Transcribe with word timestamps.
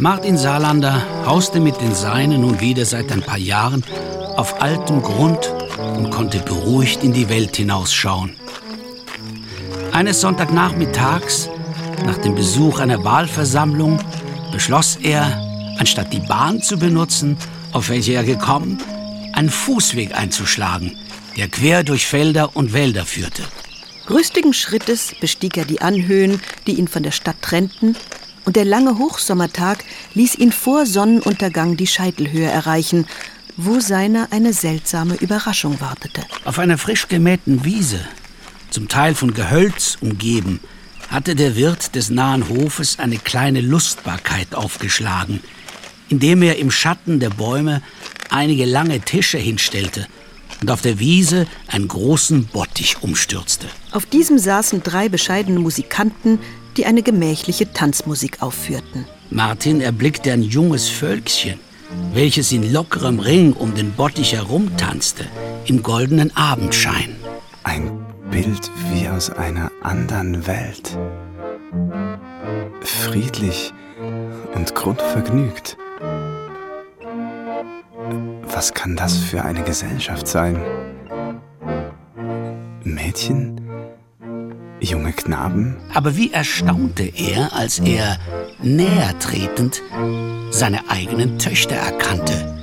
Martin 0.00 0.38
Saarlander 0.38 1.04
hauste 1.26 1.58
mit 1.58 1.80
den 1.80 1.92
Seinen 1.92 2.42
nun 2.42 2.60
wieder 2.60 2.84
seit 2.84 3.10
ein 3.10 3.20
paar 3.20 3.36
Jahren 3.36 3.82
auf 4.36 4.62
altem 4.62 5.02
Grund 5.02 5.52
und 5.76 6.10
konnte 6.10 6.38
beruhigt 6.38 7.02
in 7.02 7.12
die 7.12 7.28
Welt 7.28 7.56
hinausschauen. 7.56 8.36
Eines 9.90 10.20
Sonntagnachmittags, 10.20 11.48
nach 12.06 12.18
dem 12.18 12.36
Besuch 12.36 12.78
einer 12.78 13.02
Wahlversammlung, 13.02 13.98
beschloss 14.52 14.94
er, 15.02 15.42
anstatt 15.80 16.12
die 16.12 16.20
Bahn 16.20 16.62
zu 16.62 16.78
benutzen, 16.78 17.36
auf 17.72 17.88
welche 17.88 18.12
er 18.12 18.22
gekommen, 18.22 18.78
einen 19.32 19.50
Fußweg 19.50 20.16
einzuschlagen, 20.16 20.96
der 21.36 21.48
quer 21.48 21.82
durch 21.82 22.06
Felder 22.06 22.54
und 22.54 22.72
Wälder 22.72 23.04
führte. 23.04 23.42
Rüstigen 24.08 24.54
Schrittes 24.54 25.12
bestieg 25.20 25.56
er 25.56 25.64
die 25.64 25.80
Anhöhen, 25.80 26.40
die 26.68 26.74
ihn 26.74 26.86
von 26.86 27.02
der 27.02 27.10
Stadt 27.10 27.42
trennten, 27.42 27.96
und 28.48 28.56
der 28.56 28.64
lange 28.64 28.96
Hochsommertag 28.96 29.84
ließ 30.14 30.36
ihn 30.36 30.52
vor 30.52 30.86
Sonnenuntergang 30.86 31.76
die 31.76 31.86
Scheitelhöhe 31.86 32.46
erreichen, 32.46 33.06
wo 33.58 33.78
seiner 33.78 34.28
eine 34.32 34.54
seltsame 34.54 35.16
Überraschung 35.16 35.82
wartete. 35.82 36.22
Auf 36.46 36.58
einer 36.58 36.78
frisch 36.78 37.08
gemähten 37.08 37.66
Wiese, 37.66 38.00
zum 38.70 38.88
Teil 38.88 39.14
von 39.14 39.34
Gehölz 39.34 39.98
umgeben, 40.00 40.60
hatte 41.10 41.34
der 41.34 41.56
Wirt 41.56 41.94
des 41.94 42.08
nahen 42.08 42.48
Hofes 42.48 42.98
eine 42.98 43.18
kleine 43.18 43.60
Lustbarkeit 43.60 44.54
aufgeschlagen, 44.54 45.40
indem 46.08 46.40
er 46.40 46.56
im 46.56 46.70
Schatten 46.70 47.20
der 47.20 47.28
Bäume 47.28 47.82
einige 48.30 48.64
lange 48.64 49.00
Tische 49.00 49.36
hinstellte 49.36 50.06
und 50.62 50.70
auf 50.70 50.80
der 50.80 50.98
Wiese 50.98 51.46
einen 51.66 51.88
großen 51.88 52.46
Bottich 52.46 53.02
umstürzte. 53.02 53.66
Auf 53.90 54.06
diesem 54.06 54.38
saßen 54.38 54.82
drei 54.82 55.10
bescheidene 55.10 55.60
Musikanten, 55.60 56.38
die 56.78 56.86
eine 56.86 57.02
gemächliche 57.02 57.72
Tanzmusik 57.72 58.40
aufführten. 58.40 59.04
Martin 59.30 59.80
erblickte 59.80 60.32
ein 60.32 60.42
junges 60.42 60.88
Völkchen, 60.88 61.58
welches 62.14 62.52
in 62.52 62.72
lockerem 62.72 63.18
Ring 63.18 63.52
um 63.52 63.74
den 63.74 63.92
Bottich 63.92 64.34
herumtanzte, 64.34 65.26
im 65.66 65.82
goldenen 65.82 66.34
Abendschein. 66.36 67.16
Ein 67.64 68.06
Bild 68.30 68.70
wie 68.92 69.08
aus 69.08 69.28
einer 69.28 69.72
anderen 69.82 70.46
Welt. 70.46 70.96
Friedlich 72.80 73.72
und 74.54 74.74
grundvergnügt. 74.76 75.76
Was 78.44 78.72
kann 78.72 78.94
das 78.94 79.16
für 79.18 79.44
eine 79.44 79.64
Gesellschaft 79.64 80.28
sein? 80.28 80.62
Mädchen? 82.84 83.67
Junge 84.80 85.12
Knaben? 85.12 85.76
Aber 85.92 86.16
wie 86.16 86.32
erstaunte 86.32 87.02
er, 87.02 87.52
als 87.52 87.78
er, 87.80 88.18
näher 88.62 89.18
tretend, 89.18 89.82
seine 90.50 90.88
eigenen 90.88 91.38
Töchter 91.38 91.76
erkannte, 91.76 92.56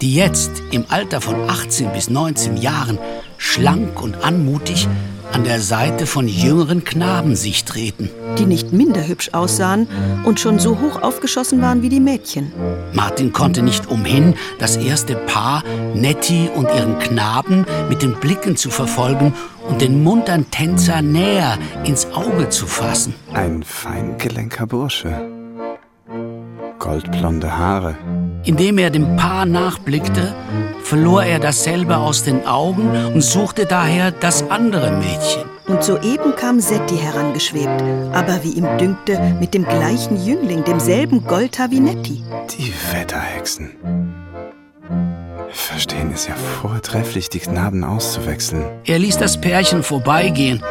die 0.00 0.14
jetzt 0.14 0.62
im 0.70 0.84
Alter 0.88 1.20
von 1.20 1.48
18 1.48 1.92
bis 1.92 2.10
19 2.10 2.56
Jahren 2.56 2.98
schlank 3.38 4.02
und 4.02 4.22
anmutig 4.24 4.88
an 5.32 5.44
der 5.44 5.60
Seite 5.60 6.06
von 6.06 6.26
jüngeren 6.26 6.82
Knaben 6.82 7.36
sich 7.36 7.64
treten. 7.64 8.10
Die 8.38 8.46
nicht 8.46 8.72
minder 8.72 9.06
hübsch 9.06 9.30
aussahen 9.32 9.86
und 10.24 10.40
schon 10.40 10.58
so 10.58 10.80
hoch 10.80 11.02
aufgeschossen 11.02 11.62
waren 11.62 11.82
wie 11.82 11.88
die 11.88 12.00
Mädchen. 12.00 12.52
Martin 12.92 13.32
konnte 13.32 13.62
nicht 13.62 13.88
umhin, 13.88 14.34
das 14.58 14.76
erste 14.76 15.14
Paar, 15.14 15.62
Nettie 15.94 16.48
und 16.54 16.66
ihren 16.66 16.98
Knaben, 16.98 17.64
mit 17.88 18.02
den 18.02 18.14
Blicken 18.14 18.56
zu 18.56 18.70
verfolgen 18.70 19.32
und 19.70 19.80
den 19.80 20.02
muntern 20.02 20.50
Tänzer 20.50 21.00
näher 21.00 21.56
ins 21.84 22.06
Auge 22.12 22.48
zu 22.48 22.66
fassen. 22.66 23.14
Ein 23.32 23.62
feingelenker 23.62 24.66
Bursche. 24.66 25.14
Goldblonde 26.78 27.56
Haare. 27.56 27.96
Indem 28.44 28.78
er 28.78 28.90
dem 28.90 29.16
Paar 29.16 29.46
nachblickte, 29.46 30.34
verlor 30.82 31.22
er 31.22 31.38
dasselbe 31.38 31.98
aus 31.98 32.24
den 32.24 32.46
Augen 32.46 32.90
und 33.14 33.22
suchte 33.22 33.66
daher 33.66 34.10
das 34.10 34.50
andere 34.50 34.90
Mädchen. 34.92 35.44
Und 35.68 35.84
soeben 35.84 36.34
kam 36.34 36.58
Setti 36.58 36.96
herangeschwebt, 36.96 37.82
aber 38.12 38.42
wie 38.42 38.54
ihm 38.54 38.66
dünkte, 38.78 39.36
mit 39.38 39.54
dem 39.54 39.64
gleichen 39.64 40.24
Jüngling, 40.24 40.64
demselben 40.64 41.24
Goldhaar 41.26 41.70
wie 41.70 41.80
Netti. 41.80 42.24
Die 42.58 42.72
Wetterhexen. 42.92 43.70
Verstehen 45.52 46.12
es 46.12 46.26
ja 46.26 46.34
vortrefflich, 46.34 47.28
die 47.28 47.40
Knaben 47.40 47.84
auszuwechseln. 47.84 48.64
Er 48.84 48.98
ließ 48.98 49.18
das 49.18 49.40
Pärchen 49.40 49.82
vorbeigehen 49.82 50.62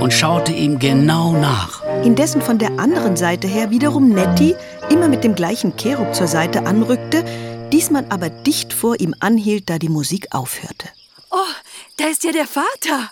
und 0.00 0.12
schaute 0.12 0.52
ihm 0.52 0.78
genau 0.78 1.32
nach. 1.32 1.82
Indessen 2.04 2.40
von 2.40 2.58
der 2.58 2.78
anderen 2.78 3.16
Seite 3.16 3.46
her 3.48 3.70
wiederum 3.70 4.10
Netti 4.10 4.54
immer 4.90 5.08
mit 5.08 5.24
dem 5.24 5.34
gleichen 5.34 5.76
Cherub 5.76 6.14
zur 6.14 6.28
Seite 6.28 6.66
anrückte, 6.66 7.24
diesmal 7.72 8.06
aber 8.10 8.30
dicht 8.30 8.72
vor 8.72 9.00
ihm 9.00 9.14
anhielt, 9.20 9.68
da 9.70 9.78
die 9.78 9.88
Musik 9.88 10.28
aufhörte. 10.30 10.88
Oh, 11.30 11.36
da 11.96 12.06
ist 12.06 12.24
ja 12.24 12.32
der 12.32 12.46
Vater. 12.46 13.10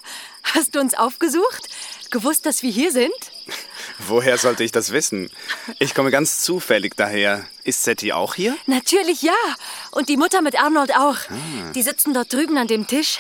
Hast 0.55 0.75
du 0.75 0.81
uns 0.81 0.95
aufgesucht? 0.95 1.69
Gewusst, 2.11 2.47
dass 2.47 2.63
wir 2.63 2.71
hier 2.71 2.93
sind? 2.93 3.11
Woher 4.07 4.39
sollte 4.39 4.65
ich 4.65 4.73
das 4.73 4.93
wissen? 4.93 5.31
Ich 5.79 5.95
komme 5.95 6.11
ganz 6.11 6.43
zufällig 6.43 6.97
daher. 6.97 7.45
Ist 7.65 7.85
Setti 7.85 8.13
auch 8.13 8.35
hier? 8.35 8.57
Natürlich 8.67 9.23
ja. 9.23 9.33
Und 9.91 10.09
die 10.09 10.17
Mutter 10.17 10.43
mit 10.43 10.61
Arnold 10.61 10.95
auch. 10.97 11.17
Ah. 11.29 11.73
Die 11.75 11.83
sitzen 11.83 12.15
dort 12.15 12.33
drüben 12.33 12.57
an 12.57 12.67
dem 12.67 12.87
Tisch. 12.87 13.19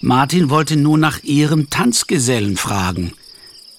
Martin 0.00 0.48
wollte 0.48 0.76
nun 0.76 1.00
nach 1.00 1.22
ihrem 1.24 1.70
Tanzgesellen 1.70 2.56
fragen, 2.56 3.14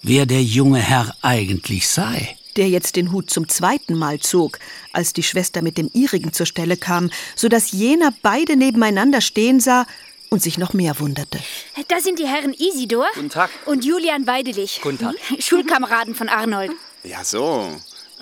wer 0.01 0.25
der 0.25 0.43
junge 0.43 0.79
Herr 0.79 1.15
eigentlich 1.21 1.87
sei. 1.87 2.35
Der 2.57 2.67
jetzt 2.67 2.97
den 2.97 3.11
Hut 3.13 3.29
zum 3.29 3.47
zweiten 3.47 3.97
Mal 3.97 4.19
zog, 4.19 4.59
als 4.91 5.13
die 5.13 5.23
Schwester 5.23 5.61
mit 5.61 5.77
dem 5.77 5.89
ihrigen 5.93 6.33
zur 6.33 6.45
Stelle 6.45 6.75
kam, 6.75 7.09
so 7.35 7.47
dass 7.47 7.71
jener 7.71 8.13
beide 8.21 8.57
nebeneinander 8.57 9.21
stehen 9.21 9.59
sah 9.61 9.85
und 10.29 10.41
sich 10.41 10.57
noch 10.57 10.73
mehr 10.73 10.99
wunderte. 10.99 11.39
Das 11.87 12.03
sind 12.03 12.19
die 12.19 12.27
Herren 12.27 12.53
Isidor 12.53 13.07
Guten 13.15 13.29
Tag. 13.29 13.49
und 13.65 13.83
Julian 13.83 14.27
Weidelich. 14.27 14.79
Guten 14.81 14.99
Tag. 14.99 15.15
Schulkameraden 15.39 16.15
von 16.15 16.29
Arnold. 16.29 16.71
Ja, 17.03 17.23
so. 17.23 17.75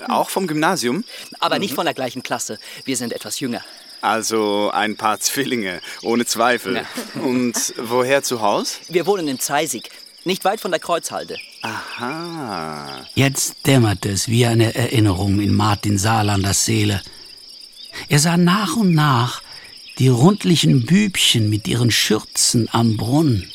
Auch 0.08 0.30
vom 0.30 0.48
Gymnasium? 0.48 1.04
Aber 1.40 1.60
nicht 1.60 1.74
von 1.74 1.86
der 1.86 1.94
gleichen 1.94 2.24
Klasse. 2.24 2.60
Wir 2.86 2.96
sind 2.98 3.14
etwas 3.14 3.40
jünger. 3.40 3.62
Also 4.02 4.70
ein 4.72 4.96
paar 4.96 5.20
Zwillinge, 5.20 5.82
ohne 6.04 6.26
Zweifel. 6.26 6.76
Ja. 6.76 6.84
Und 7.22 7.74
woher 7.78 8.22
zu 8.22 8.42
Haus? 8.42 8.80
Wir 8.90 9.08
wohnen 9.08 9.28
in 9.28 9.40
Zeisig, 9.40 9.90
nicht 10.24 10.46
weit 10.46 10.62
von 10.62 10.70
der 10.72 10.80
Kreuzhalde. 10.80 11.38
Aha. 11.64 13.06
Jetzt 13.16 13.66
dämmerte 13.66 14.10
es 14.10 14.28
wie 14.28 14.46
eine 14.46 14.76
Erinnerung 14.76 15.40
in 15.40 15.54
Martin 15.56 15.98
Saarlanders 15.98 16.64
Seele. 16.64 17.02
Er 18.08 18.20
sah 18.20 18.38
nach 18.38 18.76
und 18.76 18.94
nach 18.94 19.42
die 20.00 20.10
rundlichen 20.10 20.86
Bübchen 20.86 21.50
mit 21.50 21.68
ihren 21.68 21.92
Schürzen 21.92 22.70
am 22.72 22.98
Brunnen, 22.98 23.52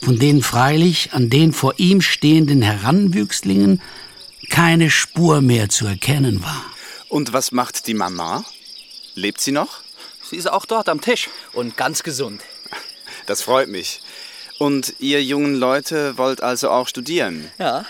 von 0.00 0.18
denen 0.18 0.42
freilich 0.42 1.12
an 1.12 1.30
den 1.30 1.52
vor 1.52 1.74
ihm 1.78 2.00
stehenden 2.00 2.62
Heranwüchslingen 2.62 3.82
keine 4.48 4.90
Spur 4.90 5.40
mehr 5.40 5.68
zu 5.68 5.86
erkennen 5.86 6.42
war. 6.42 6.64
Und 7.08 7.32
was 7.32 7.52
macht 7.52 7.86
die 7.86 7.94
Mama? 7.94 8.44
Lebt 9.14 9.40
sie 9.40 9.52
noch? 9.52 9.80
Sie 10.22 10.36
ist 10.36 10.50
auch 10.50 10.66
dort 10.66 10.88
am 10.88 11.00
Tisch 11.00 11.28
und 11.52 11.76
ganz 11.76 12.02
gesund. 12.02 12.42
Das 13.26 13.42
freut 13.42 13.68
mich. 13.68 14.00
Und 14.58 14.94
ihr 14.98 15.22
jungen 15.22 15.54
Leute 15.54 16.16
wollt 16.16 16.42
also 16.42 16.70
auch 16.70 16.88
studieren? 16.88 17.50
Ja, 17.58 17.84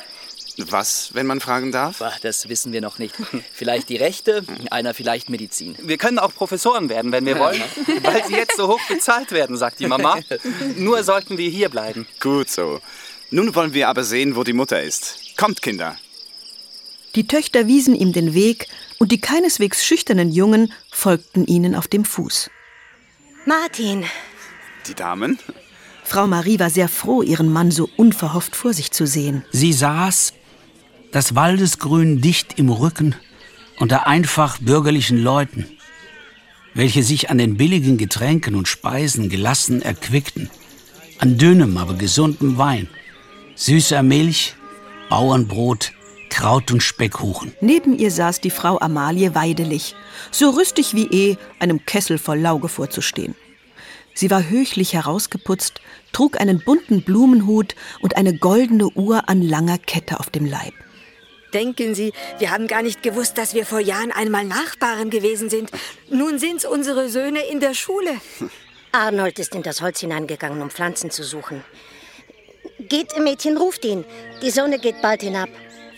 Was, 0.58 1.10
wenn 1.12 1.26
man 1.26 1.40
fragen 1.40 1.70
darf? 1.70 2.02
das 2.22 2.48
wissen 2.48 2.72
wir 2.72 2.80
noch 2.80 2.98
nicht. 2.98 3.14
Vielleicht 3.52 3.88
die 3.90 3.96
Rechte, 3.96 4.42
einer 4.70 4.94
vielleicht 4.94 5.28
Medizin. 5.28 5.76
Wir 5.82 5.98
können 5.98 6.18
auch 6.18 6.34
Professoren 6.34 6.88
werden, 6.88 7.12
wenn 7.12 7.26
wir 7.26 7.38
wollen, 7.38 7.60
weil 8.02 8.24
sie 8.26 8.34
jetzt 8.34 8.56
so 8.56 8.68
hoch 8.68 8.80
bezahlt 8.88 9.32
werden, 9.32 9.56
sagt 9.56 9.80
die 9.80 9.86
Mama. 9.86 10.18
Nur 10.76 11.02
sollten 11.04 11.36
wir 11.36 11.50
hier 11.50 11.68
bleiben. 11.68 12.06
Gut 12.20 12.48
so. 12.50 12.80
Nun 13.30 13.54
wollen 13.54 13.74
wir 13.74 13.88
aber 13.88 14.04
sehen, 14.04 14.36
wo 14.36 14.44
die 14.44 14.52
Mutter 14.54 14.82
ist. 14.82 15.18
Kommt, 15.36 15.60
Kinder. 15.60 15.96
Die 17.14 17.26
Töchter 17.26 17.66
wiesen 17.66 17.94
ihm 17.94 18.12
den 18.12 18.34
Weg, 18.34 18.68
und 18.98 19.12
die 19.12 19.20
keineswegs 19.20 19.84
schüchternen 19.84 20.30
Jungen 20.30 20.72
folgten 20.90 21.46
ihnen 21.46 21.74
auf 21.74 21.88
dem 21.88 22.04
Fuß. 22.04 22.50
Martin, 23.44 24.04
Die 24.86 24.94
Damen? 24.94 25.38
Frau 26.04 26.26
Marie 26.26 26.58
war 26.60 26.70
sehr 26.70 26.88
froh, 26.88 27.22
ihren 27.22 27.52
Mann 27.52 27.70
so 27.70 27.88
unverhofft 27.96 28.54
vor 28.54 28.72
sich 28.72 28.92
zu 28.92 29.06
sehen. 29.06 29.44
Sie 29.50 29.72
saß, 29.72 30.32
das 31.12 31.34
Waldesgrün 31.34 32.20
dicht 32.20 32.58
im 32.58 32.70
Rücken, 32.70 33.14
unter 33.78 34.06
einfach 34.06 34.58
bürgerlichen 34.58 35.18
Leuten, 35.18 35.66
welche 36.74 37.02
sich 37.02 37.30
an 37.30 37.38
den 37.38 37.56
billigen 37.56 37.96
Getränken 37.96 38.54
und 38.54 38.68
Speisen 38.68 39.28
gelassen 39.28 39.82
erquickten, 39.82 40.50
an 41.18 41.38
dünnem, 41.38 41.76
aber 41.76 41.94
gesundem 41.94 42.58
Wein, 42.58 42.88
süßer 43.54 44.02
Milch, 44.02 44.54
Bauernbrot, 45.08 45.92
Kraut 46.28 46.70
und 46.70 46.82
Speckkuchen. 46.82 47.54
Neben 47.60 47.98
ihr 47.98 48.10
saß 48.10 48.40
die 48.40 48.50
Frau 48.50 48.78
Amalie 48.78 49.34
Weidelich, 49.34 49.94
so 50.30 50.50
rüstig 50.50 50.94
wie 50.94 51.06
eh, 51.06 51.36
einem 51.60 51.86
Kessel 51.86 52.18
voll 52.18 52.40
Lauge 52.40 52.68
vorzustehen. 52.68 53.34
Sie 54.14 54.30
war 54.30 54.48
höchlich 54.48 54.94
herausgeputzt, 54.94 55.80
trug 56.12 56.40
einen 56.40 56.62
bunten 56.64 57.02
Blumenhut 57.02 57.74
und 58.00 58.16
eine 58.16 58.36
goldene 58.36 58.88
Uhr 58.88 59.28
an 59.28 59.42
langer 59.42 59.78
Kette 59.78 60.20
auf 60.20 60.30
dem 60.30 60.46
Leib. 60.46 60.74
Denken 61.54 61.94
Sie, 61.94 62.12
wir 62.38 62.50
haben 62.50 62.66
gar 62.66 62.82
nicht 62.82 63.02
gewusst, 63.02 63.38
dass 63.38 63.54
wir 63.54 63.66
vor 63.66 63.80
Jahren 63.80 64.12
einmal 64.12 64.44
Nachbarn 64.44 65.10
gewesen 65.10 65.48
sind. 65.48 65.70
Nun 66.10 66.38
sind's 66.38 66.64
unsere 66.64 67.08
Söhne 67.08 67.46
in 67.46 67.60
der 67.60 67.74
Schule. 67.74 68.20
Arnold 68.92 69.38
ist 69.38 69.54
in 69.54 69.62
das 69.62 69.80
Holz 69.80 70.00
hineingegangen, 70.00 70.62
um 70.62 70.70
Pflanzen 70.70 71.10
zu 71.10 71.22
suchen. 71.22 71.62
Geht, 72.78 73.18
Mädchen, 73.18 73.56
ruft 73.56 73.84
ihn. 73.84 74.04
Die 74.42 74.50
Sonne 74.50 74.78
geht 74.78 75.02
bald 75.02 75.22
hinab. 75.22 75.48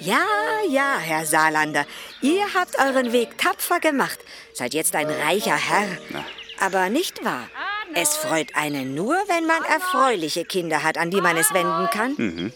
Ja, 0.00 0.25
ja, 0.69 0.99
Herr 0.99 1.27
Saarlander. 1.27 1.85
Ihr 2.23 2.55
habt 2.55 2.79
euren 2.79 3.12
Weg 3.12 3.37
tapfer 3.39 3.81
gemacht. 3.81 4.19
Seid 4.53 4.75
jetzt 4.75 4.95
ein 4.95 5.09
reicher 5.09 5.56
Herr. 5.56 5.89
Aber 6.61 6.89
nicht 6.89 7.25
wahr? 7.25 7.49
Es 7.95 8.17
freut 8.17 8.55
einen 8.55 8.95
nur, 8.95 9.17
wenn 9.29 9.47
man 9.47 9.62
erfreuliche 9.65 10.45
Kinder 10.45 10.83
hat, 10.83 10.99
an 10.99 11.11
die 11.11 11.21
man 11.21 11.37
es 11.37 11.53
wenden 11.53 11.89
kann. 11.91 12.53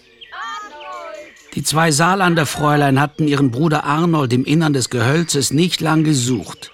Die 1.54 1.62
zwei 1.62 1.90
Saarlander 1.90 2.46
Fräulein 2.46 2.98
hatten 2.98 3.28
ihren 3.28 3.50
Bruder 3.50 3.84
Arnold 3.84 4.32
im 4.32 4.44
Innern 4.46 4.72
des 4.72 4.88
Gehölzes 4.88 5.52
nicht 5.52 5.82
lang 5.82 6.02
gesucht, 6.02 6.70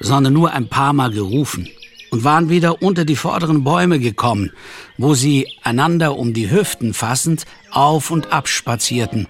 sondern 0.00 0.32
nur 0.32 0.52
ein 0.52 0.68
paar 0.68 0.92
Mal 0.92 1.12
gerufen 1.12 1.68
und 2.10 2.24
waren 2.24 2.48
wieder 2.48 2.82
unter 2.82 3.04
die 3.04 3.14
vorderen 3.14 3.62
Bäume 3.62 4.00
gekommen, 4.00 4.52
wo 4.98 5.14
sie, 5.14 5.46
einander 5.62 6.16
um 6.16 6.34
die 6.34 6.50
Hüften 6.50 6.92
fassend, 6.92 7.44
auf 7.70 8.10
und 8.10 8.32
ab 8.32 8.48
spazierten, 8.48 9.28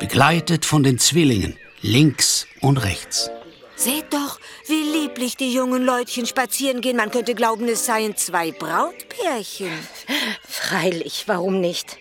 begleitet 0.00 0.64
von 0.64 0.82
den 0.82 0.98
Zwillingen, 0.98 1.54
links 1.82 2.46
und 2.62 2.78
rechts. 2.78 3.30
Seht 3.74 4.06
doch, 4.14 4.40
wie 4.66 4.98
lieblich 4.98 5.36
die 5.36 5.52
jungen 5.52 5.84
Leutchen 5.84 6.24
spazieren 6.24 6.80
gehen. 6.80 6.96
Man 6.96 7.10
könnte 7.10 7.34
glauben, 7.34 7.68
es 7.68 7.84
seien 7.84 8.16
zwei 8.16 8.50
Brautpärchen. 8.50 9.68
Freilich, 10.48 11.24
warum 11.26 11.60
nicht? 11.60 11.98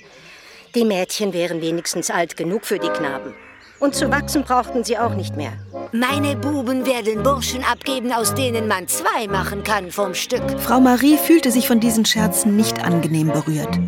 Die 0.76 0.84
Mädchen 0.84 1.32
wären 1.32 1.62
wenigstens 1.62 2.12
alt 2.12 2.36
genug 2.36 2.66
für 2.66 2.80
die 2.80 2.90
Knaben. 2.90 3.34
Und 3.80 3.96
zu 3.96 4.12
wachsen 4.12 4.44
brauchten 4.44 4.84
sie 4.84 4.98
auch 4.98 5.16
nicht 5.16 5.38
mehr. 5.38 5.54
Meine 5.94 6.36
Buben 6.36 6.86
werden 6.86 7.24
Burschen 7.24 7.64
abgeben, 7.64 8.12
aus 8.12 8.34
denen 8.34 8.68
man 8.68 8.88
zwei 8.88 9.28
machen 9.28 9.64
kann 9.64 9.92
vom 9.92 10.14
Stück. 10.14 10.44
Frau 10.60 10.82
Marie 10.82 11.18
fühlte 11.18 11.52
sich 11.52 11.68
von 11.68 11.80
diesen 11.80 12.04
Scherzen 12.04 12.58
nicht 12.58 12.84
angenehm 12.84 13.28
berührt. 13.28 13.80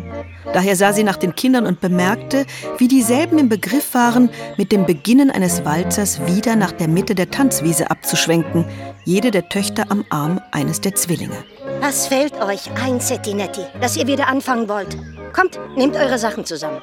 Daher 0.52 0.76
sah 0.76 0.94
sie 0.94 1.04
nach 1.04 1.16
den 1.16 1.34
Kindern 1.34 1.66
und 1.66 1.80
bemerkte, 1.80 2.46
wie 2.78 2.88
dieselben 2.88 3.38
im 3.38 3.50
Begriff 3.50 3.92
waren, 3.92 4.30
mit 4.56 4.72
dem 4.72 4.86
Beginnen 4.86 5.30
eines 5.30 5.64
Walzers 5.66 6.20
wieder 6.26 6.56
nach 6.56 6.72
der 6.72 6.88
Mitte 6.88 7.14
der 7.14 7.30
Tanzwiese 7.30 7.90
abzuschwenken, 7.90 8.64
jede 9.08 9.30
der 9.30 9.48
Töchter 9.48 9.86
am 9.88 10.04
Arm 10.10 10.38
eines 10.52 10.82
der 10.82 10.94
Zwillinge. 10.94 11.42
Was 11.80 12.08
fällt 12.08 12.34
euch 12.42 12.70
ein, 12.72 13.00
Settinetti, 13.00 13.62
dass 13.80 13.96
ihr 13.96 14.06
wieder 14.06 14.28
anfangen 14.28 14.68
wollt? 14.68 14.98
Kommt, 15.32 15.58
nehmt 15.78 15.96
eure 15.96 16.18
Sachen 16.18 16.44
zusammen. 16.44 16.82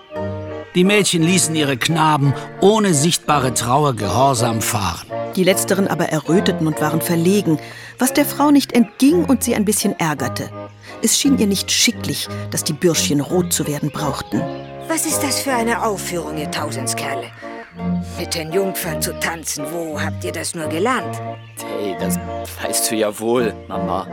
Die 0.73 0.83
Mädchen 0.83 1.21
ließen 1.21 1.55
ihre 1.55 1.77
Knaben 1.77 2.33
ohne 2.61 2.95
sichtbare 2.95 3.53
Trauer 3.53 3.95
gehorsam 3.95 4.63
fahren. 4.63 5.05
Die 5.35 5.43
letzteren 5.43 5.87
aber 5.87 6.05
erröteten 6.05 6.65
und 6.65 6.81
waren 6.81 6.99
verlegen, 6.99 7.59
was 7.99 8.11
der 8.11 8.25
Frau 8.25 8.49
nicht 8.49 8.73
entging 8.73 9.25
und 9.25 9.43
sie 9.43 9.53
ein 9.53 9.65
bisschen 9.65 9.97
ärgerte. 9.99 10.49
Es 11.03 11.19
schien 11.19 11.37
ihr 11.37 11.47
nicht 11.47 11.69
schicklich, 11.69 12.27
dass 12.49 12.63
die 12.63 12.73
Bürschchen 12.73 13.21
rot 13.21 13.53
zu 13.53 13.67
werden 13.67 13.91
brauchten. 13.91 14.41
Was 14.87 15.05
ist 15.05 15.21
das 15.21 15.41
für 15.41 15.53
eine 15.53 15.85
Aufführung, 15.85 16.39
ihr 16.39 16.49
Tausendskerle? 16.49 17.27
Mit 18.17 18.35
den 18.35 18.51
Jungfern 18.51 19.01
zu 19.01 19.13
tanzen, 19.19 19.65
wo 19.71 19.99
habt 19.99 20.23
ihr 20.23 20.31
das 20.31 20.55
nur 20.55 20.67
gelernt? 20.67 21.19
Hey, 21.57 21.95
das 21.99 22.17
weißt 22.61 22.91
du 22.91 22.95
ja 22.95 23.19
wohl, 23.19 23.53
Mama. 23.67 24.07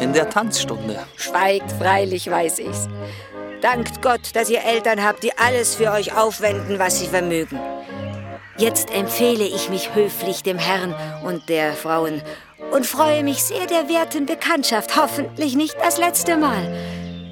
In 0.00 0.12
der 0.12 0.28
Tanzstunde. 0.28 0.98
Schweigt, 1.16 1.70
freilich 1.72 2.30
weiß 2.30 2.58
ich's. 2.60 2.88
Dankt 3.60 4.02
Gott, 4.02 4.34
dass 4.34 4.50
ihr 4.50 4.64
Eltern 4.64 5.02
habt, 5.02 5.22
die 5.22 5.36
alles 5.36 5.74
für 5.74 5.90
euch 5.90 6.16
aufwenden, 6.16 6.78
was 6.78 7.00
sie 7.00 7.06
vermögen. 7.06 7.58
Jetzt 8.56 8.92
empfehle 8.92 9.44
ich 9.44 9.68
mich 9.68 9.94
höflich 9.94 10.42
dem 10.42 10.58
Herrn 10.58 10.94
und 11.24 11.48
der 11.48 11.74
Frauen 11.74 12.22
und 12.72 12.86
freue 12.86 13.22
mich 13.22 13.42
sehr 13.42 13.66
der 13.66 13.88
werten 13.88 14.26
Bekanntschaft, 14.26 14.96
hoffentlich 14.96 15.54
nicht 15.54 15.76
das 15.80 15.98
letzte 15.98 16.36
Mal. 16.36 16.66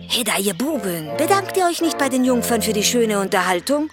Heda, 0.08 0.38
ihr 0.38 0.54
Buben, 0.54 1.10
bedankt 1.16 1.56
ihr 1.56 1.66
euch 1.66 1.82
nicht 1.82 1.98
bei 1.98 2.08
den 2.08 2.24
Jungfern 2.24 2.62
für 2.62 2.72
die 2.72 2.84
schöne 2.84 3.20
Unterhaltung? 3.20 3.90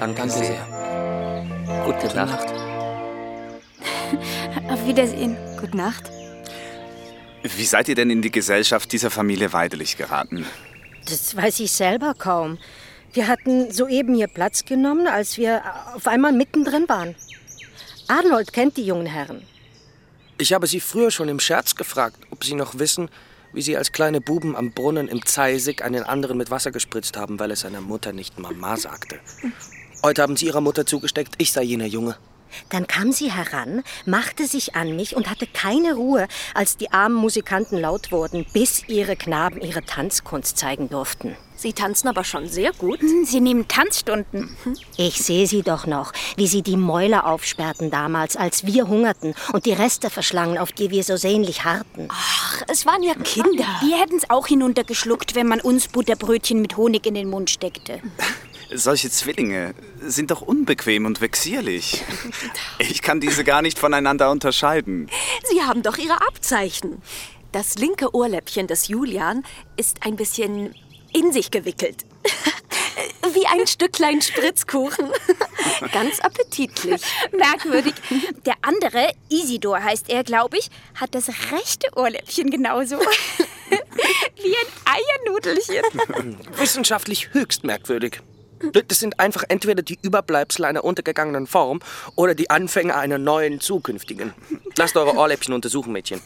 Danke 0.00 0.28
sehr. 0.30 0.66
Gute 1.84 2.16
Nacht. 2.16 2.48
Auf 4.70 4.86
Wiedersehen. 4.86 5.36
Gute 5.60 5.76
Nacht. 5.76 6.10
Wie 7.42 7.64
seid 7.64 7.88
ihr 7.88 7.94
denn 7.94 8.08
in 8.08 8.22
die 8.22 8.30
Gesellschaft 8.30 8.90
dieser 8.92 9.10
Familie 9.10 9.52
Weidelich 9.52 9.98
geraten? 9.98 10.46
Das 11.04 11.36
weiß 11.36 11.60
ich 11.60 11.72
selber 11.72 12.14
kaum. 12.14 12.56
Wir 13.12 13.28
hatten 13.28 13.70
soeben 13.72 14.14
hier 14.14 14.28
Platz 14.28 14.64
genommen, 14.64 15.06
als 15.06 15.36
wir 15.36 15.62
auf 15.94 16.06
einmal 16.06 16.32
mittendrin 16.32 16.88
waren. 16.88 17.14
Arnold 18.08 18.54
kennt 18.54 18.78
die 18.78 18.86
jungen 18.86 19.06
Herren. 19.06 19.42
Ich 20.38 20.54
habe 20.54 20.66
Sie 20.66 20.80
früher 20.80 21.10
schon 21.10 21.28
im 21.28 21.40
Scherz 21.40 21.74
gefragt, 21.74 22.16
ob 22.30 22.44
Sie 22.44 22.54
noch 22.54 22.78
wissen, 22.78 23.10
wie 23.52 23.60
Sie 23.60 23.76
als 23.76 23.92
kleine 23.92 24.22
Buben 24.22 24.56
am 24.56 24.72
Brunnen 24.72 25.08
im 25.08 25.26
Zeisig 25.26 25.84
einen 25.84 26.04
anderen 26.04 26.38
mit 26.38 26.50
Wasser 26.50 26.70
gespritzt 26.70 27.18
haben, 27.18 27.38
weil 27.38 27.50
es 27.50 27.60
seiner 27.60 27.82
Mutter 27.82 28.14
nicht 28.14 28.38
Mama 28.38 28.78
sagte. 28.78 29.18
Heute 30.02 30.22
haben 30.22 30.36
Sie 30.36 30.46
Ihrer 30.46 30.62
Mutter 30.62 30.86
zugesteckt, 30.86 31.34
ich 31.36 31.52
sei 31.52 31.62
jener 31.62 31.84
Junge. 31.84 32.16
Dann 32.70 32.86
kam 32.86 33.12
sie 33.12 33.30
heran, 33.30 33.82
machte 34.06 34.46
sich 34.46 34.74
an 34.74 34.96
mich 34.96 35.14
und 35.14 35.30
hatte 35.30 35.46
keine 35.46 35.94
Ruhe, 35.94 36.26
als 36.54 36.76
die 36.76 36.90
armen 36.90 37.14
Musikanten 37.14 37.78
laut 37.78 38.10
wurden, 38.10 38.44
bis 38.52 38.82
ihre 38.88 39.14
Knaben 39.14 39.60
ihre 39.60 39.84
Tanzkunst 39.84 40.58
zeigen 40.58 40.88
durften. 40.88 41.36
Sie 41.54 41.74
tanzen 41.74 42.08
aber 42.08 42.24
schon 42.24 42.48
sehr 42.48 42.72
gut. 42.72 43.00
Sie 43.24 43.40
nehmen 43.40 43.68
Tanzstunden. 43.68 44.56
Ich 44.96 45.22
sehe 45.22 45.46
sie 45.46 45.62
doch 45.62 45.86
noch, 45.86 46.12
wie 46.36 46.46
sie 46.46 46.62
die 46.62 46.78
Mäuler 46.78 47.26
aufsperrten 47.26 47.90
damals, 47.90 48.36
als 48.36 48.64
wir 48.64 48.88
hungerten 48.88 49.34
und 49.52 49.66
die 49.66 49.74
Reste 49.74 50.08
verschlangen, 50.08 50.56
auf 50.56 50.72
die 50.72 50.90
wir 50.90 51.04
so 51.04 51.16
sehnlich 51.16 51.64
harrten. 51.64 52.08
Ach, 52.10 52.62
es 52.68 52.86
waren 52.86 53.02
ja 53.02 53.12
Kinder. 53.14 53.66
Wir 53.82 53.98
hätten 53.98 54.16
es 54.16 54.30
auch 54.30 54.46
hinuntergeschluckt, 54.46 55.34
wenn 55.34 55.46
man 55.46 55.60
uns 55.60 55.88
Butterbrötchen 55.88 56.62
mit 56.62 56.78
Honig 56.78 57.06
in 57.06 57.14
den 57.14 57.28
Mund 57.28 57.50
steckte. 57.50 58.00
Solche 58.72 59.10
Zwillinge 59.10 59.74
sind 60.00 60.30
doch 60.30 60.42
unbequem 60.42 61.04
und 61.04 61.20
vexierlich. 61.20 62.04
Ich 62.78 63.02
kann 63.02 63.20
diese 63.20 63.44
gar 63.44 63.62
nicht 63.62 63.78
voneinander 63.78 64.30
unterscheiden. 64.30 65.08
Sie 65.50 65.62
haben 65.62 65.82
doch 65.82 65.98
ihre 65.98 66.20
Abzeichen. 66.26 67.02
Das 67.52 67.76
linke 67.76 68.14
Ohrläppchen 68.14 68.68
des 68.68 68.88
Julian 68.88 69.44
ist 69.76 70.06
ein 70.06 70.16
bisschen 70.16 70.74
in 71.12 71.32
sich 71.32 71.50
gewickelt. 71.50 72.04
Wie 73.34 73.46
ein 73.46 73.66
Stücklein 73.66 74.22
Spritzkuchen. 74.22 75.10
Ganz 75.92 76.20
appetitlich. 76.20 77.02
Merkwürdig. 77.32 77.94
Der 78.46 78.54
andere, 78.62 79.12
Isidor 79.28 79.82
heißt 79.82 80.08
er, 80.10 80.22
glaube 80.24 80.58
ich, 80.58 80.70
hat 80.94 81.14
das 81.14 81.28
rechte 81.50 81.88
Ohrläppchen 81.96 82.50
genauso. 82.50 82.98
Wie 84.36 84.56
ein 84.56 84.96
Eiernudelchen. 85.26 86.38
Wissenschaftlich 86.56 87.32
höchst 87.32 87.64
merkwürdig. 87.64 88.20
Das 88.88 89.00
sind 89.00 89.18
einfach 89.18 89.44
entweder 89.48 89.82
die 89.82 89.98
Überbleibsel 90.02 90.64
einer 90.64 90.84
untergegangenen 90.84 91.46
Form 91.46 91.80
oder 92.14 92.34
die 92.34 92.50
Anfänge 92.50 92.94
einer 92.94 93.18
neuen 93.18 93.60
zukünftigen. 93.60 94.34
Lasst 94.76 94.96
eure 94.96 95.16
Ohrläppchen 95.16 95.54
untersuchen, 95.54 95.92
Mädchen. 95.92 96.20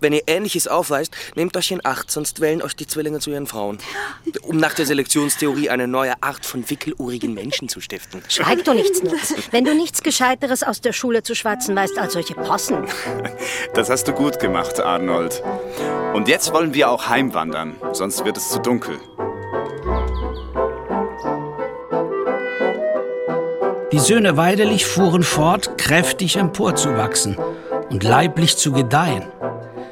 Wenn 0.00 0.12
ihr 0.12 0.22
Ähnliches 0.26 0.66
aufweist, 0.66 1.14
nehmt 1.36 1.56
euch 1.56 1.70
in 1.70 1.84
Acht, 1.84 2.10
sonst 2.10 2.40
wählen 2.40 2.60
euch 2.60 2.74
die 2.74 2.88
Zwillinge 2.88 3.20
zu 3.20 3.30
ihren 3.30 3.46
Frauen. 3.46 3.78
Um 4.42 4.56
nach 4.56 4.74
der 4.74 4.84
Selektionstheorie 4.84 5.70
eine 5.70 5.86
neue 5.86 6.20
Art 6.22 6.44
von 6.44 6.68
wickelohrigen 6.68 7.34
Menschen 7.34 7.68
zu 7.68 7.80
stiften. 7.80 8.20
Schweig 8.28 8.64
du 8.64 8.74
nichts 8.74 9.02
nutz, 9.02 9.34
wenn 9.52 9.64
du 9.64 9.74
nichts 9.74 10.02
Gescheiteres 10.02 10.64
aus 10.64 10.80
der 10.80 10.92
Schule 10.92 11.22
zu 11.22 11.36
schwatzen 11.36 11.76
weißt 11.76 11.98
als 11.98 12.14
solche 12.14 12.34
Possen. 12.34 12.84
Das 13.74 13.90
hast 13.90 14.08
du 14.08 14.12
gut 14.12 14.40
gemacht, 14.40 14.80
Arnold. 14.80 15.42
Und 16.14 16.28
jetzt 16.28 16.52
wollen 16.52 16.74
wir 16.74 16.90
auch 16.90 17.08
heimwandern, 17.08 17.76
sonst 17.92 18.24
wird 18.24 18.36
es 18.36 18.50
zu 18.50 18.58
dunkel. 18.58 18.98
Die 23.92 23.98
Söhne 23.98 24.38
Weidelich 24.38 24.86
fuhren 24.86 25.22
fort, 25.22 25.76
kräftig 25.76 26.36
emporzuwachsen 26.36 27.36
und 27.90 28.02
leiblich 28.02 28.56
zu 28.56 28.72
gedeihen. 28.72 29.24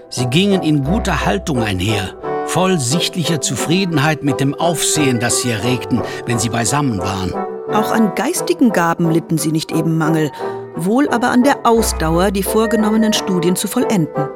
Sie 0.08 0.26
gingen 0.26 0.62
in 0.62 0.84
guter 0.84 1.26
Haltung 1.26 1.62
einher, 1.62 2.14
voll 2.46 2.78
sichtlicher 2.78 3.42
Zufriedenheit 3.42 4.22
mit 4.22 4.40
dem 4.40 4.54
Aufsehen, 4.54 5.20
das 5.20 5.42
sie 5.42 5.50
erregten, 5.50 6.00
wenn 6.24 6.38
sie 6.38 6.48
beisammen 6.48 6.98
waren. 6.98 7.34
Auch 7.74 7.92
an 7.92 8.14
geistigen 8.14 8.72
Gaben 8.72 9.10
litten 9.10 9.36
sie 9.36 9.52
nicht 9.52 9.70
eben 9.70 9.98
Mangel, 9.98 10.32
wohl 10.76 11.06
aber 11.10 11.28
an 11.28 11.44
der 11.44 11.66
Ausdauer, 11.66 12.30
die 12.30 12.42
vorgenommenen 12.42 13.12
Studien 13.12 13.54
zu 13.54 13.68
vollenden. 13.68 14.30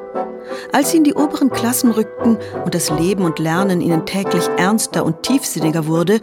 Als 0.71 0.91
sie 0.91 0.97
in 0.97 1.03
die 1.03 1.15
oberen 1.15 1.49
Klassen 1.49 1.89
rückten 1.89 2.37
und 2.63 2.75
das 2.75 2.91
Leben 2.91 3.25
und 3.25 3.39
Lernen 3.39 3.81
ihnen 3.81 4.05
täglich 4.05 4.47
ernster 4.57 5.03
und 5.03 5.23
tiefsinniger 5.23 5.87
wurde, 5.87 6.21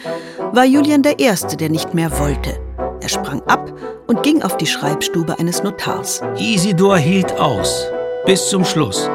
war 0.52 0.64
Julian 0.64 1.02
der 1.02 1.18
Erste, 1.18 1.56
der 1.56 1.70
nicht 1.70 1.92
mehr 1.92 2.16
wollte. 2.20 2.60
Er 3.02 3.08
sprang 3.08 3.42
ab 3.48 3.72
und 4.06 4.22
ging 4.22 4.42
auf 4.42 4.56
die 4.56 4.66
Schreibstube 4.66 5.38
eines 5.38 5.62
Notars. 5.62 6.22
Isidor 6.38 6.96
hielt 6.98 7.32
aus, 7.38 7.88
bis 8.24 8.48
zum 8.48 8.64
Schluss, 8.64 9.10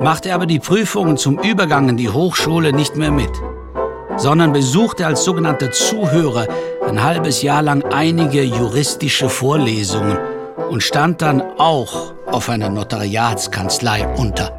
machte 0.00 0.34
aber 0.34 0.46
die 0.46 0.58
Prüfungen 0.58 1.16
zum 1.16 1.38
Übergang 1.38 1.88
in 1.88 1.96
die 1.96 2.10
Hochschule 2.10 2.72
nicht 2.72 2.96
mehr 2.96 3.12
mit. 3.12 3.30
sondern 4.16 4.52
besuchte 4.52 5.06
als 5.06 5.24
sogenannter 5.24 5.72
Zuhörer 5.72 6.46
ein 6.86 7.02
halbes 7.02 7.42
Jahr 7.42 7.62
lang 7.62 7.82
einige 7.92 8.42
juristische 8.42 9.28
Vorlesungen 9.28 10.18
und 10.70 10.82
stand 10.82 11.22
dann 11.22 11.42
auch 11.58 12.14
auf 12.26 12.48
einer 12.48 12.70
Notariatskanzlei 12.70 14.06
unter. 14.16 14.52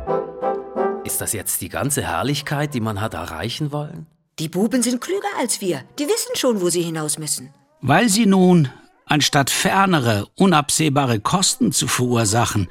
Ist 1.04 1.22
das 1.22 1.34
jetzt 1.34 1.62
die 1.62 1.70
ganze 1.70 2.04
Herrlichkeit, 2.04 2.74
die 2.74 2.82
man 2.82 3.02
hat 3.02 3.14
erreichen 3.14 3.72
wollen? 3.72 4.08
Die 4.40 4.50
Buben 4.50 4.84
sind 4.84 5.02
klüger 5.02 5.28
als 5.40 5.62
wir. 5.62 5.82
Die 5.98 6.06
wissen 6.06 6.36
schon, 6.36 6.62
wo 6.62 6.70
sie 6.70 6.82
hinaus 6.82 7.18
müssen. 7.18 7.54
Weil 7.82 8.10
sie 8.10 8.26
nun, 8.26 8.70
anstatt 9.06 9.50
fernere, 9.50 10.28
unabsehbare 10.36 11.20
Kosten 11.20 11.72
zu 11.72 11.88
verursachen, 11.88 12.68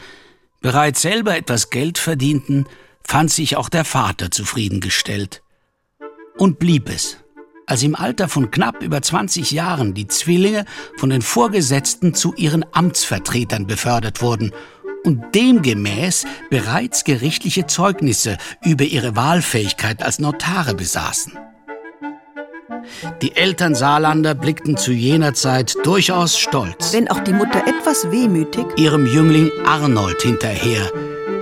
bereits 0.61 1.03
selber 1.03 1.37
etwas 1.37 1.71
Geld 1.71 1.99
verdienten, 1.99 2.67
fand 3.05 3.31
sich 3.31 3.57
auch 3.57 3.69
der 3.69 3.85
Vater 3.85 4.31
zufriedengestellt. 4.31 5.43
Und 6.37 6.59
blieb 6.59 6.89
es, 6.89 7.19
als 7.67 7.83
im 7.83 7.95
Alter 7.95 8.29
von 8.29 8.51
knapp 8.51 8.83
über 8.83 9.01
20 9.01 9.53
Jahren 9.53 9.95
die 9.95 10.09
Zwillinge 10.09 10.65
von 10.97 11.11
den 11.11 11.23
Vorgesetzten 11.23 12.15
zu 12.15 12.35
ihren 12.35 12.65
Amtsvertretern 12.73 13.67
befördert 13.67 14.23
wurden 14.23 14.53
und 15.05 15.35
demgemäß 15.37 16.27
bereits 16.51 17.05
gerichtliche 17.05 17.67
Zeugnisse 17.67 18.39
über 18.65 18.85
ihre 18.85 19.15
Wahlfähigkeit 19.15 20.03
als 20.03 20.19
Notare 20.19 20.75
besaßen. 20.75 21.39
Die 23.23 23.37
Eltern 23.37 23.75
Saarlander 23.75 24.35
blickten 24.35 24.76
zu 24.76 24.93
jener 24.93 25.35
Zeit 25.35 25.76
durchaus 25.85 26.38
stolz. 26.38 26.93
Wenn 26.93 27.09
auch 27.09 27.21
die 27.21 27.33
Mutter 27.33 27.62
etwas 27.66 28.11
wehmütig. 28.11 28.66
Ihrem 28.76 29.07
Jüngling 29.07 29.50
Arnold 29.64 30.23
hinterher, 30.23 30.90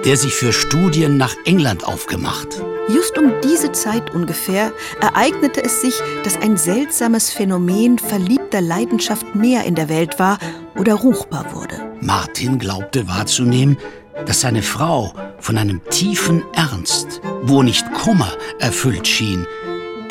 der 0.05 0.17
sich 0.17 0.35
für 0.35 0.53
Studien 0.53 1.17
nach 1.17 1.35
England 1.45 1.87
aufgemacht. 1.87 2.63
Just 2.89 3.17
um 3.17 3.33
diese 3.43 3.73
Zeit 3.73 4.15
ungefähr 4.15 4.71
ereignete 5.01 5.65
es 5.65 5.81
sich, 5.81 5.95
dass 6.23 6.37
ein 6.37 6.59
seltsames 6.59 7.31
Phänomen 7.31 7.99
verliebter 7.99 8.61
Leidenschaft 8.61 9.35
mehr 9.35 9.65
in 9.65 9.75
der 9.75 9.89
Welt 9.89 10.19
war 10.19 10.39
oder 10.77 10.95
ruchbar 10.95 11.47
wurde. 11.53 11.77
Martin 12.01 12.59
glaubte 12.59 13.09
wahrzunehmen, 13.09 13.79
dass 14.27 14.43
seine 14.43 14.63
Frau 14.63 15.15
von 15.39 15.57
einem 15.57 15.83
tiefen 15.89 16.45
Ernst, 16.53 17.23
wo 17.43 17.63
nicht 17.63 17.91
Kummer, 17.95 18.33
erfüllt 18.59 19.07
schien, 19.09 19.47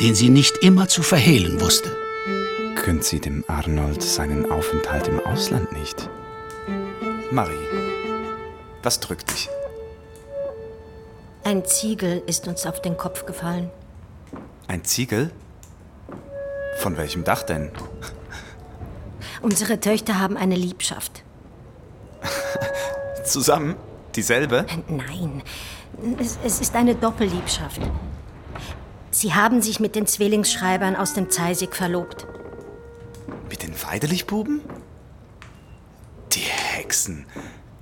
den 0.00 0.14
sie 0.14 0.28
nicht 0.28 0.58
immer 0.58 0.88
zu 0.88 1.02
verhehlen 1.02 1.60
wusste. 1.60 1.96
Gönnt 2.84 3.04
sie 3.04 3.20
dem 3.20 3.44
Arnold 3.48 4.02
seinen 4.02 4.50
Aufenthalt 4.50 5.08
im 5.08 5.20
Ausland 5.20 5.72
nicht? 5.72 6.08
Marie, 7.30 7.68
was 8.82 9.00
drückt 9.00 9.30
dich? 9.30 9.48
Ein 11.44 11.64
Ziegel 11.64 12.22
ist 12.26 12.48
uns 12.48 12.66
auf 12.66 12.80
den 12.82 12.96
Kopf 12.96 13.26
gefallen. 13.26 13.70
Ein 14.66 14.84
Ziegel? 14.84 15.30
Von 16.78 16.96
welchem 16.96 17.24
Dach 17.24 17.42
denn? 17.42 17.70
Unsere 19.42 19.78
Töchter 19.78 20.18
haben 20.18 20.36
eine 20.36 20.56
Liebschaft. 20.56 21.22
Zusammen? 23.24 23.76
Dieselbe? 24.14 24.66
Nein, 24.88 25.42
es, 26.18 26.38
es 26.44 26.60
ist 26.60 26.74
eine 26.74 26.94
Doppelliebschaft. 26.94 27.80
Sie 29.14 29.32
haben 29.32 29.62
sich 29.62 29.78
mit 29.78 29.94
den 29.94 30.08
Zwillingsschreibern 30.08 30.96
aus 30.96 31.14
dem 31.14 31.30
Zeisig 31.30 31.76
verlobt. 31.76 32.26
Mit 33.48 33.62
den 33.62 33.72
Weidelich-Buben? 33.80 34.60
Die 36.32 36.40
Hexen. 36.40 37.24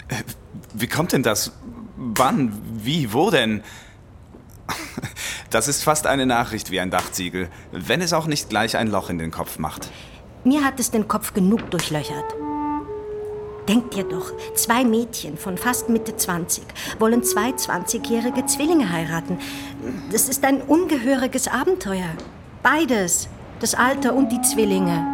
Äh, 0.09 0.25
Wie 0.75 0.89
kommt 0.89 1.13
denn 1.13 1.23
das? 1.23 1.53
Wann? 1.97 2.53
Wie? 2.85 3.15
Wo 3.15 3.31
denn? 3.31 3.63
Das 5.49 5.69
ist 5.69 5.83
fast 5.83 6.07
eine 6.07 6.27
Nachricht 6.27 6.71
wie 6.71 6.81
ein 6.81 6.91
Dachziegel, 6.91 7.49
wenn 7.73 8.03
es 8.03 8.13
auch 8.13 8.27
nicht 8.27 8.51
gleich 8.51 8.77
ein 8.77 8.89
Loch 8.89 9.09
in 9.09 9.17
den 9.17 9.31
Kopf 9.31 9.59
macht. 9.59 9.91
Mir 10.45 10.63
hat 10.65 10.81
es 10.81 10.91
den 10.91 11.09
Kopf 11.09 11.33
genug 11.33 11.71
durchlöchert. 11.71 12.25
Denk 13.69 13.93
dir 13.93 14.05
doch, 14.05 14.33
zwei 14.55 14.85
Mädchen 14.85 15.39
von 15.39 15.57
fast 15.57 15.89
Mitte 15.89 16.17
20 16.17 16.65
wollen 16.99 17.23
zwei 17.23 17.51
20-jährige 17.51 18.45
Zwillinge 18.47 18.91
heiraten. 18.91 19.39
Das 20.11 20.29
ist 20.29 20.45
ein 20.45 20.61
ungehöriges 20.63 21.47
Abenteuer. 21.47 22.11
Beides, 22.63 23.29
das 23.61 23.75
Alter 23.75 24.15
und 24.15 24.33
die 24.33 24.43
Zwillinge. 24.43 25.07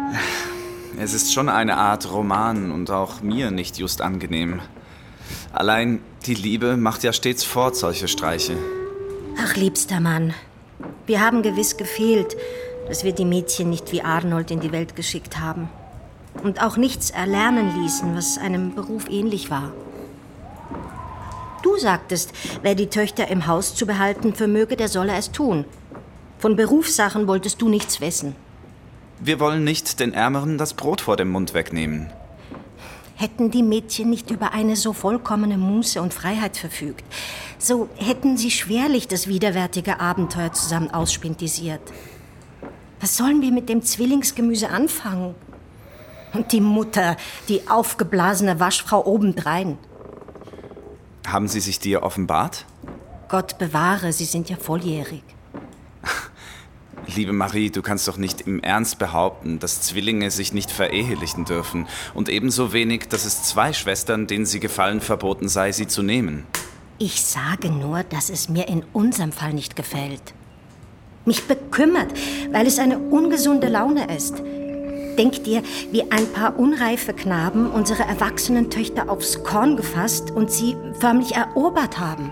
Es 0.99 1.13
ist 1.13 1.31
schon 1.31 1.47
eine 1.47 1.77
Art 1.77 2.11
Roman 2.11 2.71
und 2.71 2.89
auch 2.89 3.21
mir 3.21 3.51
nicht 3.51 3.77
just 3.77 4.01
angenehm. 4.01 4.61
Allein 5.53 6.01
die 6.25 6.33
Liebe 6.33 6.75
macht 6.75 7.03
ja 7.03 7.13
stets 7.13 7.43
fort 7.43 7.75
solche 7.75 8.07
Streiche. 8.07 8.57
Ach, 9.41 9.55
liebster 9.55 9.99
Mann, 9.99 10.33
wir 11.05 11.21
haben 11.21 11.43
gewiss 11.43 11.77
gefehlt, 11.77 12.35
dass 12.87 13.03
wir 13.03 13.13
die 13.13 13.25
Mädchen 13.25 13.69
nicht 13.69 13.91
wie 13.91 14.01
Arnold 14.01 14.49
in 14.51 14.59
die 14.59 14.71
Welt 14.71 14.95
geschickt 14.95 15.39
haben. 15.39 15.69
Und 16.43 16.61
auch 16.61 16.77
nichts 16.77 17.09
erlernen 17.09 17.81
ließen, 17.81 18.15
was 18.15 18.37
einem 18.37 18.73
Beruf 18.73 19.09
ähnlich 19.09 19.49
war. 19.49 19.71
Du 21.61 21.77
sagtest, 21.77 22.33
wer 22.61 22.75
die 22.75 22.87
Töchter 22.87 23.27
im 23.27 23.47
Haus 23.47 23.75
zu 23.75 23.85
behalten 23.85 24.33
vermöge, 24.33 24.77
der 24.77 24.87
solle 24.87 25.13
es 25.15 25.31
tun. 25.31 25.65
Von 26.37 26.55
Berufssachen 26.55 27.27
wolltest 27.27 27.61
du 27.61 27.67
nichts 27.67 27.99
wissen. 27.99 28.35
Wir 29.19 29.41
wollen 29.41 29.65
nicht 29.65 29.99
den 29.99 30.13
Ärmeren 30.13 30.57
das 30.57 30.73
Brot 30.73 31.01
vor 31.01 31.17
dem 31.17 31.29
Mund 31.29 31.53
wegnehmen. 31.53 32.09
Hätten 33.15 33.51
die 33.51 33.63
Mädchen 33.63 34.09
nicht 34.09 34.31
über 34.31 34.53
eine 34.53 34.77
so 34.77 34.93
vollkommene 34.93 35.57
Muße 35.57 36.01
und 36.01 36.13
Freiheit 36.13 36.55
verfügt, 36.55 37.03
so 37.57 37.89
hätten 37.97 38.37
sie 38.37 38.49
schwerlich 38.49 39.09
das 39.09 39.27
widerwärtige 39.27 39.99
Abenteuer 39.99 40.53
zusammen 40.53 40.91
ausspintisiert. 40.91 41.81
Was 43.01 43.17
sollen 43.17 43.41
wir 43.41 43.51
mit 43.51 43.67
dem 43.67 43.81
Zwillingsgemüse 43.81 44.69
anfangen? 44.69 45.35
Und 46.33 46.51
die 46.51 46.61
Mutter, 46.61 47.17
die 47.47 47.67
aufgeblasene 47.67 48.59
Waschfrau 48.59 49.05
obendrein. 49.05 49.77
Haben 51.27 51.47
sie 51.47 51.59
sich 51.59 51.79
dir 51.79 52.03
offenbart? 52.03 52.65
Gott 53.27 53.57
bewahre, 53.57 54.11
sie 54.13 54.25
sind 54.25 54.49
ja 54.49 54.57
volljährig. 54.57 55.23
Liebe 57.15 57.33
Marie, 57.33 57.69
du 57.69 57.81
kannst 57.81 58.07
doch 58.07 58.17
nicht 58.17 58.41
im 58.41 58.61
Ernst 58.61 58.97
behaupten, 58.97 59.59
dass 59.59 59.81
Zwillinge 59.81 60.31
sich 60.31 60.53
nicht 60.53 60.71
verehelichen 60.71 61.45
dürfen 61.45 61.87
und 62.13 62.29
ebenso 62.29 62.73
wenig, 62.73 63.07
dass 63.09 63.25
es 63.25 63.43
zwei 63.43 63.73
Schwestern, 63.73 64.27
denen 64.27 64.45
sie 64.45 64.59
gefallen, 64.59 65.01
verboten 65.01 65.47
sei, 65.47 65.71
sie 65.71 65.87
zu 65.87 66.01
nehmen. 66.01 66.45
Ich 66.97 67.21
sage 67.21 67.69
nur, 67.69 68.03
dass 68.03 68.29
es 68.29 68.49
mir 68.49 68.67
in 68.67 68.83
unserem 68.93 69.31
Fall 69.31 69.53
nicht 69.53 69.75
gefällt. 69.75 70.33
Mich 71.25 71.47
bekümmert, 71.47 72.11
weil 72.51 72.65
es 72.65 72.79
eine 72.79 72.97
ungesunde 72.97 73.69
Laune 73.69 74.13
ist. 74.15 74.41
Denk 75.17 75.43
dir, 75.43 75.61
wie 75.91 76.09
ein 76.11 76.31
paar 76.31 76.57
unreife 76.57 77.13
Knaben 77.13 77.69
unsere 77.71 78.03
erwachsenen 78.03 78.69
Töchter 78.69 79.09
aufs 79.09 79.43
Korn 79.43 79.75
gefasst 79.75 80.31
und 80.31 80.51
sie 80.51 80.75
förmlich 80.99 81.35
erobert 81.35 81.99
haben. 81.99 82.31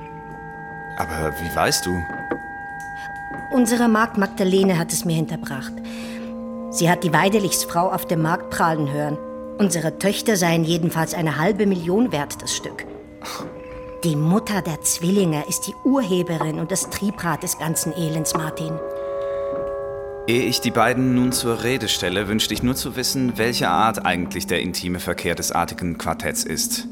Aber 0.98 1.34
wie 1.42 1.56
weißt 1.56 1.86
du? 1.86 1.92
Unsere 3.52 3.88
Magd 3.88 4.18
Magdalene 4.18 4.78
hat 4.78 4.92
es 4.92 5.06
mir 5.06 5.16
hinterbracht. 5.16 5.74
Sie 6.70 6.90
hat 6.90 7.04
die 7.04 7.14
Weidelichsfrau 7.14 7.92
auf 7.92 8.06
dem 8.06 8.22
Markt 8.22 8.50
prahlen 8.50 8.92
hören. 8.92 9.18
Unsere 9.58 9.98
Töchter 9.98 10.36
seien 10.36 10.64
jedenfalls 10.64 11.14
eine 11.14 11.38
halbe 11.38 11.66
Million 11.66 12.12
wert, 12.12 12.42
das 12.42 12.56
Stück. 12.56 12.86
Die 14.04 14.16
Mutter 14.16 14.62
der 14.62 14.82
Zwillinge 14.82 15.44
ist 15.48 15.68
die 15.68 15.74
Urheberin 15.84 16.60
und 16.60 16.72
das 16.72 16.90
Triebrad 16.90 17.42
des 17.42 17.58
ganzen 17.58 17.94
Elends, 17.94 18.36
Martin. 18.36 18.74
Ehe 20.28 20.44
ich 20.44 20.60
die 20.60 20.72
beiden 20.72 21.16
nun 21.16 21.32
zur 21.32 21.64
Rede 21.64 21.88
stelle, 21.88 22.28
wünschte 22.28 22.54
ich 22.54 22.62
nur 22.62 22.76
zu 22.76 22.98
wissen, 22.98 23.38
welche 23.38 23.70
Art 23.70 24.06
eigentlich 24.06 24.46
der 24.46 24.62
intime 24.62 25.00
Verkehr 25.00 25.36
des 25.36 25.54
artigen 25.54 25.98
Quartetts 25.98 26.44
ist. 26.44 26.86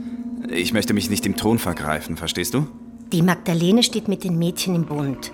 Ich 0.49 0.71
möchte 0.71 0.93
mich 0.93 1.09
nicht 1.09 1.25
im 1.25 1.35
Ton 1.35 1.59
vergreifen, 1.59 2.15
verstehst 2.15 2.53
du? 2.53 2.65
Die 3.11 3.21
Magdalene 3.21 3.83
steht 3.83 4.07
mit 4.07 4.23
den 4.23 4.39
Mädchen 4.39 4.73
im 4.73 4.85
Bund 4.85 5.33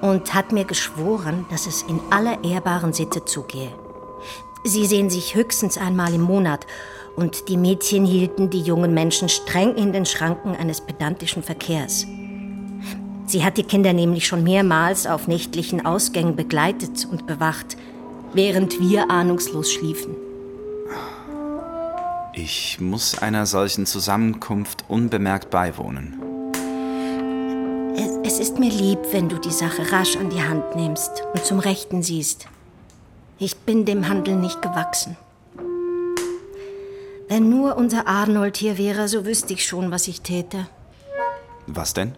und 0.00 0.32
hat 0.32 0.52
mir 0.52 0.64
geschworen, 0.64 1.44
dass 1.50 1.66
es 1.66 1.82
in 1.82 2.00
aller 2.10 2.42
ehrbaren 2.44 2.94
Sitte 2.94 3.26
zugehe. 3.26 3.72
Sie 4.64 4.86
sehen 4.86 5.10
sich 5.10 5.34
höchstens 5.34 5.76
einmal 5.76 6.14
im 6.14 6.22
Monat 6.22 6.66
und 7.14 7.50
die 7.50 7.58
Mädchen 7.58 8.06
hielten 8.06 8.48
die 8.48 8.62
jungen 8.62 8.94
Menschen 8.94 9.28
streng 9.28 9.74
in 9.74 9.92
den 9.92 10.06
Schranken 10.06 10.56
eines 10.56 10.80
pedantischen 10.80 11.42
Verkehrs. 11.42 12.06
Sie 13.26 13.44
hat 13.44 13.56
die 13.56 13.62
Kinder 13.62 13.92
nämlich 13.92 14.26
schon 14.26 14.44
mehrmals 14.44 15.06
auf 15.06 15.28
nächtlichen 15.28 15.86
Ausgängen 15.86 16.36
begleitet 16.36 17.06
und 17.10 17.26
bewacht, 17.26 17.76
während 18.34 18.80
wir 18.80 19.10
ahnungslos 19.10 19.72
schliefen. 19.72 20.14
Ich 22.34 22.80
muss 22.80 23.18
einer 23.18 23.46
solchen 23.46 23.86
Zusammenkunft 23.86 24.84
unbemerkt 24.88 25.50
beiwohnen. 25.50 26.20
Es, 28.24 28.40
ist 28.40 28.58
mir 28.58 28.70
lieb, 28.70 28.98
wenn 29.12 29.28
du 29.28 29.38
die 29.38 29.52
Sache 29.52 29.92
rasch 29.92 30.16
an 30.16 30.28
die 30.28 30.42
Hand 30.42 30.74
nimmst 30.74 31.22
und 31.32 31.44
zum 31.44 31.60
Rechten 31.60 32.02
siehst. 32.02 32.48
Ich 33.38 33.56
bin 33.58 33.84
dem 33.84 34.08
Handel 34.08 34.34
nicht 34.34 34.60
gewachsen. 34.60 35.16
Wenn 37.28 37.48
nur 37.48 37.76
unser 37.76 38.08
Arnold 38.08 38.56
hier 38.56 38.76
wäre, 38.76 39.06
so 39.06 39.24
wüsste 39.24 39.54
ich 39.54 39.64
schon, 39.64 39.92
was 39.92 40.08
ich 40.08 40.20
täte. 40.22 40.66
Was 41.66 41.94
denn? 41.94 42.16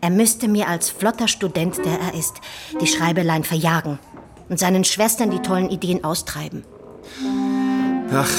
Er 0.00 0.10
müsste 0.10 0.48
mir 0.48 0.68
als 0.68 0.90
flotter 0.90 1.28
Student, 1.28 1.78
der 1.78 1.98
er 2.00 2.14
ist, 2.14 2.36
die 2.80 2.86
Schreibelein 2.86 3.44
verjagen 3.44 3.98
und 4.48 4.58
seinen 4.58 4.84
Schwestern 4.84 5.30
die 5.30 5.40
tollen 5.40 5.70
Ideen 5.70 6.04
austreiben. 6.04 6.64
Ach, 8.12 8.30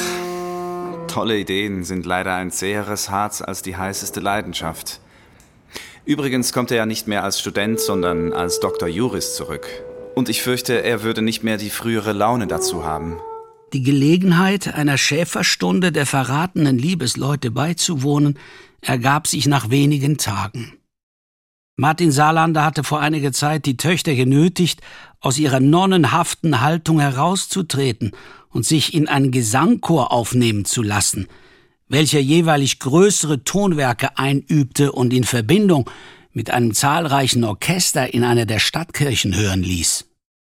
tolle 1.08 1.38
Ideen 1.38 1.84
sind 1.84 2.06
leider 2.06 2.34
ein 2.34 2.50
zäheres 2.50 3.10
Harz 3.10 3.42
als 3.42 3.62
die 3.62 3.76
heißeste 3.76 4.20
Leidenschaft. 4.20 5.00
Übrigens 6.04 6.52
kommt 6.52 6.70
er 6.70 6.78
ja 6.78 6.86
nicht 6.86 7.06
mehr 7.06 7.22
als 7.22 7.38
Student, 7.38 7.80
sondern 7.80 8.32
als 8.32 8.60
Dr. 8.60 8.88
Juris 8.88 9.36
zurück. 9.36 9.66
Und 10.14 10.28
ich 10.28 10.42
fürchte, 10.42 10.82
er 10.82 11.02
würde 11.02 11.20
nicht 11.20 11.44
mehr 11.44 11.58
die 11.58 11.70
frühere 11.70 12.12
Laune 12.12 12.46
dazu 12.46 12.84
haben. 12.84 13.18
Die 13.74 13.82
Gelegenheit, 13.82 14.74
einer 14.74 14.96
Schäferstunde 14.96 15.92
der 15.92 16.06
verratenen 16.06 16.78
Liebesleute 16.78 17.50
beizuwohnen, 17.50 18.38
ergab 18.80 19.26
sich 19.26 19.46
nach 19.46 19.68
wenigen 19.68 20.16
Tagen. 20.16 20.77
Martin 21.80 22.10
Saarlander 22.10 22.64
hatte 22.64 22.82
vor 22.82 22.98
einiger 22.98 23.30
Zeit 23.30 23.64
die 23.64 23.76
Töchter 23.76 24.16
genötigt, 24.16 24.80
aus 25.20 25.38
ihrer 25.38 25.60
nonnenhaften 25.60 26.60
Haltung 26.60 26.98
herauszutreten 26.98 28.16
und 28.50 28.66
sich 28.66 28.94
in 28.94 29.06
einen 29.06 29.30
Gesangchor 29.30 30.10
aufnehmen 30.10 30.64
zu 30.64 30.82
lassen, 30.82 31.28
welcher 31.86 32.18
jeweilig 32.18 32.80
größere 32.80 33.44
Tonwerke 33.44 34.18
einübte 34.18 34.90
und 34.90 35.12
in 35.12 35.22
Verbindung 35.22 35.88
mit 36.32 36.50
einem 36.50 36.74
zahlreichen 36.74 37.44
Orchester 37.44 38.12
in 38.12 38.24
einer 38.24 38.44
der 38.44 38.58
Stadtkirchen 38.58 39.36
hören 39.36 39.62
ließ. 39.62 40.04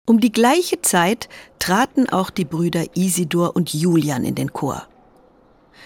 Um 0.06 0.20
die 0.20 0.34
gleiche 0.34 0.82
Zeit 0.82 1.30
traten 1.58 2.10
auch 2.10 2.32
die 2.32 2.44
Brüder 2.44 2.98
Isidor 2.98 3.56
und 3.56 3.74
Julian 3.74 4.26
in 4.26 4.36
den 4.36 4.52
Chor. 4.52 4.90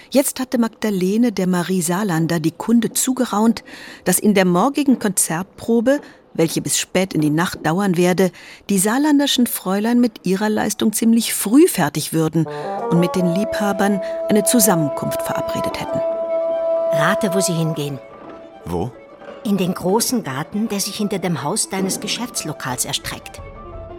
Jetzt 0.10 0.40
hatte 0.40 0.58
Magdalene 0.58 1.32
der 1.32 1.48
Marie 1.48 1.82
Saarlander 1.82 2.40
die 2.40 2.52
Kunde 2.52 2.94
zugeraunt, 2.94 3.64
dass 4.06 4.20
in 4.20 4.34
der 4.34 4.46
morgigen 4.46 5.00
Konzertprobe, 5.00 6.00
welche 6.34 6.62
bis 6.62 6.80
spät 6.80 7.14
in 7.14 7.22
die 7.22 7.30
Nacht 7.30 7.66
dauern 7.66 7.98
werde, 7.98 8.32
die 8.70 8.78
saarlanderschen 8.78 9.48
Fräulein 9.48 10.00
mit 10.00 10.26
ihrer 10.26 10.50
Leistung 10.50 10.94
ziemlich 10.94 11.34
früh 11.34 11.68
fertig 11.68 12.14
würden 12.14 12.48
und 12.90 13.00
mit 13.00 13.16
den 13.16 13.34
Liebhabern 13.34 14.00
eine 14.30 14.44
Zusammenkunft 14.44 15.22
verabredet 15.22 15.80
hätten. 15.80 16.00
Rate, 16.94 17.34
wo 17.34 17.42
sie 17.42 17.54
hingehen. 17.54 18.00
Wo? 18.66 18.92
In 19.44 19.58
den 19.58 19.74
großen 19.74 20.24
Garten, 20.24 20.68
der 20.68 20.80
sich 20.80 20.96
hinter 20.96 21.20
dem 21.20 21.44
Haus 21.44 21.70
deines 21.70 22.00
Geschäftslokals 22.00 22.86
erstreckt. 22.86 23.42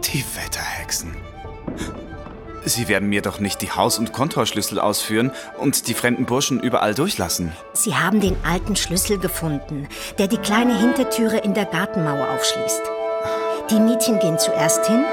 Die 0.05 0.23
Wetterhexen. 0.35 1.15
Sie 2.69 2.87
werden 2.87 3.09
mir 3.09 3.23
doch 3.23 3.39
nicht 3.39 3.61
die 3.61 3.71
Haus- 3.71 3.97
und 3.97 4.13
Kontorschlüssel 4.13 4.79
ausführen 4.79 5.31
und 5.57 5.87
die 5.87 5.95
fremden 5.95 6.25
Burschen 6.25 6.59
überall 6.59 6.93
durchlassen. 6.93 7.51
Sie 7.73 7.95
haben 7.95 8.21
den 8.21 8.37
alten 8.45 8.75
Schlüssel 8.75 9.17
gefunden, 9.17 9.87
der 10.19 10.27
die 10.27 10.37
kleine 10.37 10.77
Hintertüre 10.79 11.37
in 11.37 11.55
der 11.55 11.65
Gartenmauer 11.65 12.29
aufschließt. 12.29 12.81
Die 13.71 13.79
Mädchen 13.79 14.19
gehen 14.19 14.37
zuerst 14.37 14.85
hin, 14.85 15.03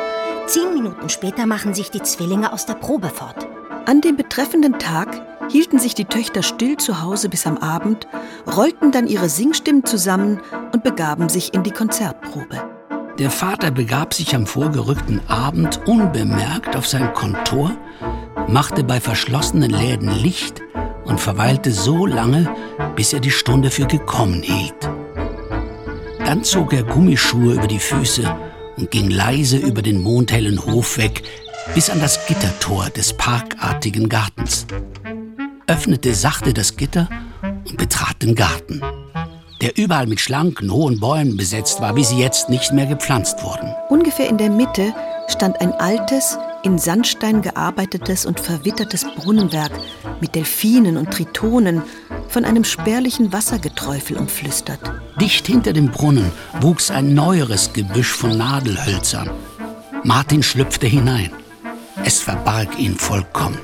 zehn 0.46 0.74
Minuten 0.74 1.08
später 1.08 1.46
machen 1.46 1.74
sich 1.74 1.90
die 1.90 2.02
Zwillinge 2.02 2.52
aus 2.52 2.66
der 2.66 2.74
Probe 2.74 3.08
fort. 3.08 3.46
An 3.86 4.02
dem 4.02 4.16
betreffenden 4.16 4.78
Tag 4.78 5.22
hielten 5.50 5.78
sich 5.78 5.94
die 5.94 6.04
Töchter 6.04 6.42
still 6.42 6.76
zu 6.76 7.02
Hause 7.02 7.28
bis 7.30 7.46
am 7.46 7.56
Abend, 7.56 8.06
rollten 8.54 8.92
dann 8.92 9.06
ihre 9.06 9.28
Singstimmen 9.28 9.84
zusammen 9.84 10.40
und 10.72 10.84
begaben 10.84 11.28
sich 11.28 11.54
in 11.54 11.62
die 11.62 11.70
Konzertprobe. 11.70 12.75
Der 13.18 13.30
Vater 13.30 13.70
begab 13.70 14.12
sich 14.12 14.34
am 14.34 14.46
vorgerückten 14.46 15.22
Abend 15.26 15.80
unbemerkt 15.86 16.76
auf 16.76 16.86
sein 16.86 17.14
Kontor, 17.14 17.72
machte 18.46 18.84
bei 18.84 19.00
verschlossenen 19.00 19.70
Läden 19.70 20.10
Licht 20.10 20.60
und 21.04 21.18
verweilte 21.18 21.72
so 21.72 22.04
lange, 22.04 22.54
bis 22.94 23.14
er 23.14 23.20
die 23.20 23.30
Stunde 23.30 23.70
für 23.70 23.86
gekommen 23.86 24.42
hielt. 24.42 24.90
Dann 26.26 26.44
zog 26.44 26.74
er 26.74 26.82
Gummischuhe 26.82 27.54
über 27.54 27.66
die 27.66 27.78
Füße 27.78 28.30
und 28.76 28.90
ging 28.90 29.08
leise 29.08 29.56
über 29.56 29.80
den 29.80 30.02
mondhellen 30.02 30.62
Hof 30.66 30.98
weg 30.98 31.22
bis 31.74 31.88
an 31.88 32.00
das 32.00 32.26
Gittertor 32.26 32.90
des 32.90 33.14
parkartigen 33.14 34.10
Gartens, 34.10 34.66
öffnete 35.66 36.14
sachte 36.14 36.52
das 36.52 36.76
Gitter 36.76 37.08
und 37.64 37.78
betrat 37.78 38.22
den 38.22 38.34
Garten 38.34 38.82
der 39.60 39.76
überall 39.78 40.06
mit 40.06 40.20
schlanken, 40.20 40.70
hohen 40.70 41.00
Bäumen 41.00 41.36
besetzt 41.36 41.80
war, 41.80 41.96
wie 41.96 42.04
sie 42.04 42.18
jetzt 42.18 42.48
nicht 42.48 42.72
mehr 42.72 42.86
gepflanzt 42.86 43.42
wurden. 43.42 43.74
Ungefähr 43.88 44.28
in 44.28 44.38
der 44.38 44.50
Mitte 44.50 44.94
stand 45.28 45.60
ein 45.60 45.72
altes, 45.72 46.38
in 46.62 46.78
Sandstein 46.78 47.42
gearbeitetes 47.42 48.26
und 48.26 48.40
verwittertes 48.40 49.06
Brunnenwerk 49.16 49.72
mit 50.20 50.34
Delfinen 50.34 50.96
und 50.96 51.10
Tritonen, 51.10 51.82
von 52.28 52.44
einem 52.44 52.64
spärlichen 52.64 53.32
Wassergeträufel 53.32 54.16
umflüstert. 54.16 54.80
Dicht 55.20 55.46
hinter 55.46 55.72
dem 55.72 55.90
Brunnen 55.90 56.30
wuchs 56.60 56.90
ein 56.90 57.14
neueres 57.14 57.72
Gebüsch 57.72 58.12
von 58.12 58.36
Nadelhölzern. 58.36 59.30
Martin 60.02 60.42
schlüpfte 60.42 60.86
hinein. 60.86 61.30
Es 62.04 62.20
verbarg 62.20 62.78
ihn 62.78 62.96
vollkommen. 62.96 63.58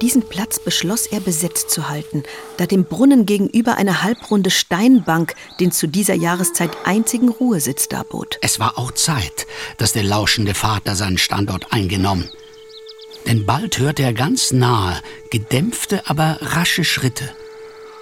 Diesen 0.00 0.22
Platz 0.22 0.58
beschloss 0.58 1.06
er 1.06 1.20
besetzt 1.20 1.70
zu 1.70 1.90
halten, 1.90 2.22
da 2.56 2.64
dem 2.64 2.84
Brunnen 2.84 3.26
gegenüber 3.26 3.76
eine 3.76 4.02
halbrunde 4.02 4.50
Steinbank 4.50 5.34
den 5.60 5.72
zu 5.72 5.86
dieser 5.86 6.14
Jahreszeit 6.14 6.70
einzigen 6.84 7.28
Ruhesitz 7.28 7.88
darbot. 7.88 8.38
Es 8.40 8.58
war 8.58 8.78
auch 8.78 8.92
Zeit, 8.92 9.46
dass 9.76 9.92
der 9.92 10.04
lauschende 10.04 10.54
Vater 10.54 10.96
seinen 10.96 11.18
Standort 11.18 11.72
eingenommen. 11.72 12.30
Denn 13.26 13.44
bald 13.44 13.78
hörte 13.78 14.02
er 14.02 14.14
ganz 14.14 14.52
nahe, 14.52 15.02
gedämpfte, 15.30 16.08
aber 16.08 16.38
rasche 16.40 16.84
Schritte. 16.84 17.28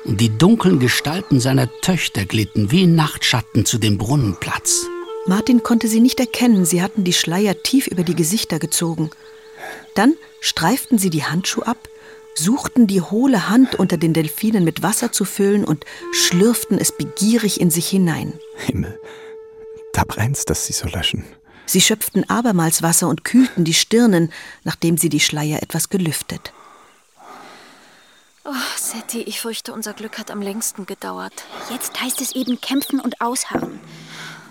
Und 0.04 0.20
die 0.20 0.30
dunklen 0.30 0.78
Gestalten 0.78 1.40
seiner 1.40 1.68
Töchter 1.80 2.24
glitten 2.24 2.70
wie 2.70 2.86
Nachtschatten 2.86 3.66
zu 3.66 3.78
dem 3.78 3.98
Brunnenplatz. 3.98 4.86
Martin 5.26 5.64
konnte 5.64 5.88
sie 5.88 6.00
nicht 6.00 6.20
erkennen, 6.20 6.64
sie 6.64 6.80
hatten 6.80 7.02
die 7.02 7.12
Schleier 7.12 7.60
tief 7.62 7.88
über 7.88 8.04
die 8.04 8.14
Gesichter 8.14 8.60
gezogen. 8.60 9.10
Dann 9.94 10.14
streiften 10.40 10.98
sie 10.98 11.10
die 11.10 11.24
Handschuhe 11.24 11.66
ab, 11.66 11.88
suchten 12.34 12.86
die 12.86 13.00
hohle 13.00 13.48
Hand 13.48 13.74
unter 13.74 13.96
den 13.96 14.12
Delfinen 14.12 14.64
mit 14.64 14.82
Wasser 14.82 15.12
zu 15.12 15.24
füllen 15.24 15.64
und 15.64 15.84
schlürften 16.12 16.78
es 16.78 16.96
begierig 16.96 17.60
in 17.60 17.70
sich 17.70 17.88
hinein. 17.88 18.38
Himmel, 18.56 18.98
da 19.92 20.04
brennt's, 20.04 20.44
dass 20.44 20.66
sie 20.66 20.72
so 20.72 20.88
löschen. 20.88 21.24
Sie 21.66 21.80
schöpften 21.80 22.28
abermals 22.30 22.82
Wasser 22.82 23.08
und 23.08 23.24
kühlten 23.24 23.64
die 23.64 23.74
Stirnen, 23.74 24.32
nachdem 24.64 24.96
sie 24.96 25.10
die 25.10 25.20
Schleier 25.20 25.62
etwas 25.62 25.90
gelüftet. 25.90 26.52
Oh, 28.44 28.54
Setti, 28.76 29.20
ich 29.20 29.42
fürchte, 29.42 29.74
unser 29.74 29.92
Glück 29.92 30.18
hat 30.18 30.30
am 30.30 30.40
längsten 30.40 30.86
gedauert. 30.86 31.44
Jetzt 31.70 32.00
heißt 32.00 32.22
es 32.22 32.34
eben 32.34 32.58
kämpfen 32.62 32.98
und 32.98 33.20
ausharren. 33.20 33.78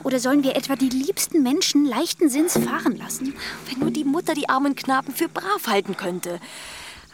Oder 0.08 0.22
sollen 0.22 0.42
wir 0.42 0.56
etwa 0.56 0.78
die 0.78 0.88
liebsten 0.88 1.44
Menschen 1.44 1.84
leichten 1.84 2.30
Sinns 2.30 2.54
fahren 2.54 2.96
lassen? 2.96 3.34
Wenn 3.68 3.80
nur 3.80 3.92
die 3.92 4.06
Mutter 4.06 4.36
die 4.36 4.48
armen 4.48 4.74
Knaben 4.74 5.14
für 5.14 5.28
brav 5.28 5.68
halten 5.68 5.98
könnte. 5.98 6.40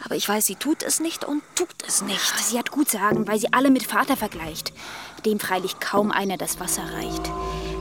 Aber 0.06 0.16
ich 0.16 0.30
weiß, 0.30 0.46
sie 0.46 0.58
tut 0.58 0.84
es 0.84 1.00
nicht 1.00 1.26
und 1.26 1.42
tut 1.56 1.74
es 1.88 2.04
nicht. 2.04 2.38
Sie 2.38 2.56
hat 2.56 2.70
gut 2.70 2.92
sagen, 2.92 3.28
weil 3.28 3.40
sie 3.40 3.52
alle 3.52 3.72
mit 3.72 3.82
Vater 3.82 4.16
vergleicht, 4.16 4.74
dem 5.26 5.40
freilich 5.40 5.80
kaum 5.80 6.12
einer 6.12 6.38
das 6.38 6.60
Wasser 6.60 6.84
reicht. 6.84 7.32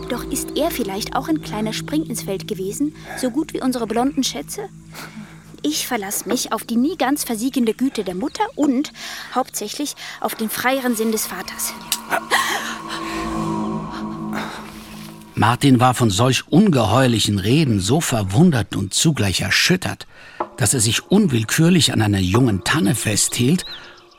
Doch 0.08 0.24
ist 0.24 0.56
er 0.56 0.70
vielleicht 0.70 1.14
auch 1.14 1.28
ein 1.28 1.42
kleiner 1.42 1.74
Spring 1.74 2.06
ins 2.06 2.22
Feld 2.22 2.48
gewesen, 2.48 2.96
so 3.18 3.30
gut 3.30 3.52
wie 3.52 3.60
unsere 3.60 3.86
blonden 3.86 4.24
Schätze? 4.24 4.70
Ich 5.60 5.86
verlasse 5.86 6.26
mich 6.26 6.52
auf 6.52 6.64
die 6.64 6.76
nie 6.76 6.96
ganz 6.96 7.22
versiegende 7.22 7.74
Güte 7.74 8.02
der 8.02 8.14
Mutter 8.14 8.44
und 8.54 8.94
hauptsächlich 9.34 9.94
auf 10.22 10.34
den 10.36 10.48
freieren 10.48 10.96
Sinn 10.96 11.12
des 11.12 11.26
Vaters. 11.26 11.74
Martin 15.42 15.80
war 15.80 15.92
von 15.94 16.08
solch 16.08 16.46
ungeheuerlichen 16.46 17.40
Reden 17.40 17.80
so 17.80 18.00
verwundert 18.00 18.76
und 18.76 18.94
zugleich 18.94 19.40
erschüttert, 19.40 20.06
dass 20.56 20.72
er 20.72 20.78
sich 20.78 21.10
unwillkürlich 21.10 21.92
an 21.92 22.00
einer 22.00 22.20
jungen 22.20 22.62
Tanne 22.62 22.94
festhielt 22.94 23.66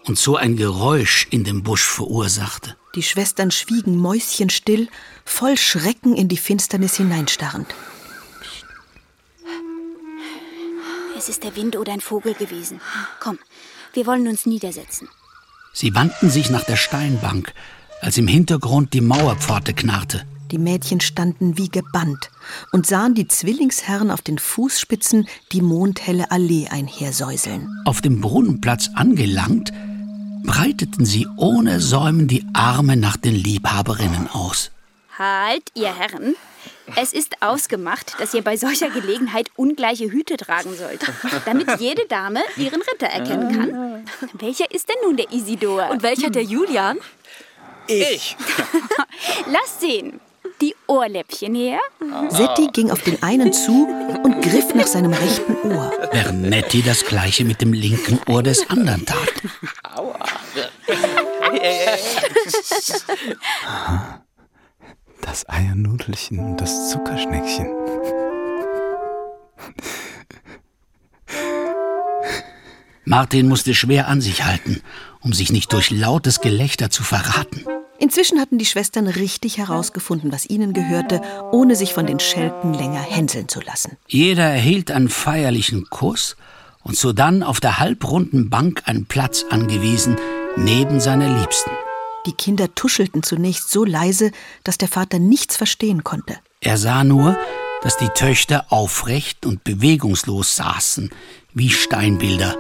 und 0.06 0.18
so 0.18 0.36
ein 0.36 0.58
Geräusch 0.58 1.26
in 1.32 1.46
dem 1.46 1.64
Busch 1.64 1.86
verursachte. 1.86 2.76
Die 2.96 3.04
Schwestern 3.04 3.52
schwiegen 3.52 3.96
mäuschenstill, 3.96 4.90
voll 5.24 5.56
Schrecken 5.56 6.14
in 6.14 6.28
die 6.28 6.36
Finsternis 6.36 6.98
hineinstarrend. 6.98 7.68
Es 11.18 11.30
ist 11.30 11.46
der 11.46 11.56
Wind 11.56 11.78
oder 11.78 11.94
ein 11.94 12.02
Vogel 12.02 12.34
gewesen. 12.34 12.82
Komm, 13.22 13.40
wir 13.94 14.06
wollen 14.08 14.28
uns 14.28 14.46
niedersetzen. 14.46 15.08
Sie 15.72 15.96
wandten 15.96 16.30
sich 16.30 16.50
nach 16.50 16.66
der 16.66 16.76
Steinbank, 16.76 17.54
als 18.02 18.18
im 18.18 18.28
Hintergrund 18.28 18.92
die 18.92 19.00
Mauerpforte 19.00 19.74
knarrte. 19.74 20.26
Die 20.54 20.60
Mädchen 20.60 21.02
standen 21.02 21.58
wie 21.58 21.68
gebannt 21.68 22.30
und 22.72 22.86
sahen 22.86 23.16
die 23.16 23.28
Zwillingsherren 23.28 24.12
auf 24.12 24.22
den 24.22 24.38
Fußspitzen 24.38 25.28
die 25.52 25.64
mondhelle 25.64 26.30
Allee 26.30 26.68
einhersäuseln. 26.70 27.68
Auf 27.86 28.02
dem 28.02 28.22
Brunnenplatz 28.22 28.92
angelangt, 28.94 29.74
breiteten 30.44 31.06
sie 31.06 31.26
ohne 31.38 31.80
Säumen 31.80 32.28
die 32.28 32.46
Arme 32.54 32.98
nach 32.98 33.18
den 33.18 33.34
Liebhaberinnen 33.34 34.28
aus. 34.28 34.70
Halt, 35.18 35.64
ihr 35.74 35.92
Herren. 35.98 36.36
Es 36.96 37.14
ist 37.14 37.42
ausgemacht, 37.42 38.14
dass 38.20 38.36
ihr 38.36 38.44
bei 38.44 38.56
solcher 38.56 38.92
Gelegenheit 38.92 39.50
ungleiche 39.56 40.12
Hüte 40.12 40.38
tragen 40.38 40.76
sollt, 40.78 41.02
damit 41.46 41.80
jede 41.80 42.06
Dame 42.06 42.42
ihren 42.58 42.84
Ritter 42.84 43.08
erkennen 43.08 43.58
kann. 43.58 44.06
Welcher 44.34 44.70
ist 44.70 44.88
denn 44.88 44.98
nun 45.04 45.18
der 45.18 45.32
Isidor? 45.32 45.90
Und 45.90 46.04
welcher 46.04 46.30
der 46.30 46.44
Julian? 46.44 47.00
Ich. 47.88 48.38
Lasst 49.52 49.82
sehen. 49.82 50.20
Die 50.64 50.76
Ohrläppchen 50.88 51.56
her. 51.56 51.80
Setti 52.30 52.70
ging 52.72 52.90
auf 52.90 53.02
den 53.02 53.22
einen 53.22 53.52
zu 53.52 53.86
und 54.24 54.42
griff 54.42 54.74
nach 54.74 54.88
seinem 54.88 55.12
rechten 55.12 55.58
Ohr. 55.70 55.92
Während 56.14 56.44
Nettie 56.44 56.82
das 56.82 57.04
gleiche 57.04 57.44
mit 57.44 57.60
dem 57.60 57.74
linken 57.74 58.18
Ohr 58.30 58.42
des 58.42 58.70
anderen 58.70 59.06
tat. 59.06 59.18
Aha. 63.68 64.24
Das 65.22 65.50
Eiernudelchen 65.50 66.40
und 66.40 66.62
das 66.62 66.92
Zuckerschneckchen. 66.92 67.68
Martin 73.04 73.50
musste 73.50 73.74
schwer 73.74 74.08
an 74.08 74.22
sich 74.22 74.46
halten, 74.46 74.82
um 75.20 75.34
sich 75.34 75.52
nicht 75.52 75.74
durch 75.74 75.92
lautes 75.92 76.40
Gelächter 76.40 76.90
zu 76.90 77.04
verraten. 77.04 77.66
Inzwischen 78.00 78.40
hatten 78.40 78.58
die 78.58 78.66
Schwestern 78.66 79.08
richtig 79.08 79.58
herausgefunden, 79.58 80.32
was 80.32 80.50
ihnen 80.50 80.74
gehörte, 80.74 81.22
ohne 81.52 81.76
sich 81.76 81.94
von 81.94 82.06
den 82.06 82.20
Schelken 82.20 82.74
länger 82.74 83.02
hänseln 83.02 83.48
zu 83.48 83.62
lassen. 83.62 83.98
Jeder 84.08 84.44
erhielt 84.44 84.92
einen 84.92 85.10
feierlichen 85.10 85.86
Kuss 85.90 86.36
und 86.84 86.98
sodann 86.98 87.44
auf 87.44 87.60
der 87.60 87.80
halbrunden 87.80 88.50
Bank 88.50 88.84
einen 88.86 89.06
Platz 89.06 89.46
angewiesen, 89.50 90.18
neben 90.56 91.00
seiner 91.00 91.40
Liebsten. 91.40 91.72
Die 92.26 92.34
Kinder 92.34 92.74
tuschelten 92.74 93.24
zunächst 93.24 93.70
so 93.70 93.84
leise, 93.86 94.32
dass 94.64 94.78
der 94.78 94.88
Vater 94.88 95.20
nichts 95.20 95.58
verstehen 95.58 96.04
konnte. 96.04 96.38
Er 96.62 96.78
sah 96.78 97.04
nur, 97.04 97.38
dass 97.82 97.98
die 97.98 98.10
Töchter 98.10 98.66
aufrecht 98.70 99.46
und 99.46 99.64
bewegungslos 99.64 100.56
saßen, 100.56 101.10
wie 101.54 101.70
Steinbilder, 101.70 102.56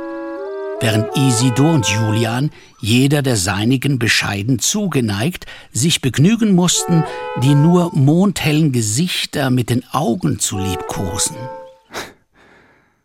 während 0.84 1.16
Isidor 1.16 1.76
und 1.76 1.88
Julian, 1.88 2.52
jeder 2.82 3.22
der 3.22 3.38
seinigen 3.38 4.00
bescheiden 4.00 4.60
zugeneigt, 4.60 5.46
sich 5.72 6.02
begnügen 6.02 6.54
mussten, 6.56 7.06
die 7.42 7.56
nur 7.56 7.96
mondhellen 7.96 8.74
Gesichter 8.74 9.50
mit 9.50 9.70
den 9.70 9.86
Augen 9.94 10.40
zu 10.40 10.58
liebkosen. 10.58 11.38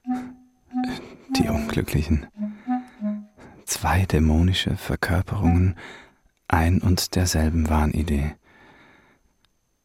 Die 1.37 1.49
Unglücklichen. 1.49 2.27
Zwei 3.65 4.07
dämonische 4.07 4.77
Verkörperungen 4.77 5.77
ein 6.49 6.81
und 6.81 7.15
derselben 7.15 7.69
Wahnidee. 7.69 8.35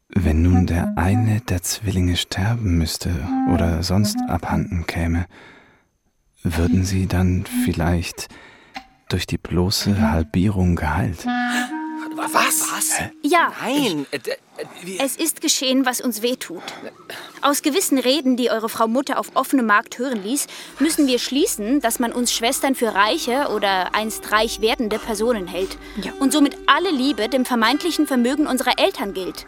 Wenn 0.08 0.42
nun 0.42 0.66
der 0.66 0.94
eine 0.96 1.42
der 1.42 1.62
Zwillinge 1.62 2.16
sterben 2.16 2.76
müsste 2.76 3.10
oder 3.52 3.84
sonst 3.84 4.16
abhanden 4.26 4.86
käme, 4.86 5.26
würden 6.44 6.84
sie 6.84 7.06
dann 7.06 7.44
vielleicht 7.64 8.28
durch 9.08 9.26
die 9.26 9.38
bloße 9.38 10.10
Halbierung 10.12 10.76
geheilt? 10.76 11.26
Was? 12.16 12.60
Was? 12.70 13.00
Ja. 13.22 13.52
Nein. 13.60 14.06
äh, 14.12 14.18
Es 14.98 15.16
ist 15.16 15.40
geschehen, 15.40 15.84
was 15.84 16.00
uns 16.00 16.22
wehtut. 16.22 16.62
Aus 17.42 17.62
gewissen 17.62 17.98
Reden, 17.98 18.36
die 18.36 18.50
eure 18.50 18.68
Frau 18.68 18.86
Mutter 18.86 19.18
auf 19.18 19.32
offenem 19.34 19.66
Markt 19.66 19.98
hören 19.98 20.22
ließ, 20.22 20.46
müssen 20.78 21.06
wir 21.06 21.18
schließen, 21.18 21.80
dass 21.80 21.98
man 21.98 22.12
uns 22.12 22.32
Schwestern 22.32 22.74
für 22.74 22.94
reiche 22.94 23.48
oder 23.54 23.94
einst 23.94 24.30
reich 24.30 24.60
werdende 24.60 24.98
Personen 24.98 25.48
hält. 25.48 25.76
Und 26.20 26.32
somit 26.32 26.56
alle 26.66 26.90
Liebe 26.90 27.28
dem 27.28 27.44
vermeintlichen 27.44 28.06
Vermögen 28.06 28.46
unserer 28.46 28.78
Eltern 28.78 29.12
gilt. 29.12 29.46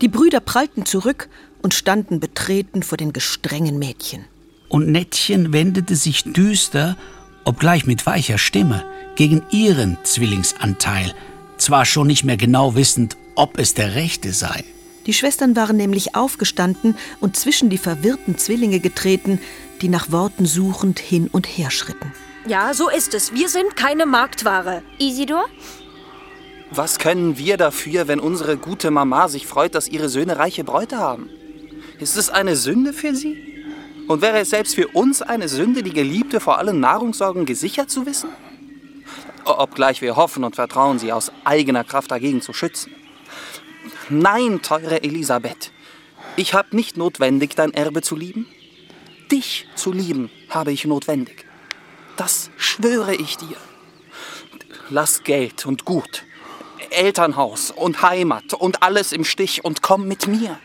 Die 0.00 0.08
Brüder 0.08 0.40
prallten 0.40 0.86
zurück 0.86 1.28
und 1.62 1.74
standen 1.74 2.20
betreten 2.20 2.82
vor 2.82 2.98
den 2.98 3.12
gestrengen 3.12 3.78
Mädchen. 3.78 4.24
Und 4.72 4.88
Nettchen 4.88 5.52
wendete 5.52 5.96
sich 5.96 6.24
düster, 6.24 6.96
obgleich 7.44 7.84
mit 7.84 8.06
weicher 8.06 8.38
Stimme, 8.38 8.86
gegen 9.16 9.42
ihren 9.50 9.98
Zwillingsanteil, 10.02 11.12
zwar 11.58 11.84
schon 11.84 12.06
nicht 12.06 12.24
mehr 12.24 12.38
genau 12.38 12.74
wissend, 12.74 13.18
ob 13.34 13.58
es 13.58 13.74
der 13.74 13.94
rechte 13.94 14.32
sei. 14.32 14.64
Die 15.04 15.12
Schwestern 15.12 15.56
waren 15.56 15.76
nämlich 15.76 16.14
aufgestanden 16.14 16.96
und 17.20 17.36
zwischen 17.36 17.68
die 17.68 17.76
verwirrten 17.76 18.38
Zwillinge 18.38 18.80
getreten, 18.80 19.40
die 19.82 19.90
nach 19.90 20.10
Worten 20.10 20.46
suchend 20.46 20.98
hin 20.98 21.28
und 21.30 21.46
her 21.46 21.70
schritten. 21.70 22.10
Ja, 22.46 22.72
so 22.72 22.88
ist 22.88 23.12
es. 23.12 23.34
Wir 23.34 23.50
sind 23.50 23.76
keine 23.76 24.06
Marktware. 24.06 24.82
Isidor? 24.98 25.44
Was 26.70 26.98
können 26.98 27.36
wir 27.36 27.58
dafür, 27.58 28.08
wenn 28.08 28.20
unsere 28.20 28.56
gute 28.56 28.90
Mama 28.90 29.28
sich 29.28 29.46
freut, 29.46 29.74
dass 29.74 29.86
ihre 29.86 30.08
Söhne 30.08 30.38
reiche 30.38 30.64
Bräute 30.64 30.96
haben? 30.96 31.28
Ist 31.98 32.16
es 32.16 32.30
eine 32.30 32.56
Sünde 32.56 32.94
für 32.94 33.14
sie? 33.14 33.51
Und 34.08 34.20
wäre 34.22 34.40
es 34.40 34.50
selbst 34.50 34.74
für 34.74 34.88
uns 34.88 35.22
eine 35.22 35.48
Sünde, 35.48 35.82
die 35.82 35.92
Geliebte 35.92 36.40
vor 36.40 36.58
allen 36.58 36.80
Nahrungssorgen 36.80 37.46
gesichert 37.46 37.90
zu 37.90 38.06
wissen? 38.06 38.30
Obgleich 39.44 40.02
wir 40.02 40.16
hoffen 40.16 40.44
und 40.44 40.54
vertrauen, 40.54 40.98
sie 40.98 41.12
aus 41.12 41.32
eigener 41.44 41.84
Kraft 41.84 42.10
dagegen 42.10 42.42
zu 42.42 42.52
schützen. 42.52 42.94
Nein, 44.08 44.62
teure 44.62 45.02
Elisabeth, 45.02 45.72
ich 46.36 46.54
habe 46.54 46.74
nicht 46.76 46.96
notwendig, 46.96 47.54
dein 47.54 47.74
Erbe 47.74 48.02
zu 48.02 48.16
lieben. 48.16 48.46
Dich 49.30 49.68
zu 49.74 49.92
lieben 49.92 50.30
habe 50.50 50.72
ich 50.72 50.84
notwendig. 50.84 51.46
Das 52.16 52.50
schwöre 52.56 53.14
ich 53.14 53.36
dir. 53.36 53.56
Lass 54.90 55.24
Geld 55.24 55.64
und 55.66 55.84
Gut, 55.84 56.24
Elternhaus 56.90 57.70
und 57.70 58.02
Heimat 58.02 58.54
und 58.54 58.82
alles 58.82 59.12
im 59.12 59.24
Stich 59.24 59.64
und 59.64 59.82
komm 59.82 60.06
mit 60.06 60.26
mir. 60.26 60.58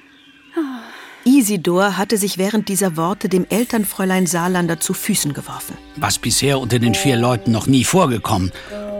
Isidor 1.27 1.97
hatte 1.97 2.15
sich 2.15 2.37
während 2.37 2.69
dieser 2.69 2.95
Worte 2.95 3.27
dem 3.27 3.45
Elternfräulein 3.49 4.27
Saarlander 4.27 4.79
zu 4.79 4.93
Füßen 4.93 5.33
geworfen. 5.33 5.77
was 5.97 6.19
bisher 6.19 6.57
unter 6.57 6.79
den 6.79 6.95
vier 6.95 7.17
Leuten 7.17 7.51
noch 7.51 7.67
nie 7.67 7.83
vorgekommen 7.83 8.53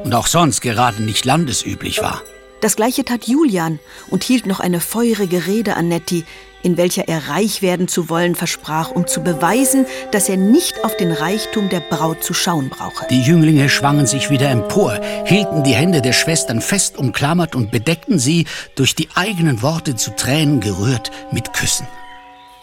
und 0.03 0.13
auch 0.13 0.27
sonst 0.27 0.59
gerade 0.59 1.01
nicht 1.01 1.23
landesüblich 1.23 2.01
war. 2.01 2.21
Das 2.59 2.75
gleiche 2.75 3.05
tat 3.05 3.27
Julian 3.27 3.79
und 4.09 4.25
hielt 4.25 4.45
noch 4.45 4.59
eine 4.59 4.81
feurige 4.81 5.47
Rede 5.47 5.77
an 5.77 5.87
Netti, 5.87 6.25
in 6.63 6.75
welcher 6.75 7.07
er 7.07 7.29
reich 7.29 7.61
werden 7.61 7.87
zu 7.87 8.09
wollen 8.09 8.35
versprach, 8.35 8.91
um 8.91 9.07
zu 9.07 9.21
beweisen, 9.21 9.85
dass 10.11 10.27
er 10.27 10.35
nicht 10.35 10.83
auf 10.83 10.97
den 10.97 11.13
Reichtum 11.13 11.69
der 11.69 11.79
Braut 11.79 12.25
zu 12.25 12.33
schauen 12.33 12.67
brauche. 12.67 13.05
Die 13.09 13.21
Jünglinge 13.21 13.69
schwangen 13.69 14.05
sich 14.05 14.29
wieder 14.29 14.49
empor, 14.49 14.99
hielten 15.23 15.63
die 15.63 15.75
Hände 15.75 16.01
der 16.01 16.13
Schwestern 16.13 16.59
fest 16.59 16.97
umklammert 16.97 17.55
und 17.55 17.71
bedeckten 17.71 18.19
sie, 18.19 18.47
durch 18.75 18.95
die 18.95 19.07
eigenen 19.15 19.61
Worte 19.61 19.95
zu 19.95 20.13
Tränen 20.13 20.59
gerührt, 20.59 21.11
mit 21.31 21.53
Küssen. 21.53 21.87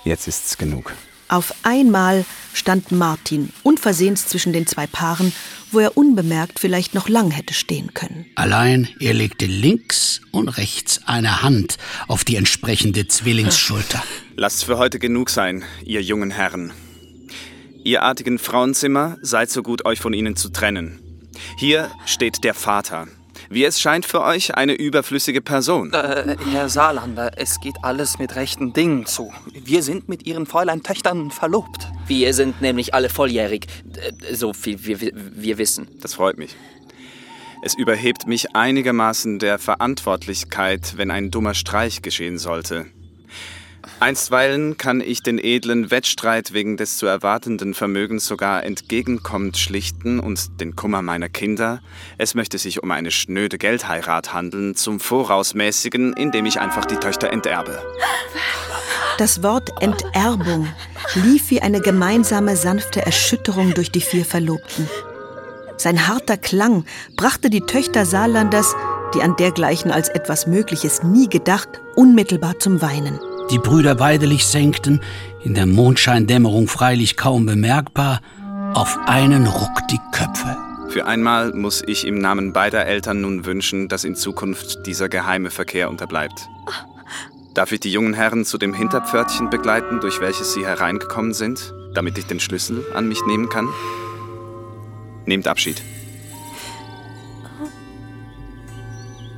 Jetzt 0.05 0.29
ist's 0.29 0.59
genug. 0.59 0.93
Auf 1.29 1.55
einmal 1.63 2.25
stand 2.53 2.93
Martin 2.93 3.51
unversehens 3.63 4.27
zwischen 4.27 4.53
den 4.53 4.67
zwei 4.67 4.87
Paaren, 4.87 5.33
wo 5.73 5.81
er 5.81 5.97
unbemerkt 5.97 6.61
vielleicht 6.61 6.95
noch 6.95 7.09
lang 7.09 7.31
hätte 7.31 7.55
stehen 7.55 7.95
können. 7.95 8.27
Allein 8.37 8.89
er 9.01 9.15
legte 9.15 9.47
links 9.47 10.21
und 10.31 10.49
rechts 10.49 11.01
eine 11.07 11.43
Hand 11.43 11.79
auf 12.07 12.25
die 12.25 12.37
entsprechende 12.37 13.09
Zwillingsschulter. 13.09 14.03
Lasst's 14.37 14.63
für 14.63 14.79
heute 14.79 14.99
genug 14.99 15.31
sein, 15.31 15.65
ihr 15.85 16.03
jungen 16.03 16.31
Herren. 16.31 16.73
Ihr 17.83 18.03
artigen 18.03 18.39
Frauenzimmer, 18.39 19.17
seid 19.21 19.51
so 19.51 19.63
gut, 19.63 19.85
euch 19.85 20.01
von 20.01 20.13
ihnen 20.13 20.37
zu 20.37 20.51
trennen. 20.51 21.01
Hier 21.59 21.91
steht 22.07 22.45
der 22.45 22.55
Vater. 22.55 23.09
Wie 23.51 23.65
es 23.65 23.81
scheint 23.81 24.07
für 24.07 24.23
euch 24.23 24.55
eine 24.57 24.75
überflüssige 24.75 25.41
Person. 25.41 25.93
Äh, 25.93 26.37
Herr 26.51 26.69
Saarlander, 26.69 27.33
es 27.37 27.61
geht 27.61 27.77
alles 27.83 28.19
mit 28.19 28.35
rechten 28.37 28.73
Dingen 28.73 29.07
zu. 29.07 29.33
Wir 29.53 29.83
sind 29.83 30.09
mit 30.09 30.27
Ihren 30.27 30.47
Fräulein 30.47 30.83
Töchtern 30.83 31.31
verlobt. 31.31 31.89
Wir 32.07 32.35
sind 32.35 32.61
nämlich 32.61 32.95
alle 32.95 33.09
volljährig, 33.09 33.67
äh, 33.97 34.35
so 34.35 34.53
viel 34.53 34.85
wir- 34.85 35.13
wir 35.15 35.59
wissen. 35.59 35.89
Das 36.01 36.15
freut 36.15 36.39
mich. 36.39 36.57
Es 37.63 37.75
überhebt 37.75 38.27
mich 38.27 38.55
einigermaßen 38.55 39.39
der 39.39 39.59
Verantwortlichkeit, 39.59 40.95
wenn 40.97 41.11
ein 41.11 41.31
dummer 41.31 41.55
Streich 41.55 42.03
geschehen 42.03 42.39
sollte. 42.39 42.87
Einstweilen 44.05 44.77
kann 44.77 45.01
ich 45.01 45.23
den 45.23 45.39
edlen 45.39 45.91
Wettstreit 45.91 46.53
wegen 46.53 46.77
des 46.77 46.99
zu 46.99 47.07
erwartenden 47.07 47.73
Vermögens 47.73 48.27
sogar 48.27 48.63
entgegenkommend 48.63 49.57
schlichten 49.57 50.21
und 50.21 50.61
den 50.61 50.77
Kummer 50.77 51.01
meiner 51.01 51.31
Kinder, 51.31 51.81
es 52.19 52.35
möchte 52.35 52.59
sich 52.59 52.83
um 52.83 52.91
eine 52.91 53.11
schnöde 53.11 53.57
Geldheirat 53.57 54.35
handeln, 54.35 54.75
zum 54.75 55.01
Vorausmäßigen, 55.01 56.13
indem 56.13 56.45
ich 56.45 56.61
einfach 56.61 56.85
die 56.85 56.97
Töchter 56.97 57.33
enterbe. 57.33 57.83
Das 59.17 59.43
Wort 59.43 59.71
Enterbung 59.81 60.69
lief 61.15 61.49
wie 61.49 61.63
eine 61.63 61.81
gemeinsame 61.81 62.57
sanfte 62.57 63.07
Erschütterung 63.07 63.73
durch 63.73 63.91
die 63.91 64.03
vier 64.03 64.27
Verlobten. 64.27 64.87
Sein 65.79 66.09
harter 66.09 66.37
Klang 66.37 66.85
brachte 67.17 67.49
die 67.49 67.63
Töchter 67.63 68.05
Saarlanders, 68.05 68.77
die 69.15 69.23
an 69.23 69.37
dergleichen 69.37 69.91
als 69.91 70.11
etwas 70.11 70.47
Mögliches 70.47 71.03
nie 71.03 71.31
gedacht, 71.31 71.81
unmittelbar 71.97 72.59
zum 72.59 72.83
Weinen. 72.83 73.19
Die 73.51 73.59
Brüder 73.59 73.99
Weidelich 74.01 74.47
senkten, 74.47 75.01
in 75.43 75.55
der 75.55 75.67
Mondscheindämmerung 75.67 76.67
freilich 76.67 77.17
kaum 77.17 77.45
bemerkbar, 77.45 78.21
auf 78.73 78.99
einen 79.07 79.47
Ruck 79.47 79.87
die 79.91 80.01
Köpfe. 80.13 80.57
Für 80.89 81.07
einmal 81.07 81.53
muss 81.53 81.83
ich 81.87 82.07
im 82.07 82.19
Namen 82.19 82.53
beider 82.53 82.87
Eltern 82.87 83.21
nun 83.21 83.45
wünschen, 83.45 83.89
dass 83.89 84.05
in 84.05 84.17
Zukunft 84.17 84.87
dieser 84.87 85.09
geheime 85.09 85.51
Verkehr 85.51 85.91
unterbleibt. 85.91 86.49
Darf 87.53 87.73
ich 87.73 87.81
die 87.81 87.93
jungen 87.93 88.15
Herren 88.15 88.45
zu 88.45 88.59
dem 88.59 88.73
Hinterpförtchen 88.73 89.51
begleiten, 89.51 90.01
durch 90.01 90.21
welches 90.21 90.55
sie 90.55 90.65
hereingekommen 90.65 91.35
sind, 91.35 91.75
damit 91.93 92.17
ich 92.17 92.27
den 92.27 92.41
Schlüssel 92.41 92.85
an 92.95 93.09
mich 93.09 93.21
nehmen 93.27 93.49
kann? 93.49 93.69
Nehmt 95.27 95.47
Abschied. 95.47 95.83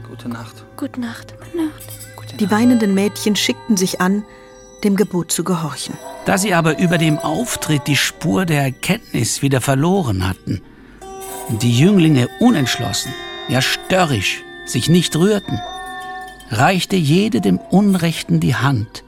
Gute 0.08 0.28
Nacht. 0.28 0.64
Gute 0.76 1.00
Nacht. 1.00 1.34
Gute 1.38 1.56
Nacht. 1.56 2.05
Die 2.40 2.50
weinenden 2.50 2.94
Mädchen 2.94 3.36
schickten 3.36 3.76
sich 3.76 4.00
an, 4.00 4.24
dem 4.84 4.96
Gebot 4.96 5.32
zu 5.32 5.42
gehorchen. 5.42 5.96
Da 6.26 6.36
sie 6.38 6.52
aber 6.52 6.78
über 6.78 6.98
dem 6.98 7.18
Auftritt 7.18 7.86
die 7.86 7.96
Spur 7.96 8.44
der 8.44 8.62
Erkenntnis 8.62 9.42
wieder 9.42 9.60
verloren 9.60 10.28
hatten 10.28 10.60
und 11.48 11.62
die 11.62 11.78
Jünglinge 11.78 12.28
unentschlossen, 12.40 13.12
ja 13.48 13.62
störrisch, 13.62 14.42
sich 14.66 14.88
nicht 14.88 15.16
rührten, 15.16 15.60
reichte 16.50 16.96
jede 16.96 17.40
dem 17.40 17.58
Unrechten 17.58 18.40
die 18.40 18.56
Hand, 18.56 19.04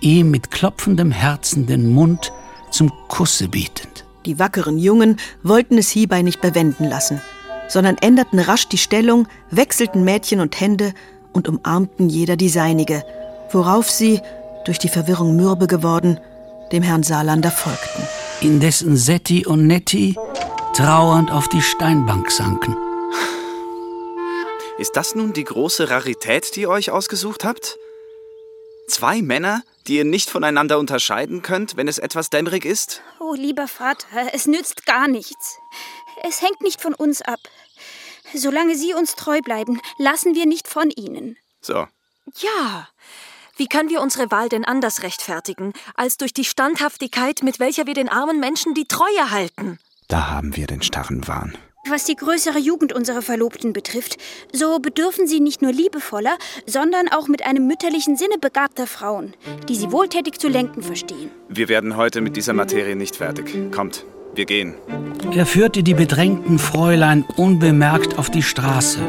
ihm 0.00 0.30
mit 0.30 0.50
klopfendem 0.50 1.10
Herzen 1.10 1.66
den 1.66 1.92
Mund 1.92 2.32
zum 2.70 2.90
Kusse 3.08 3.48
bietend. 3.48 4.04
Die 4.24 4.38
wackeren 4.38 4.78
Jungen 4.78 5.18
wollten 5.42 5.78
es 5.78 5.90
hierbei 5.90 6.22
nicht 6.22 6.40
bewenden 6.40 6.84
lassen, 6.84 7.20
sondern 7.68 7.96
änderten 7.98 8.38
rasch 8.38 8.68
die 8.68 8.78
Stellung, 8.78 9.28
wechselten 9.50 10.04
Mädchen 10.04 10.40
und 10.40 10.60
Hände 10.60 10.94
und 11.36 11.48
umarmten 11.48 12.08
jeder 12.08 12.36
die 12.36 12.48
seinige, 12.48 13.04
worauf 13.50 13.90
sie, 13.90 14.20
durch 14.64 14.78
die 14.78 14.88
Verwirrung 14.88 15.36
mürbe 15.36 15.66
geworden, 15.66 16.18
dem 16.72 16.82
Herrn 16.82 17.02
Saarlander 17.02 17.50
folgten. 17.50 18.02
Indessen 18.40 18.96
Setti 18.96 19.46
und 19.46 19.66
Netti 19.66 20.16
trauernd 20.74 21.30
auf 21.30 21.48
die 21.48 21.62
Steinbank 21.62 22.30
sanken. 22.30 22.76
Ist 24.78 24.96
das 24.96 25.14
nun 25.14 25.32
die 25.32 25.44
große 25.44 25.88
Rarität, 25.88 26.54
die 26.56 26.62
ihr 26.62 26.70
euch 26.70 26.90
ausgesucht 26.90 27.44
habt? 27.44 27.78
Zwei 28.88 29.22
Männer, 29.22 29.62
die 29.86 29.96
ihr 29.96 30.04
nicht 30.04 30.28
voneinander 30.28 30.78
unterscheiden 30.78 31.42
könnt, 31.42 31.76
wenn 31.76 31.88
es 31.88 31.98
etwas 31.98 32.28
dämmerig 32.28 32.64
ist? 32.64 33.00
Oh, 33.20 33.34
lieber 33.34 33.68
Vater, 33.68 34.06
es 34.32 34.46
nützt 34.46 34.84
gar 34.84 35.08
nichts. 35.08 35.58
Es 36.28 36.42
hängt 36.42 36.60
nicht 36.60 36.82
von 36.82 36.94
uns 36.94 37.22
ab. 37.22 37.40
Solange 38.34 38.76
Sie 38.76 38.94
uns 38.94 39.14
treu 39.14 39.40
bleiben, 39.40 39.80
lassen 39.98 40.34
wir 40.34 40.46
nicht 40.46 40.68
von 40.68 40.90
Ihnen. 40.90 41.36
So. 41.60 41.86
Ja. 42.38 42.88
Wie 43.56 43.68
können 43.68 43.88
wir 43.88 44.02
unsere 44.02 44.30
Wahl 44.30 44.48
denn 44.48 44.64
anders 44.64 45.02
rechtfertigen, 45.02 45.72
als 45.94 46.18
durch 46.18 46.34
die 46.34 46.44
Standhaftigkeit, 46.44 47.42
mit 47.42 47.58
welcher 47.58 47.86
wir 47.86 47.94
den 47.94 48.10
armen 48.10 48.38
Menschen 48.38 48.74
die 48.74 48.86
Treue 48.86 49.30
halten? 49.30 49.78
Da 50.08 50.28
haben 50.30 50.56
wir 50.56 50.66
den 50.66 50.82
starren 50.82 51.26
Wahn. 51.26 51.56
Was 51.88 52.04
die 52.04 52.16
größere 52.16 52.58
Jugend 52.58 52.92
unserer 52.92 53.22
Verlobten 53.22 53.72
betrifft, 53.72 54.18
so 54.52 54.80
bedürfen 54.80 55.28
sie 55.28 55.40
nicht 55.40 55.62
nur 55.62 55.72
liebevoller, 55.72 56.36
sondern 56.66 57.08
auch 57.08 57.28
mit 57.28 57.46
einem 57.46 57.66
mütterlichen 57.66 58.16
Sinne 58.16 58.38
begabter 58.38 58.88
Frauen, 58.88 59.34
die 59.68 59.76
sie 59.76 59.92
wohltätig 59.92 60.40
zu 60.40 60.48
lenken 60.48 60.82
verstehen. 60.82 61.30
Wir 61.48 61.68
werden 61.68 61.96
heute 61.96 62.20
mit 62.20 62.36
dieser 62.36 62.54
Materie 62.54 62.96
nicht 62.96 63.16
fertig. 63.16 63.72
Kommt, 63.72 64.04
wir 64.36 64.46
gehen. 64.46 64.74
Er 65.32 65.46
führte 65.46 65.82
die 65.82 65.94
bedrängten 65.94 66.58
Fräulein 66.58 67.24
unbemerkt 67.36 68.18
auf 68.18 68.30
die 68.30 68.42
Straße. 68.42 69.00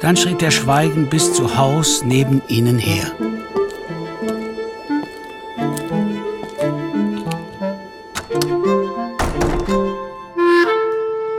Dann 0.00 0.16
schritt 0.16 0.42
er 0.42 0.50
schweigend 0.50 1.10
bis 1.10 1.32
zu 1.32 1.56
Haus 1.56 2.02
neben 2.04 2.42
ihnen 2.48 2.78
her. 2.78 3.10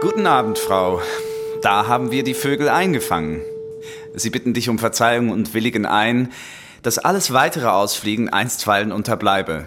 Guten 0.01 0.27
Abend, 0.27 0.57
Frau. 0.57 1.01
Da 1.61 1.87
haben 1.87 2.11
wir 2.11 2.23
die 2.23 2.33
Vögel 2.33 2.69
eingefangen. 2.69 3.41
Sie 4.13 4.29
bitten 4.29 4.53
dich 4.53 4.69
um 4.69 4.79
Verzeihung 4.79 5.29
und 5.29 5.53
willigen 5.53 5.85
ein, 5.85 6.31
dass 6.81 6.97
alles 6.97 7.33
weitere 7.33 7.67
Ausfliegen 7.67 8.29
einstweilen 8.29 8.91
unterbleibe. 8.91 9.65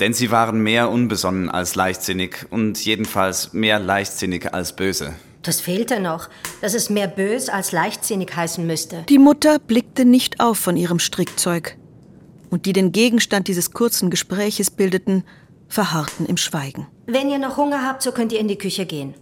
Denn 0.00 0.12
sie 0.12 0.30
waren 0.30 0.62
mehr 0.62 0.90
unbesonnen 0.90 1.50
als 1.50 1.74
leichtsinnig 1.74 2.46
und 2.50 2.84
jedenfalls 2.84 3.52
mehr 3.52 3.78
leichtsinnig 3.78 4.54
als 4.54 4.74
böse. 4.74 5.14
Das 5.42 5.60
fehlte 5.60 6.00
noch, 6.00 6.28
dass 6.60 6.74
es 6.74 6.90
mehr 6.90 7.08
bös 7.08 7.48
als 7.48 7.72
leichtsinnig 7.72 8.34
heißen 8.34 8.66
müsste. 8.66 9.04
Die 9.08 9.18
Mutter 9.18 9.58
blickte 9.58 10.04
nicht 10.04 10.40
auf 10.40 10.58
von 10.58 10.76
ihrem 10.76 10.98
Strickzeug. 10.98 11.76
Und 12.50 12.66
die 12.66 12.72
den 12.72 12.92
Gegenstand 12.92 13.48
dieses 13.48 13.72
kurzen 13.72 14.10
Gespräches 14.10 14.70
bildeten, 14.70 15.24
verharrten 15.68 16.26
im 16.26 16.36
Schweigen. 16.36 16.86
Wenn 17.06 17.30
ihr 17.30 17.38
noch 17.38 17.56
Hunger 17.56 17.86
habt, 17.86 18.02
so 18.02 18.12
könnt 18.12 18.32
ihr 18.32 18.40
in 18.40 18.48
die 18.48 18.58
Küche 18.58 18.86
gehen. 18.86 19.14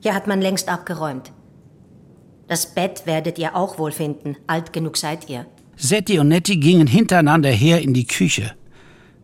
Hier 0.00 0.14
hat 0.14 0.26
man 0.26 0.40
längst 0.40 0.68
abgeräumt. 0.68 1.32
Das 2.46 2.74
Bett 2.74 3.02
werdet 3.04 3.38
ihr 3.38 3.54
auch 3.54 3.78
wohl 3.78 3.92
finden. 3.92 4.36
Alt 4.46 4.72
genug 4.72 4.96
seid 4.96 5.28
ihr. 5.28 5.46
Setti 5.76 6.18
und 6.18 6.28
Netti 6.28 6.56
gingen 6.56 6.86
hintereinander 6.86 7.50
her 7.50 7.80
in 7.80 7.94
die 7.94 8.06
Küche, 8.06 8.54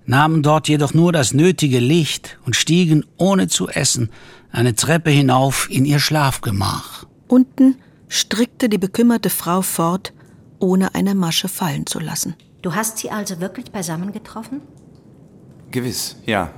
nahmen 0.07 0.43
dort 0.43 0.69
jedoch 0.69 0.95
nur 0.95 1.13
das 1.13 1.35
nötige 1.35 1.81
Licht 1.81 2.39
und 2.45 2.57
stiegen, 2.57 3.05
ohne 3.17 3.49
zu 3.49 3.69
essen, 3.69 4.11
eine 4.51 4.75
Treppe 4.75 5.11
hinauf 5.11 5.69
in 5.71 5.85
ihr 5.85 5.99
Schlafgemach. 5.99 7.07
Unten 7.29 7.77
strickte 8.09 8.69
die 8.69 8.79
bekümmerte 8.79 9.31
Frau 9.31 9.63
fort, 9.63 10.13
ohne 10.59 10.95
eine 10.95 11.15
Masche 11.15 11.49
fallen 11.49 11.87
zu 11.87 11.99
lassen. 11.99 12.35
Du 12.63 12.75
hast 12.75 12.99
sie 12.99 13.11
also 13.11 13.41
wirklich 13.41 13.71
beisammen 13.73 14.13
getroffen? 14.13 14.61
Gewiss, 15.71 16.17
ja. 16.25 16.51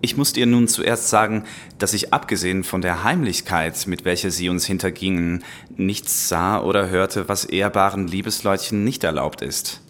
Ich 0.00 0.16
musste 0.16 0.40
ihr 0.40 0.46
nun 0.46 0.66
zuerst 0.66 1.08
sagen, 1.08 1.44
dass 1.78 1.94
ich 1.94 2.12
abgesehen 2.12 2.64
von 2.64 2.80
der 2.82 3.04
Heimlichkeit, 3.04 3.86
mit 3.86 4.04
welcher 4.04 4.32
sie 4.32 4.48
uns 4.48 4.66
hintergingen, 4.66 5.44
nichts 5.76 6.28
sah 6.28 6.60
oder 6.60 6.88
hörte, 6.88 7.28
was 7.28 7.44
ehrbaren 7.44 8.08
Liebesleutchen 8.08 8.82
nicht 8.82 9.04
erlaubt 9.04 9.42
ist. 9.42 9.80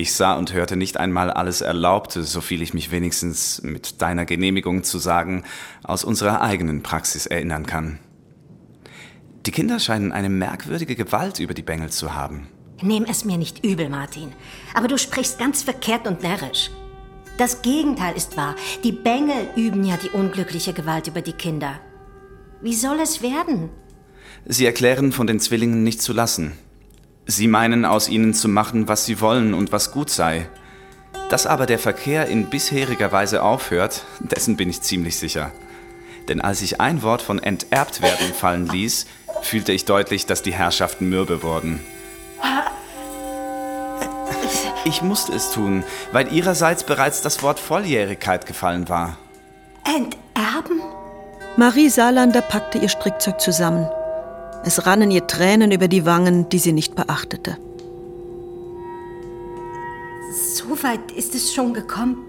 Ich 0.00 0.12
sah 0.12 0.34
und 0.34 0.52
hörte 0.52 0.76
nicht 0.76 0.96
einmal 0.96 1.28
alles 1.28 1.60
Erlaubte, 1.60 2.22
so 2.22 2.40
viel 2.40 2.62
ich 2.62 2.72
mich 2.72 2.92
wenigstens 2.92 3.62
mit 3.64 4.00
deiner 4.00 4.26
Genehmigung 4.26 4.84
zu 4.84 4.98
sagen, 4.98 5.42
aus 5.82 6.04
unserer 6.04 6.40
eigenen 6.40 6.84
Praxis 6.84 7.26
erinnern 7.26 7.66
kann. 7.66 7.98
Die 9.44 9.50
Kinder 9.50 9.80
scheinen 9.80 10.12
eine 10.12 10.28
merkwürdige 10.28 10.94
Gewalt 10.94 11.40
über 11.40 11.52
die 11.52 11.64
Bengel 11.64 11.90
zu 11.90 12.14
haben. 12.14 12.46
Nehm 12.80 13.06
es 13.10 13.24
mir 13.24 13.38
nicht 13.38 13.64
übel, 13.64 13.88
Martin. 13.88 14.32
Aber 14.72 14.86
du 14.86 14.96
sprichst 14.98 15.40
ganz 15.40 15.64
verkehrt 15.64 16.06
und 16.06 16.22
närrisch. 16.22 16.70
Das 17.36 17.62
Gegenteil 17.62 18.16
ist 18.16 18.36
wahr. 18.36 18.54
Die 18.84 18.92
Bengel 18.92 19.48
üben 19.56 19.82
ja 19.82 19.96
die 19.96 20.10
unglückliche 20.10 20.74
Gewalt 20.74 21.08
über 21.08 21.22
die 21.22 21.32
Kinder. 21.32 21.80
Wie 22.62 22.74
soll 22.74 23.00
es 23.00 23.20
werden? 23.20 23.70
Sie 24.46 24.64
erklären, 24.64 25.10
von 25.10 25.26
den 25.26 25.40
Zwillingen 25.40 25.82
nicht 25.82 26.00
zu 26.00 26.12
lassen. 26.12 26.52
Sie 27.30 27.46
meinen, 27.46 27.84
aus 27.84 28.08
ihnen 28.08 28.32
zu 28.32 28.48
machen, 28.48 28.88
was 28.88 29.04
sie 29.04 29.20
wollen 29.20 29.52
und 29.52 29.70
was 29.70 29.92
gut 29.92 30.08
sei. 30.08 30.48
Dass 31.28 31.46
aber 31.46 31.66
der 31.66 31.78
Verkehr 31.78 32.26
in 32.26 32.48
bisheriger 32.48 33.12
Weise 33.12 33.42
aufhört, 33.42 34.04
dessen 34.18 34.56
bin 34.56 34.70
ich 34.70 34.80
ziemlich 34.80 35.18
sicher. 35.18 35.52
Denn 36.28 36.40
als 36.40 36.62
ich 36.62 36.80
ein 36.80 37.02
Wort 37.02 37.20
von 37.20 37.38
enterbt 37.38 38.00
werden 38.00 38.32
fallen 38.32 38.66
ließ, 38.66 39.04
fühlte 39.42 39.72
ich 39.72 39.84
deutlich, 39.84 40.24
dass 40.24 40.40
die 40.40 40.54
Herrschaften 40.54 41.10
mürbe 41.10 41.42
wurden. 41.42 41.80
Ich 44.86 45.02
musste 45.02 45.34
es 45.34 45.50
tun, 45.50 45.84
weil 46.12 46.32
ihrerseits 46.32 46.82
bereits 46.82 47.20
das 47.20 47.42
Wort 47.42 47.60
Volljährigkeit 47.60 48.46
gefallen 48.46 48.88
war. 48.88 49.18
Enterben? 49.84 50.80
Marie 51.58 51.90
Saarlander 51.90 52.40
packte 52.40 52.78
ihr 52.78 52.88
Strickzeug 52.88 53.38
zusammen. 53.38 53.86
Es 54.64 54.86
rannen 54.86 55.10
ihr 55.10 55.26
Tränen 55.26 55.72
über 55.72 55.88
die 55.88 56.04
Wangen, 56.04 56.48
die 56.48 56.58
sie 56.58 56.72
nicht 56.72 56.94
beachtete. 56.94 57.56
So 60.54 60.82
weit 60.82 61.10
ist 61.12 61.34
es 61.34 61.54
schon 61.54 61.72
gekommen. 61.72 62.24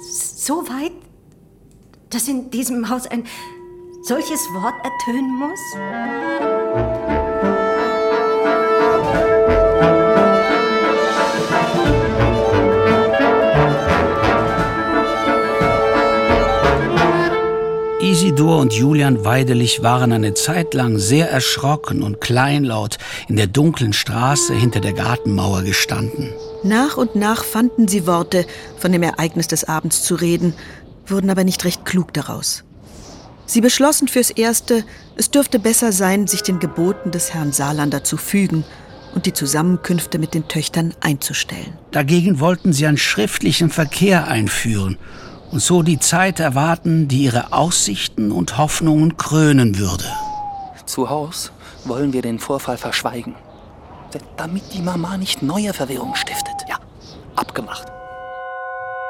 So 0.00 0.68
weit, 0.68 0.92
dass 2.10 2.26
in 2.26 2.50
diesem 2.50 2.88
Haus 2.88 3.06
ein 3.06 3.24
solches 4.02 4.40
Wort 4.54 4.74
ertönen 4.82 5.38
muss? 5.38 6.49
Isidor 18.20 18.58
und 18.58 18.74
Julian 18.74 19.24
Weidelich 19.24 19.82
waren 19.82 20.12
eine 20.12 20.34
Zeit 20.34 20.74
lang 20.74 20.98
sehr 20.98 21.30
erschrocken 21.30 22.02
und 22.02 22.20
kleinlaut 22.20 22.98
in 23.28 23.36
der 23.36 23.46
dunklen 23.46 23.94
Straße 23.94 24.52
hinter 24.52 24.80
der 24.80 24.92
Gartenmauer 24.92 25.62
gestanden. 25.62 26.28
Nach 26.62 26.98
und 26.98 27.16
nach 27.16 27.42
fanden 27.42 27.88
sie 27.88 28.06
Worte, 28.06 28.44
von 28.76 28.92
dem 28.92 29.02
Ereignis 29.02 29.48
des 29.48 29.64
Abends 29.64 30.02
zu 30.02 30.16
reden, 30.16 30.52
wurden 31.06 31.30
aber 31.30 31.44
nicht 31.44 31.64
recht 31.64 31.86
klug 31.86 32.12
daraus. 32.12 32.62
Sie 33.46 33.62
beschlossen 33.62 34.06
fürs 34.06 34.28
Erste, 34.28 34.84
es 35.16 35.30
dürfte 35.30 35.58
besser 35.58 35.90
sein, 35.90 36.26
sich 36.26 36.42
den 36.42 36.58
Geboten 36.58 37.12
des 37.12 37.32
Herrn 37.32 37.52
Saarlander 37.52 38.04
zu 38.04 38.18
fügen 38.18 38.64
und 39.14 39.24
die 39.24 39.32
Zusammenkünfte 39.32 40.18
mit 40.18 40.34
den 40.34 40.46
Töchtern 40.46 40.92
einzustellen. 41.00 41.72
Dagegen 41.90 42.38
wollten 42.38 42.74
sie 42.74 42.86
einen 42.86 42.98
schriftlichen 42.98 43.70
Verkehr 43.70 44.28
einführen 44.28 44.98
und 45.50 45.60
so 45.60 45.82
die 45.82 45.98
Zeit 45.98 46.40
erwarten, 46.40 47.08
die 47.08 47.24
ihre 47.24 47.52
Aussichten 47.52 48.32
und 48.32 48.58
Hoffnungen 48.58 49.16
krönen 49.16 49.78
würde. 49.78 50.04
Zu 50.86 51.08
Haus 51.08 51.52
wollen 51.84 52.12
wir 52.12 52.22
den 52.22 52.38
Vorfall 52.38 52.76
verschweigen, 52.76 53.34
damit 54.36 54.72
die 54.72 54.82
Mama 54.82 55.16
nicht 55.16 55.42
neue 55.42 55.72
Verwirrung 55.72 56.14
stiftet. 56.14 56.54
Ja, 56.68 56.78
abgemacht. 57.36 57.86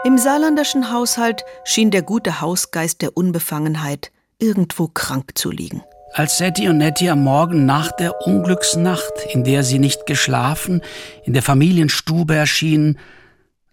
Im 0.05 0.17
saarländischen 0.17 0.93
Haushalt 0.93 1.45
schien 1.65 1.91
der 1.91 2.03
gute 2.03 2.41
Hausgeist 2.41 3.03
der 3.03 3.17
Unbefangenheit 3.17 4.11
irgendwo 4.39 4.89
krank 4.89 5.33
zu 5.37 5.51
liegen. 5.51 5.83
Als 6.15 6.39
Setti 6.39 6.69
und 6.69 6.79
Nettie 6.79 7.11
am 7.11 7.23
Morgen 7.23 7.67
nach 7.67 7.93
der 7.93 8.27
Unglücksnacht, 8.27 9.13
in 9.33 9.45
der 9.45 9.63
sie 9.63 9.79
nicht 9.79 10.07
geschlafen, 10.07 10.81
in 11.25 11.35
der 11.35 11.43
Familienstube 11.43 12.35
erschienen, 12.35 12.99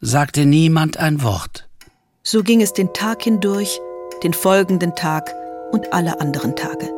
sagte 0.01 0.45
niemand 0.45 0.97
ein 0.97 1.23
Wort. 1.23 1.66
So 2.29 2.43
ging 2.43 2.61
es 2.61 2.73
den 2.73 2.91
Tag 2.91 3.23
hindurch, 3.23 3.79
den 4.21 4.33
folgenden 4.33 4.93
Tag 4.95 5.33
und 5.71 5.93
alle 5.93 6.19
anderen 6.19 6.57
Tage. 6.57 6.91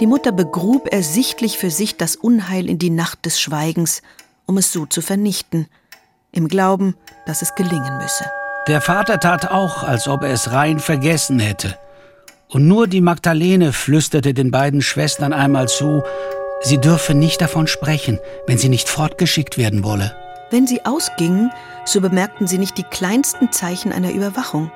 Die 0.00 0.06
Mutter 0.06 0.32
begrub 0.32 0.92
ersichtlich 0.92 1.56
für 1.56 1.70
sich 1.70 1.96
das 1.96 2.14
Unheil 2.14 2.68
in 2.68 2.78
die 2.78 2.90
Nacht 2.90 3.24
des 3.24 3.40
Schweigens, 3.40 4.02
um 4.44 4.58
es 4.58 4.70
so 4.70 4.84
zu 4.84 5.00
vernichten, 5.00 5.66
im 6.30 6.46
Glauben, 6.46 6.94
dass 7.24 7.40
es 7.40 7.54
gelingen 7.54 7.96
müsse. 7.96 8.26
Der 8.66 8.82
Vater 8.82 9.18
tat 9.18 9.50
auch, 9.50 9.82
als 9.82 10.08
ob 10.08 10.22
er 10.22 10.32
es 10.34 10.52
rein 10.52 10.78
vergessen 10.78 11.38
hätte. 11.38 11.78
Und 12.50 12.68
nur 12.68 12.86
die 12.86 13.00
Magdalene 13.00 13.72
flüsterte 13.72 14.34
den 14.34 14.50
beiden 14.50 14.82
Schwestern 14.82 15.32
einmal 15.32 15.68
zu, 15.68 16.02
sie 16.60 16.76
dürfe 16.76 17.14
nicht 17.14 17.40
davon 17.40 17.66
sprechen, 17.66 18.18
wenn 18.46 18.58
sie 18.58 18.68
nicht 18.68 18.90
fortgeschickt 18.90 19.56
werden 19.56 19.84
wolle. 19.84 20.14
Wenn 20.50 20.66
sie 20.66 20.84
ausgingen, 20.84 21.50
so 21.88 22.00
bemerkten 22.00 22.46
sie 22.46 22.58
nicht 22.58 22.76
die 22.76 22.84
kleinsten 22.84 23.50
Zeichen 23.50 23.92
einer 23.92 24.12
Überwachung. 24.12 24.70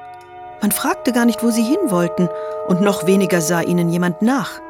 Man 0.61 0.73
fragte 0.73 1.13
gar 1.13 1.27
nicht, 1.27 1.43
wo 1.43 1.51
sie 1.51 1.65
hin 1.65 1.91
wollten, 1.91 2.29
und 2.69 2.81
noch 2.81 3.07
weniger 3.07 3.41
sah 3.41 3.61
ihnen 3.61 3.91
jemand 3.91 4.23
nach. 4.23 4.61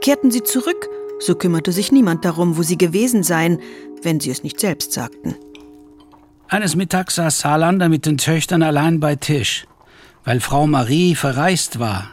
Kehrten 0.00 0.30
sie 0.30 0.42
zurück, 0.42 0.88
so 1.18 1.34
kümmerte 1.34 1.72
sich 1.72 1.90
niemand 1.90 2.24
darum, 2.24 2.56
wo 2.56 2.62
sie 2.62 2.76
gewesen 2.76 3.22
seien, 3.22 3.60
wenn 4.02 4.20
sie 4.20 4.30
es 4.30 4.42
nicht 4.42 4.60
selbst 4.60 4.92
sagten. 4.92 5.34
Eines 6.48 6.76
Mittags 6.76 7.16
saß 7.16 7.40
Salander 7.40 7.88
mit 7.88 8.06
den 8.06 8.18
Töchtern 8.18 8.62
allein 8.62 9.00
bei 9.00 9.16
Tisch, 9.16 9.66
weil 10.24 10.40
Frau 10.40 10.66
Marie 10.66 11.14
verreist 11.14 11.80
war, 11.80 12.12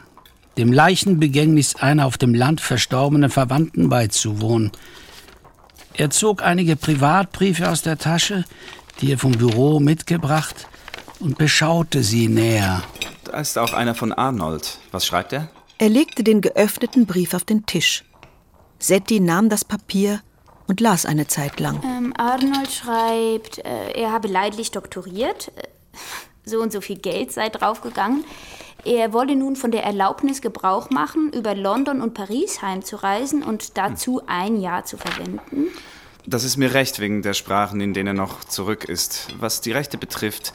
dem 0.58 0.72
Leichenbegängnis 0.72 1.76
einer 1.76 2.06
auf 2.06 2.18
dem 2.18 2.34
Land 2.34 2.62
verstorbenen 2.62 3.30
Verwandten 3.30 3.90
beizuwohnen. 3.90 4.72
Er 5.96 6.10
zog 6.10 6.42
einige 6.42 6.76
Privatbriefe 6.76 7.70
aus 7.70 7.84
der 7.84 8.00
Tasche, 8.00 8.46
die 9.02 9.12
er 9.12 9.18
vom 9.18 9.34
Büro 9.34 9.80
mitgebracht, 9.80 10.68
und 11.20 11.38
beschaute 11.38 12.04
sie 12.04 12.28
näher. 12.28 12.84
Da 13.24 13.40
ist 13.40 13.58
auch 13.58 13.74
einer 13.74 13.96
von 13.96 14.12
Arnold. 14.12 14.80
Was 14.92 15.06
schreibt 15.06 15.34
er? 15.34 15.50
Er 15.78 15.90
legte 15.90 16.24
den 16.24 16.42
geöffneten 16.42 17.06
Brief 17.06 17.34
auf 17.34 17.46
den 17.46 17.66
Tisch. 17.66 18.04
Setti 18.80 19.20
nahm 19.20 19.50
das 19.50 19.64
Papier 19.64 20.22
und 20.68 20.82
las 20.82 21.06
eine 21.06 21.28
Zeit 21.28 21.60
lang. 21.60 21.82
Ähm, 21.84 22.14
Arnold 22.18 22.72
schreibt, 22.72 23.60
äh, 23.60 23.92
er 23.94 24.12
habe 24.12 24.28
leidlich 24.28 24.72
doktoriert, 24.72 25.52
äh, 25.56 25.64
so 26.46 26.60
und 26.60 26.72
so 26.72 26.82
viel 26.82 26.98
Geld 26.98 27.32
sei 27.32 27.50
draufgegangen. 27.50 28.26
Er 28.86 29.14
wolle 29.14 29.38
nun 29.38 29.56
von 29.56 29.72
der 29.72 29.84
Erlaubnis 29.86 30.42
Gebrauch 30.42 30.90
machen, 30.90 31.32
über 31.32 31.56
London 31.56 32.02
und 32.02 32.14
Paris 32.14 32.62
heimzureisen 32.62 33.42
und 33.42 33.78
dazu 33.78 34.22
ein 34.28 34.60
Jahr 34.60 34.84
zu 34.84 34.98
verwenden. 34.98 35.68
Das 36.26 36.44
ist 36.44 36.58
mir 36.58 36.74
recht 36.74 37.00
wegen 37.00 37.22
der 37.22 37.34
Sprachen, 37.34 37.82
in 37.82 37.94
denen 37.94 38.08
er 38.08 38.14
noch 38.14 38.44
zurück 38.46 38.86
ist. 38.86 39.28
Was 39.40 39.60
die 39.60 39.72
Rechte 39.72 39.98
betrifft, 39.98 40.54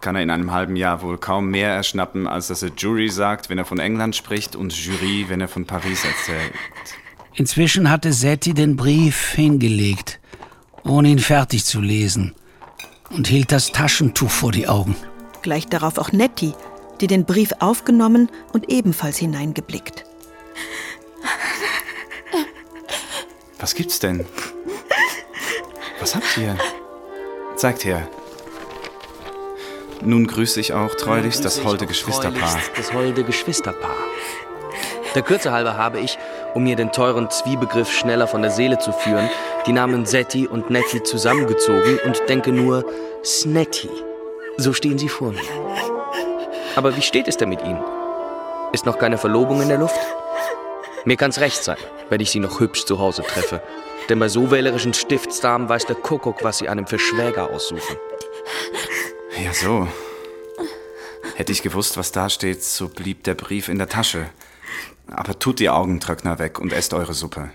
kann 0.00 0.16
er 0.16 0.22
in 0.22 0.30
einem 0.30 0.52
halben 0.52 0.76
Jahr 0.76 1.02
wohl 1.02 1.18
kaum 1.18 1.50
mehr 1.50 1.70
erschnappen, 1.70 2.26
als 2.26 2.48
dass 2.48 2.62
er 2.62 2.70
Jury 2.76 3.10
sagt, 3.10 3.50
wenn 3.50 3.58
er 3.58 3.66
von 3.66 3.78
England 3.78 4.16
spricht 4.16 4.56
und 4.56 4.72
Jury, 4.72 5.26
wenn 5.28 5.42
er 5.42 5.48
von 5.48 5.66
Paris 5.66 6.04
erzählt. 6.04 6.52
Inzwischen 7.34 7.90
hatte 7.90 8.12
Setti 8.12 8.54
den 8.54 8.76
Brief 8.76 9.32
hingelegt, 9.32 10.20
ohne 10.84 11.08
ihn 11.08 11.18
fertig 11.18 11.64
zu 11.64 11.80
lesen, 11.80 12.34
und 13.10 13.28
hielt 13.28 13.52
das 13.52 13.72
Taschentuch 13.72 14.30
vor 14.30 14.52
die 14.52 14.68
Augen. 14.68 14.96
Gleich 15.42 15.66
darauf 15.66 15.98
auch 15.98 16.12
Nettie, 16.12 16.54
die 17.00 17.06
den 17.06 17.26
Brief 17.26 17.52
aufgenommen 17.60 18.30
und 18.52 18.70
ebenfalls 18.70 19.18
hineingeblickt. 19.18 20.04
Was 23.58 23.74
gibt's 23.74 23.98
denn? 23.98 24.24
Was 26.00 26.14
habt 26.14 26.36
ihr? 26.38 26.56
Zeigt 27.56 27.84
her. 27.84 28.08
Nun 30.02 30.26
grüße 30.26 30.58
ich 30.60 30.72
auch 30.72 30.94
treulichst 30.94 31.44
das 31.44 31.62
holde 31.62 31.86
Geschwisterpaar. 31.86 32.58
Das 32.74 32.92
holde 32.94 33.22
Geschwisterpaar. 33.22 33.96
Der 35.14 35.22
Kürze 35.22 35.52
halber 35.52 35.76
habe 35.76 36.00
ich, 36.00 36.18
um 36.54 36.62
mir 36.62 36.76
den 36.76 36.92
teuren 36.92 37.28
Zwiebegriff 37.28 37.90
schneller 37.90 38.26
von 38.26 38.40
der 38.42 38.50
Seele 38.50 38.78
zu 38.78 38.92
führen, 38.92 39.28
die 39.66 39.72
Namen 39.72 40.06
Setti 40.06 40.46
und 40.46 40.70
Nettie 40.70 41.02
zusammengezogen 41.02 41.98
und 42.06 42.22
denke 42.28 42.50
nur 42.52 42.84
Snetti. 43.22 43.90
So 44.56 44.72
stehen 44.72 44.98
sie 44.98 45.08
vor 45.08 45.32
mir. 45.32 45.40
Aber 46.76 46.96
wie 46.96 47.02
steht 47.02 47.28
es 47.28 47.36
denn 47.36 47.48
mit 47.48 47.62
Ihnen? 47.62 47.82
Ist 48.72 48.86
noch 48.86 48.98
keine 48.98 49.18
Verlobung 49.18 49.60
in 49.60 49.68
der 49.68 49.78
Luft? 49.78 49.98
Mir 51.04 51.16
kann's 51.16 51.40
recht 51.40 51.62
sein, 51.62 51.78
wenn 52.08 52.20
ich 52.20 52.30
Sie 52.30 52.40
noch 52.40 52.60
hübsch 52.60 52.84
zu 52.84 52.98
Hause 52.98 53.22
treffe. 53.22 53.60
Denn 54.10 54.18
bei 54.18 54.28
so 54.28 54.50
wählerischen 54.50 54.92
Stiftsdamen 54.92 55.68
weiß 55.68 55.86
der 55.86 55.94
Kuckuck, 55.94 56.42
was 56.42 56.58
sie 56.58 56.68
einem 56.68 56.84
für 56.88 56.98
Schwäger 56.98 57.48
aussuchen. 57.48 57.96
Ja, 59.42 59.54
so. 59.54 59.86
Hätte 61.36 61.52
ich 61.52 61.62
gewusst, 61.62 61.96
was 61.96 62.10
da 62.10 62.28
steht, 62.28 62.64
so 62.64 62.88
blieb 62.88 63.22
der 63.22 63.34
Brief 63.34 63.68
in 63.68 63.78
der 63.78 63.88
Tasche. 63.88 64.28
Aber 65.06 65.38
tut 65.38 65.60
die 65.60 65.70
Augentröckner 65.70 66.40
weg 66.40 66.58
und 66.58 66.72
esst 66.72 66.92
eure 66.92 67.14
Suppe. 67.14 67.50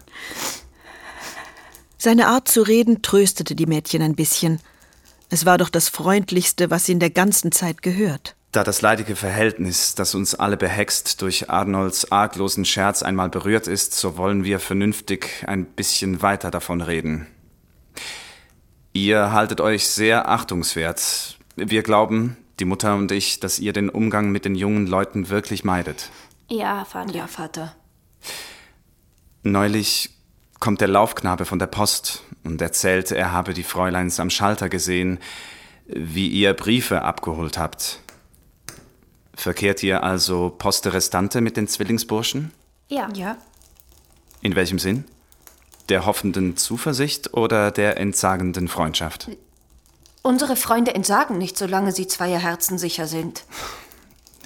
Seine 1.97 2.27
Art 2.27 2.47
zu 2.47 2.61
reden 2.61 3.01
tröstete 3.01 3.53
die 3.53 3.65
Mädchen 3.65 4.01
ein 4.01 4.15
bisschen. 4.15 4.61
Es 5.29 5.45
war 5.45 5.57
doch 5.57 5.69
das 5.69 5.89
Freundlichste, 5.89 6.69
was 6.69 6.85
sie 6.85 6.93
in 6.93 6.99
der 6.99 7.09
ganzen 7.09 7.51
Zeit 7.51 7.81
gehört. 7.81 8.37
Da 8.55 8.63
das 8.63 8.81
leidige 8.81 9.17
Verhältnis, 9.17 9.95
das 9.95 10.15
uns 10.15 10.33
alle 10.33 10.55
behext, 10.55 11.21
durch 11.21 11.49
Arnolds 11.49 12.13
arglosen 12.13 12.63
Scherz 12.63 13.03
einmal 13.03 13.27
berührt 13.27 13.67
ist, 13.67 13.93
so 13.93 14.15
wollen 14.15 14.45
wir 14.45 14.61
vernünftig 14.61 15.43
ein 15.45 15.65
bisschen 15.65 16.21
weiter 16.21 16.51
davon 16.51 16.79
reden. 16.79 17.27
Ihr 18.93 19.33
haltet 19.33 19.59
euch 19.59 19.89
sehr 19.89 20.29
achtungswert. 20.29 21.37
Wir 21.57 21.83
glauben, 21.83 22.37
die 22.61 22.63
Mutter 22.63 22.95
und 22.95 23.11
ich, 23.11 23.41
dass 23.41 23.59
ihr 23.59 23.73
den 23.73 23.89
Umgang 23.89 24.31
mit 24.31 24.45
den 24.45 24.55
jungen 24.55 24.87
Leuten 24.87 25.27
wirklich 25.27 25.65
meidet. 25.65 26.09
Ja, 26.47 26.85
Vater. 26.85 27.13
Ja, 27.13 27.27
Vater. 27.27 27.75
Neulich 29.43 30.11
kommt 30.61 30.79
der 30.79 30.87
Laufknabe 30.87 31.43
von 31.43 31.59
der 31.59 31.67
Post 31.67 32.23
und 32.45 32.61
erzählt, 32.61 33.11
er 33.11 33.33
habe 33.33 33.53
die 33.53 33.63
Fräuleins 33.63 34.21
am 34.21 34.29
Schalter 34.29 34.69
gesehen, 34.69 35.19
wie 35.87 36.29
ihr 36.29 36.53
Briefe 36.53 37.01
abgeholt 37.01 37.57
habt. 37.57 37.99
Verkehrt 39.35 39.83
ihr 39.83 40.03
also 40.03 40.49
Poste 40.49 40.93
Restante 40.93 41.41
mit 41.41 41.57
den 41.57 41.67
Zwillingsburschen? 41.67 42.51
Ja. 42.87 43.09
Ja. 43.13 43.37
In 44.41 44.55
welchem 44.55 44.79
Sinn? 44.79 45.05
Der 45.89 46.05
hoffenden 46.05 46.57
Zuversicht 46.57 47.33
oder 47.33 47.71
der 47.71 47.97
entsagenden 47.97 48.67
Freundschaft? 48.67 49.29
Unsere 50.23 50.55
Freunde 50.55 50.95
entsagen 50.95 51.37
nicht, 51.37 51.57
solange 51.57 51.91
sie 51.91 52.07
zweier 52.07 52.39
Herzen 52.39 52.79
sicher 52.79 53.05
sind. 53.05 53.43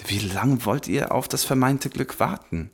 Wie 0.06 0.18
lange 0.18 0.64
wollt 0.66 0.88
ihr 0.88 1.12
auf 1.12 1.28
das 1.28 1.44
vermeinte 1.44 1.88
Glück 1.88 2.20
warten? 2.20 2.70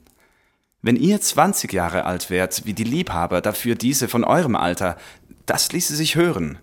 Wenn 0.83 0.97
ihr 0.97 1.21
20 1.21 1.73
Jahre 1.73 2.05
alt 2.05 2.31
wärt, 2.31 2.65
wie 2.65 2.75
die 2.75 2.85
Liebhaber, 2.85 3.41
dafür 3.41 3.75
diese 3.75 4.09
von 4.09 4.25
eurem 4.25 4.57
Alter, 4.57 4.97
das 5.45 5.73
ließe 5.73 5.95
sich 5.95 6.17
hören. 6.17 6.59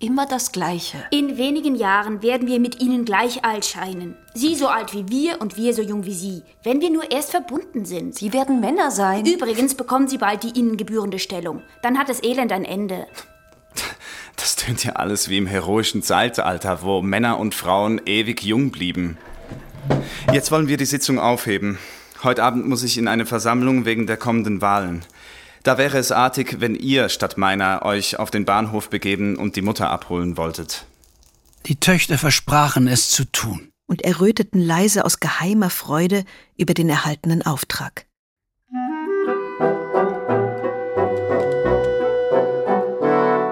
Immer 0.00 0.26
das 0.26 0.52
Gleiche. 0.52 0.98
In 1.10 1.38
wenigen 1.38 1.74
Jahren 1.74 2.22
werden 2.22 2.46
wir 2.46 2.60
mit 2.60 2.80
ihnen 2.80 3.04
gleich 3.04 3.44
alt 3.44 3.64
scheinen. 3.64 4.14
Sie 4.32 4.54
so 4.54 4.68
alt 4.68 4.94
wie 4.94 5.08
wir 5.08 5.40
und 5.40 5.56
wir 5.56 5.74
so 5.74 5.82
jung 5.82 6.04
wie 6.04 6.14
sie. 6.14 6.42
Wenn 6.62 6.80
wir 6.80 6.90
nur 6.90 7.10
erst 7.10 7.32
verbunden 7.32 7.84
sind. 7.84 8.14
Sie 8.14 8.32
werden 8.32 8.60
Männer 8.60 8.92
sein. 8.92 9.26
Übrigens 9.26 9.74
bekommen 9.74 10.06
sie 10.06 10.18
bald 10.18 10.44
die 10.44 10.56
ihnen 10.56 10.76
gebührende 10.76 11.18
Stellung. 11.18 11.62
Dann 11.82 11.98
hat 11.98 12.08
das 12.08 12.22
Elend 12.22 12.52
ein 12.52 12.64
Ende. 12.64 13.08
Das 14.36 14.54
tönt 14.54 14.84
ja 14.84 14.92
alles 14.92 15.30
wie 15.30 15.36
im 15.36 15.48
heroischen 15.48 16.04
Zeitalter, 16.04 16.82
wo 16.82 17.02
Männer 17.02 17.40
und 17.40 17.56
Frauen 17.56 18.00
ewig 18.06 18.44
jung 18.44 18.70
blieben. 18.70 19.18
Jetzt 20.32 20.52
wollen 20.52 20.68
wir 20.68 20.76
die 20.76 20.84
Sitzung 20.84 21.18
aufheben. 21.18 21.76
Heute 22.22 22.44
Abend 22.44 22.68
muss 22.68 22.84
ich 22.84 22.98
in 22.98 23.08
eine 23.08 23.26
Versammlung 23.26 23.84
wegen 23.84 24.06
der 24.06 24.16
kommenden 24.16 24.60
Wahlen. 24.60 25.04
Da 25.68 25.76
wäre 25.76 25.98
es 25.98 26.12
artig, 26.12 26.62
wenn 26.62 26.74
ihr 26.74 27.10
statt 27.10 27.36
meiner 27.36 27.84
euch 27.84 28.18
auf 28.18 28.30
den 28.30 28.46
Bahnhof 28.46 28.88
begeben 28.88 29.36
und 29.36 29.54
die 29.54 29.60
Mutter 29.60 29.90
abholen 29.90 30.38
wolltet. 30.38 30.86
Die 31.66 31.76
Töchter 31.76 32.16
versprachen 32.16 32.88
es 32.88 33.10
zu 33.10 33.26
tun. 33.26 33.68
Und 33.86 34.00
erröteten 34.00 34.62
leise 34.62 35.04
aus 35.04 35.20
geheimer 35.20 35.68
Freude 35.68 36.24
über 36.56 36.72
den 36.72 36.88
erhaltenen 36.88 37.44
Auftrag. 37.44 38.06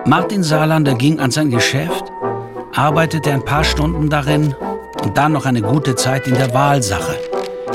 Martin 0.07 0.43
Saarlander 0.43 0.95
ging 0.95 1.21
an 1.21 1.31
sein 1.31 1.51
Geschäft, 1.51 2.05
arbeitete 2.73 3.31
ein 3.31 3.45
paar 3.45 3.65
Stunden 3.65 4.09
darin 4.09 4.55
und 5.03 5.19
dann 5.19 5.33
noch 5.33 5.45
eine 5.45 5.61
gute 5.61 5.97
Zeit 5.97 6.27
in 6.27 6.35
der 6.35 6.55
Wahlsache, 6.55 7.21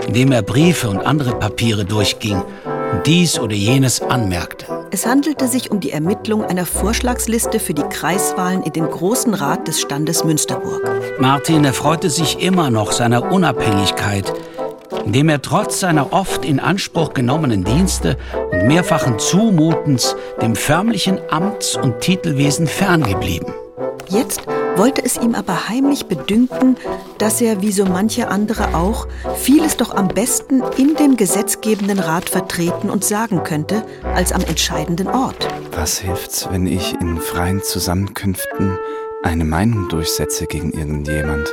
indem 0.07 0.31
er 0.31 0.41
Briefe 0.41 0.89
und 0.89 1.05
andere 1.05 1.37
Papiere 1.37 1.85
durchging 1.85 2.41
dies 3.05 3.39
oder 3.39 3.55
jenes 3.55 4.01
anmerkte. 4.01 4.65
Es 4.91 5.05
handelte 5.05 5.47
sich 5.47 5.71
um 5.71 5.79
die 5.79 5.91
Ermittlung 5.91 6.43
einer 6.43 6.65
Vorschlagsliste 6.65 7.59
für 7.59 7.73
die 7.73 7.83
Kreiswahlen 7.83 8.63
in 8.63 8.73
den 8.73 8.89
Großen 8.89 9.33
Rat 9.33 9.67
des 9.67 9.81
Standes 9.81 10.23
Münsterburg. 10.23 10.81
Martin 11.19 11.63
erfreute 11.63 12.09
sich 12.09 12.41
immer 12.41 12.69
noch 12.69 12.91
seiner 12.91 13.31
Unabhängigkeit, 13.31 14.33
indem 15.05 15.29
er 15.29 15.41
trotz 15.41 15.79
seiner 15.79 16.13
oft 16.13 16.45
in 16.45 16.59
Anspruch 16.59 17.13
genommenen 17.13 17.63
Dienste 17.63 18.17
und 18.51 18.67
mehrfachen 18.67 19.17
Zumutens 19.17 20.15
dem 20.41 20.55
förmlichen 20.55 21.19
Amts- 21.29 21.77
und 21.77 22.01
Titelwesen 22.01 22.67
ferngeblieben. 22.67 23.53
Jetzt 24.09 24.41
wollte 24.81 25.05
es 25.05 25.15
ihm 25.15 25.35
aber 25.35 25.69
heimlich 25.69 26.07
bedünken, 26.07 26.75
dass 27.19 27.39
er, 27.39 27.61
wie 27.61 27.71
so 27.71 27.85
manche 27.85 28.29
andere 28.29 28.73
auch, 28.73 29.07
vieles 29.37 29.77
doch 29.77 29.93
am 29.93 30.07
besten 30.07 30.63
in 30.75 30.95
dem 30.95 31.17
gesetzgebenden 31.17 31.99
Rat 31.99 32.27
vertreten 32.27 32.89
und 32.89 33.03
sagen 33.03 33.43
könnte, 33.43 33.85
als 34.15 34.31
am 34.31 34.41
entscheidenden 34.41 35.07
Ort. 35.07 35.47
Was 35.75 35.99
hilft's, 35.99 36.49
wenn 36.49 36.65
ich 36.65 36.99
in 36.99 37.21
freien 37.21 37.61
Zusammenkünften 37.61 38.79
eine 39.21 39.45
Meinung 39.45 39.87
durchsetze 39.87 40.47
gegen 40.47 40.71
irgendjemand, 40.71 41.47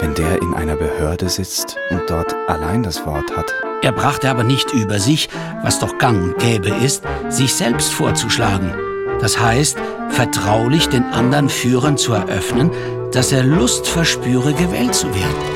wenn 0.00 0.14
der 0.14 0.42
in 0.42 0.52
einer 0.54 0.74
Behörde 0.74 1.28
sitzt 1.28 1.76
und 1.90 2.02
dort 2.08 2.34
allein 2.48 2.82
das 2.82 3.06
Wort 3.06 3.36
hat? 3.36 3.54
Er 3.82 3.92
brachte 3.92 4.28
aber 4.28 4.42
nicht 4.42 4.72
über 4.72 4.98
sich, 4.98 5.28
was 5.62 5.78
doch 5.78 5.96
gang 5.98 6.20
und 6.24 6.38
gäbe 6.40 6.70
ist, 6.70 7.04
sich 7.28 7.54
selbst 7.54 7.94
vorzuschlagen. 7.94 8.74
Das 9.20 9.40
heißt, 9.40 9.78
vertraulich 10.10 10.88
den 10.88 11.04
anderen 11.04 11.48
Führern 11.48 11.96
zu 11.96 12.12
eröffnen, 12.12 12.70
dass 13.12 13.32
er 13.32 13.42
Lust 13.42 13.86
verspüre, 13.86 14.52
gewählt 14.52 14.94
zu 14.94 15.06
werden. 15.08 15.54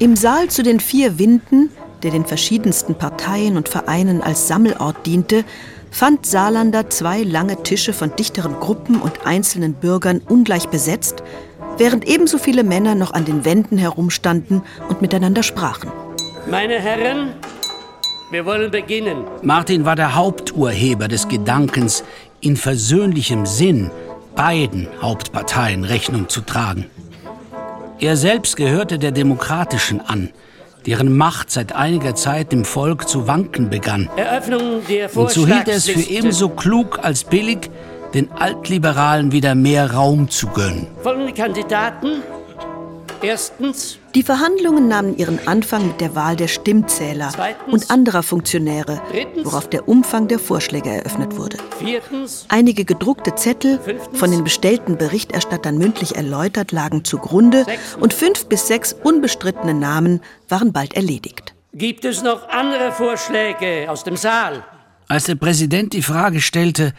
Im 0.00 0.14
Saal 0.14 0.48
zu 0.48 0.62
den 0.62 0.78
vier 0.78 1.18
Winden, 1.18 1.70
der 2.02 2.12
den 2.12 2.24
verschiedensten 2.24 2.94
Parteien 2.94 3.56
und 3.56 3.68
Vereinen 3.68 4.22
als 4.22 4.46
Sammelort 4.46 5.04
diente, 5.06 5.44
fand 5.90 6.26
Saarlander 6.26 6.90
zwei 6.90 7.22
lange 7.22 7.62
Tische 7.62 7.92
von 7.92 8.14
dichteren 8.14 8.60
Gruppen 8.60 9.00
und 9.00 9.26
einzelnen 9.26 9.74
Bürgern 9.74 10.20
ungleich 10.28 10.68
besetzt, 10.68 11.22
während 11.78 12.06
ebenso 12.06 12.38
viele 12.38 12.62
Männer 12.62 12.94
noch 12.94 13.12
an 13.12 13.24
den 13.24 13.44
Wänden 13.44 13.78
herumstanden 13.78 14.62
und 14.88 15.02
miteinander 15.02 15.42
sprachen. 15.42 15.90
Meine 16.48 16.74
Herren, 16.74 17.34
wir 18.30 18.44
wollen 18.44 18.70
beginnen. 18.70 19.24
Martin 19.42 19.84
war 19.84 19.96
der 19.96 20.14
Haupturheber 20.14 21.08
des 21.08 21.28
Gedankens, 21.28 22.04
in 22.40 22.56
versöhnlichem 22.56 23.46
Sinn 23.46 23.90
beiden 24.36 24.86
Hauptparteien 25.02 25.84
Rechnung 25.84 26.28
zu 26.28 26.40
tragen. 26.40 26.86
Er 27.98 28.16
selbst 28.16 28.56
gehörte 28.56 28.98
der 28.98 29.10
Demokratischen 29.10 30.00
an, 30.00 30.30
deren 30.86 31.16
Macht 31.16 31.50
seit 31.50 31.74
einiger 31.74 32.14
Zeit 32.14 32.52
dem 32.52 32.64
Volk 32.64 33.08
zu 33.08 33.26
wanken 33.26 33.70
begann. 33.70 34.08
Eröffnung 34.16 34.82
der 34.88 35.14
Und 35.16 35.30
so 35.30 35.46
hielt 35.46 35.66
er 35.66 35.76
es 35.76 35.88
für 35.88 36.08
ebenso 36.08 36.48
klug 36.48 37.00
als 37.02 37.24
billig, 37.24 37.70
den 38.14 38.30
Altliberalen 38.30 39.32
wieder 39.32 39.54
mehr 39.54 39.92
Raum 39.92 40.30
zu 40.30 40.46
gönnen. 40.46 40.86
Folgende 41.02 41.32
Kandidaten. 41.32 42.22
Erstens 43.22 43.98
Die 44.14 44.22
Verhandlungen 44.22 44.88
nahmen 44.88 45.16
ihren 45.16 45.46
Anfang 45.48 45.86
mit 45.88 46.00
der 46.00 46.14
Wahl 46.14 46.36
der 46.36 46.48
Stimmzähler 46.48 47.30
Zweitens. 47.34 47.72
und 47.72 47.90
anderer 47.90 48.22
Funktionäre, 48.22 49.00
Drittens. 49.10 49.44
worauf 49.44 49.68
der 49.68 49.88
Umfang 49.88 50.28
der 50.28 50.38
Vorschläge 50.38 50.90
eröffnet 50.90 51.36
wurde. 51.36 51.58
Viertens. 51.78 52.46
Einige 52.48 52.84
gedruckte 52.84 53.34
Zettel, 53.34 53.80
von 54.14 54.30
den 54.30 54.44
bestellten 54.44 54.96
Berichterstattern 54.96 55.78
mündlich 55.78 56.16
erläutert, 56.16 56.72
lagen 56.72 57.04
zugrunde 57.04 57.66
und 58.00 58.14
fünf 58.14 58.46
bis 58.46 58.66
sechs 58.68 58.92
unbestrittene 58.92 59.74
Namen 59.74 60.20
waren 60.48 60.72
bald 60.72 60.94
erledigt. 60.94 61.54
Gibt 61.74 62.04
es 62.04 62.22
noch 62.22 62.48
andere 62.48 62.92
Vorschläge 62.92 63.86
aus 63.90 64.04
dem 64.04 64.16
Saal? 64.16 64.64
Als 65.08 65.24
der 65.24 65.34
Präsident 65.36 65.92
die 65.92 66.02
Frage 66.02 66.40
stellte, 66.40 66.92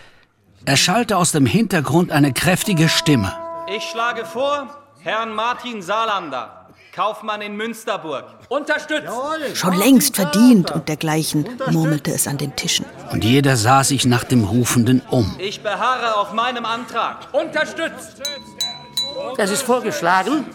erschallte 0.65 1.17
aus 1.17 1.31
dem 1.31 1.45
Hintergrund 1.45 2.11
eine 2.11 2.33
kräftige 2.33 2.89
Stimme. 2.89 3.33
Ich 3.75 3.83
schlage 3.83 4.25
vor, 4.25 4.67
Herrn 5.01 5.33
Martin 5.33 5.81
Saarlander, 5.81 6.67
Kaufmann 6.93 7.41
in 7.41 7.55
Münsterburg. 7.55 8.25
Unterstützt! 8.49 9.07
Schon 9.53 9.77
längst 9.77 10.17
verdient 10.17 10.71
und 10.71 10.89
dergleichen, 10.89 11.47
murmelte 11.71 12.11
es 12.11 12.27
an 12.27 12.37
den 12.37 12.53
Tischen. 12.57 12.85
Und 13.09 13.23
jeder 13.23 13.55
sah 13.55 13.85
sich 13.85 14.05
nach 14.05 14.25
dem 14.25 14.43
Rufenden 14.43 15.01
um. 15.09 15.37
Ich 15.39 15.63
beharre 15.63 16.17
auf 16.17 16.33
meinem 16.33 16.65
Antrag. 16.65 17.27
Unterstützt! 17.31 18.21
Es 19.37 19.51
ist 19.51 19.61
vorgeschlagen, 19.61 20.45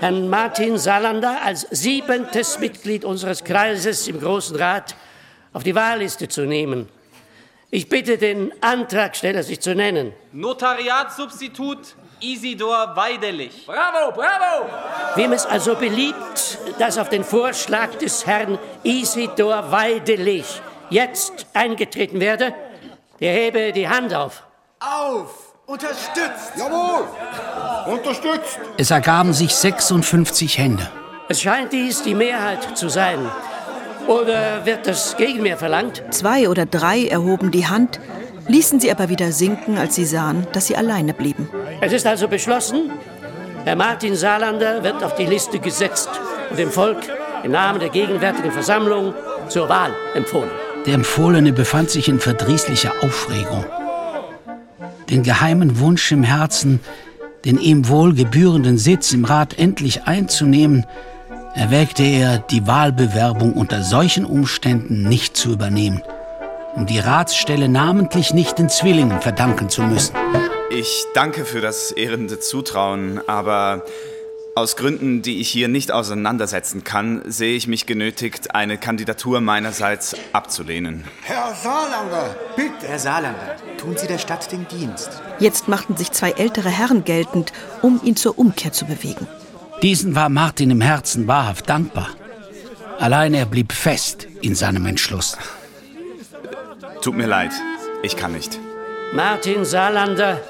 Herrn 0.00 0.28
Martin 0.28 0.76
Salander 0.76 1.40
als 1.42 1.66
siebentes 1.70 2.58
Mitglied 2.58 3.06
unseres 3.06 3.42
Kreises 3.42 4.06
im 4.06 4.20
Großen 4.20 4.56
Rat 4.56 4.94
auf 5.54 5.62
die 5.62 5.74
Wahlliste 5.74 6.28
zu 6.28 6.42
nehmen. 6.42 6.90
Ich 7.70 7.88
bitte 7.88 8.18
den 8.18 8.52
Antragsteller, 8.62 9.42
sich 9.42 9.60
zu 9.60 9.74
nennen. 9.74 10.12
Notariatssubstitut 10.32 11.96
Isidor 12.20 12.96
Weidelich. 12.96 13.66
Bravo, 13.66 14.12
bravo! 14.12 14.68
Wem 15.16 15.32
es 15.32 15.44
also 15.44 15.74
beliebt, 15.74 16.58
dass 16.78 16.98
auf 16.98 17.08
den 17.08 17.24
Vorschlag 17.24 17.94
des 17.96 18.26
Herrn 18.26 18.58
Isidor 18.82 19.70
Weidelich 19.70 20.60
jetzt 20.90 21.46
eingetreten 21.52 22.20
werde, 22.20 22.54
der 23.20 23.32
hebe 23.32 23.72
die 23.72 23.88
Hand 23.88 24.14
auf. 24.14 24.42
Auf! 24.80 25.54
Unterstützt! 25.66 26.52
Jawohl! 26.56 27.06
Unterstützt! 27.86 28.60
Es 28.78 28.90
ergaben 28.90 29.32
sich 29.32 29.54
56 29.54 30.58
Hände. 30.58 30.88
Es 31.28 31.42
scheint 31.42 31.72
dies 31.72 32.02
die 32.02 32.14
Mehrheit 32.14 32.78
zu 32.78 32.88
sein. 32.88 33.18
Oder 34.06 34.64
wird 34.64 34.86
das 34.86 35.16
Gegenmehr 35.16 35.56
verlangt? 35.56 36.02
Zwei 36.10 36.48
oder 36.48 36.66
drei 36.66 37.06
erhoben 37.06 37.50
die 37.50 37.66
Hand, 37.66 37.98
ließen 38.46 38.78
sie 38.78 38.92
aber 38.92 39.08
wieder 39.08 39.32
sinken, 39.32 39.76
als 39.76 39.96
sie 39.96 40.04
sahen, 40.04 40.46
dass 40.52 40.68
sie 40.68 40.76
alleine 40.76 41.12
blieben. 41.12 41.50
Es 41.80 41.92
ist 41.92 42.06
also 42.06 42.26
beschlossen, 42.26 42.90
Herr 43.64 43.76
Martin 43.76 44.14
Saarlander 44.14 44.82
wird 44.82 45.02
auf 45.04 45.14
die 45.16 45.26
Liste 45.26 45.58
gesetzt 45.58 46.08
und 46.50 46.58
dem 46.58 46.70
Volk 46.70 46.98
im 47.42 47.52
Namen 47.52 47.80
der 47.80 47.90
gegenwärtigen 47.90 48.50
Versammlung 48.50 49.12
zur 49.48 49.68
Wahl 49.68 49.90
empfohlen. 50.14 50.50
Der 50.86 50.94
Empfohlene 50.94 51.52
befand 51.52 51.90
sich 51.90 52.08
in 52.08 52.18
verdrießlicher 52.18 52.92
Aufregung. 53.02 53.64
Den 55.10 55.22
geheimen 55.22 55.78
Wunsch 55.78 56.10
im 56.12 56.22
Herzen, 56.22 56.80
den 57.44 57.58
ihm 57.58 57.88
wohl 57.88 58.14
gebührenden 58.14 58.78
Sitz 58.78 59.12
im 59.12 59.24
Rat 59.24 59.58
endlich 59.58 60.04
einzunehmen, 60.04 60.86
erwägte 61.54 62.02
er, 62.04 62.38
die 62.38 62.66
Wahlbewerbung 62.66 63.52
unter 63.52 63.82
solchen 63.82 64.24
Umständen 64.24 65.08
nicht 65.08 65.36
zu 65.36 65.52
übernehmen, 65.52 66.02
um 66.74 66.86
die 66.86 66.98
Ratsstelle 66.98 67.68
namentlich 67.68 68.32
nicht 68.32 68.58
den 68.58 68.68
Zwillingen 68.68 69.20
verdanken 69.20 69.68
zu 69.68 69.82
müssen. 69.82 70.14
Ich 70.70 71.04
danke 71.14 71.44
für 71.44 71.60
das 71.60 71.92
ehrende 71.92 72.40
Zutrauen, 72.40 73.20
aber 73.28 73.84
aus 74.56 74.76
Gründen, 74.76 75.22
die 75.22 75.40
ich 75.40 75.48
hier 75.48 75.68
nicht 75.68 75.92
auseinandersetzen 75.92 76.82
kann, 76.82 77.22
sehe 77.26 77.56
ich 77.56 77.68
mich 77.68 77.86
genötigt, 77.86 78.54
eine 78.54 78.76
Kandidatur 78.76 79.40
meinerseits 79.40 80.16
abzulehnen. 80.32 81.04
Herr 81.22 81.54
Saarlander, 81.54 82.36
bitte! 82.56 82.88
Herr 82.88 82.98
Saarlander, 82.98 83.56
tun 83.78 83.96
Sie 83.96 84.06
der 84.06 84.18
Stadt 84.18 84.50
den 84.50 84.66
Dienst. 84.66 85.10
Jetzt 85.38 85.68
machten 85.68 85.96
sich 85.96 86.10
zwei 86.10 86.32
ältere 86.32 86.70
Herren 86.70 87.04
geltend, 87.04 87.52
um 87.82 88.00
ihn 88.02 88.16
zur 88.16 88.38
Umkehr 88.38 88.72
zu 88.72 88.86
bewegen. 88.86 89.28
Diesen 89.82 90.14
war 90.14 90.30
Martin 90.30 90.70
im 90.70 90.80
Herzen 90.80 91.28
wahrhaft 91.28 91.68
dankbar. 91.68 92.08
Allein 92.98 93.34
er 93.34 93.46
blieb 93.46 93.72
fest 93.72 94.26
in 94.40 94.54
seinem 94.54 94.86
Entschluss. 94.86 95.36
Tut 97.02 97.14
mir 97.14 97.26
leid, 97.26 97.52
ich 98.02 98.16
kann 98.16 98.32
nicht. 98.32 98.58
Martin 99.12 99.64
Saarlander 99.64 100.40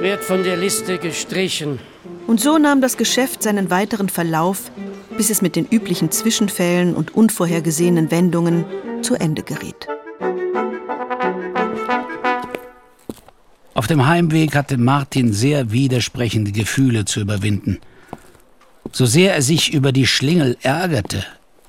wird 0.00 0.24
von 0.24 0.42
der 0.42 0.56
Liste 0.56 0.98
gestrichen. 0.98 1.78
Und 2.26 2.40
so 2.40 2.58
nahm 2.58 2.80
das 2.80 2.96
Geschäft 2.96 3.42
seinen 3.42 3.70
weiteren 3.70 4.08
Verlauf, 4.08 4.70
bis 5.16 5.30
es 5.30 5.42
mit 5.42 5.56
den 5.56 5.66
üblichen 5.66 6.10
Zwischenfällen 6.10 6.94
und 6.94 7.14
unvorhergesehenen 7.14 8.10
Wendungen 8.10 8.64
zu 9.02 9.14
Ende 9.14 9.42
geriet. 9.42 9.88
Auf 13.74 13.86
dem 13.86 14.06
Heimweg 14.06 14.54
hatte 14.54 14.76
Martin 14.76 15.32
sehr 15.32 15.72
widersprechende 15.72 16.52
Gefühle 16.52 17.04
zu 17.04 17.20
überwinden. 17.20 17.78
So 18.92 19.06
sehr 19.06 19.34
er 19.34 19.42
sich 19.42 19.72
über 19.72 19.92
die 19.92 20.06
Schlingel 20.06 20.56
ärgerte, 20.62 21.24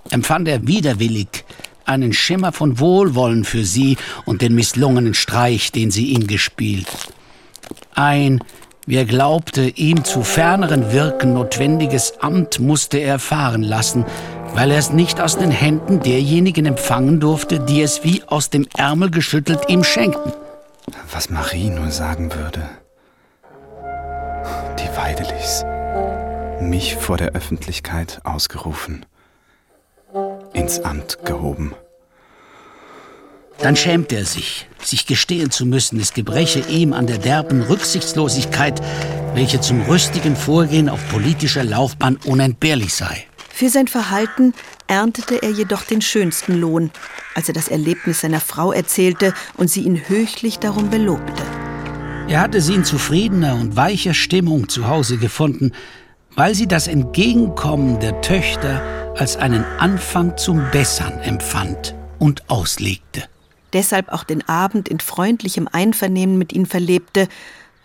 empfand 0.10 0.48
er 0.48 0.68
widerwillig 0.68 1.46
einen 1.86 2.14
Schimmer 2.14 2.52
von 2.52 2.80
Wohlwollen 2.80 3.44
für 3.46 3.64
sie 3.64 3.98
und 4.26 4.42
den 4.42 4.56
misslungenen 4.56 5.14
Streich, 5.14 5.72
den 5.72 5.92
sie 5.92 6.08
ihm 6.08 6.28
gespielt. 6.28 6.88
Ein, 7.96 8.44
er 8.88 9.06
glaubte, 9.06 9.62
ihm 9.62 10.04
zu 10.04 10.24
ferneren 10.24 10.92
Wirken 10.92 11.34
notwendiges 11.34 12.20
Amt 12.20 12.60
musste 12.60 12.98
er 12.98 13.18
fahren 13.18 13.64
lassen, 13.64 14.06
weil 14.54 14.72
er 14.72 14.78
es 14.78 14.92
nicht 14.92 15.22
aus 15.22 15.38
den 15.38 15.52
Händen 15.52 16.02
derjenigen 16.02 16.66
empfangen 16.66 17.20
durfte, 17.20 17.60
die 17.60 17.82
es 17.82 18.04
wie 18.04 18.24
aus 18.24 18.50
dem 18.50 18.68
Ärmel 18.76 19.10
geschüttelt 19.10 19.62
ihm 19.70 19.84
schenkten. 19.84 20.34
Was 21.12 21.30
Marie 21.30 21.70
nur 21.70 21.92
sagen 21.92 22.34
würde. 22.34 22.62
Die 24.80 24.98
Weidelichs. 24.98 25.66
Mich 26.60 26.96
vor 26.96 27.18
der 27.18 27.32
Öffentlichkeit 27.32 28.20
ausgerufen. 28.24 29.06
Ins 30.54 30.82
Amt 30.82 31.20
gehoben. 31.26 31.74
Dann 33.60 33.76
schämte 33.76 34.18
er 34.18 34.26
sich, 34.26 34.68
sich 34.82 35.06
gestehen 35.06 35.52
zu 35.52 35.66
müssen, 35.66 36.00
es 36.00 36.14
gebreche 36.14 36.60
ihm 36.70 36.94
an 36.94 37.08
der 37.08 37.18
derben 37.18 37.62
Rücksichtslosigkeit, 37.62 38.82
welche 39.34 39.62
zum 39.62 39.82
rüstigen 39.84 40.36
Vorgehen 40.36 40.90
auf 40.90 41.00
politischer 41.10 41.64
Laufbahn 41.64 42.18
unentbehrlich 42.26 42.94
sei. 42.94 43.26
Für 43.50 43.70
sein 43.70 43.88
Verhalten 43.88 44.54
erntete 44.88 45.42
er 45.42 45.52
jedoch 45.52 45.84
den 45.84 46.02
schönsten 46.02 46.60
Lohn, 46.60 46.92
als 47.36 47.48
er 47.48 47.54
das 47.54 47.68
Erlebnis 47.68 48.22
seiner 48.22 48.42
Frau 48.42 48.72
erzählte 48.72 49.34
und 49.56 49.70
sie 49.70 49.82
ihn 49.82 50.10
höchlich 50.10 50.60
darum 50.60 50.90
belobte. 50.90 51.44
Er 52.28 52.42
hatte 52.42 52.62
sie 52.62 52.76
in 52.76 52.86
zufriedener 52.86 53.56
und 53.56 53.76
weicher 53.76 54.14
Stimmung 54.14 54.70
zu 54.70 54.88
Hause 54.88 55.18
gefunden, 55.18 55.72
weil 56.36 56.56
sie 56.56 56.68
das 56.68 56.88
Entgegenkommen 56.88 58.00
der 58.00 58.22
Töchter 58.22 58.82
als 59.18 59.38
einen 59.38 59.64
Anfang 59.78 60.38
zum 60.38 60.64
Bessern 60.72 61.20
empfand 61.20 61.96
und 62.18 62.50
auslegte. 62.50 63.24
Deshalb 63.74 64.10
auch 64.10 64.24
den 64.24 64.48
Abend 64.48 64.88
in 64.88 65.00
freundlichem 65.00 65.68
Einvernehmen 65.72 66.38
mit 66.38 66.54
ihnen 66.54 66.68
verlebte, 66.68 67.28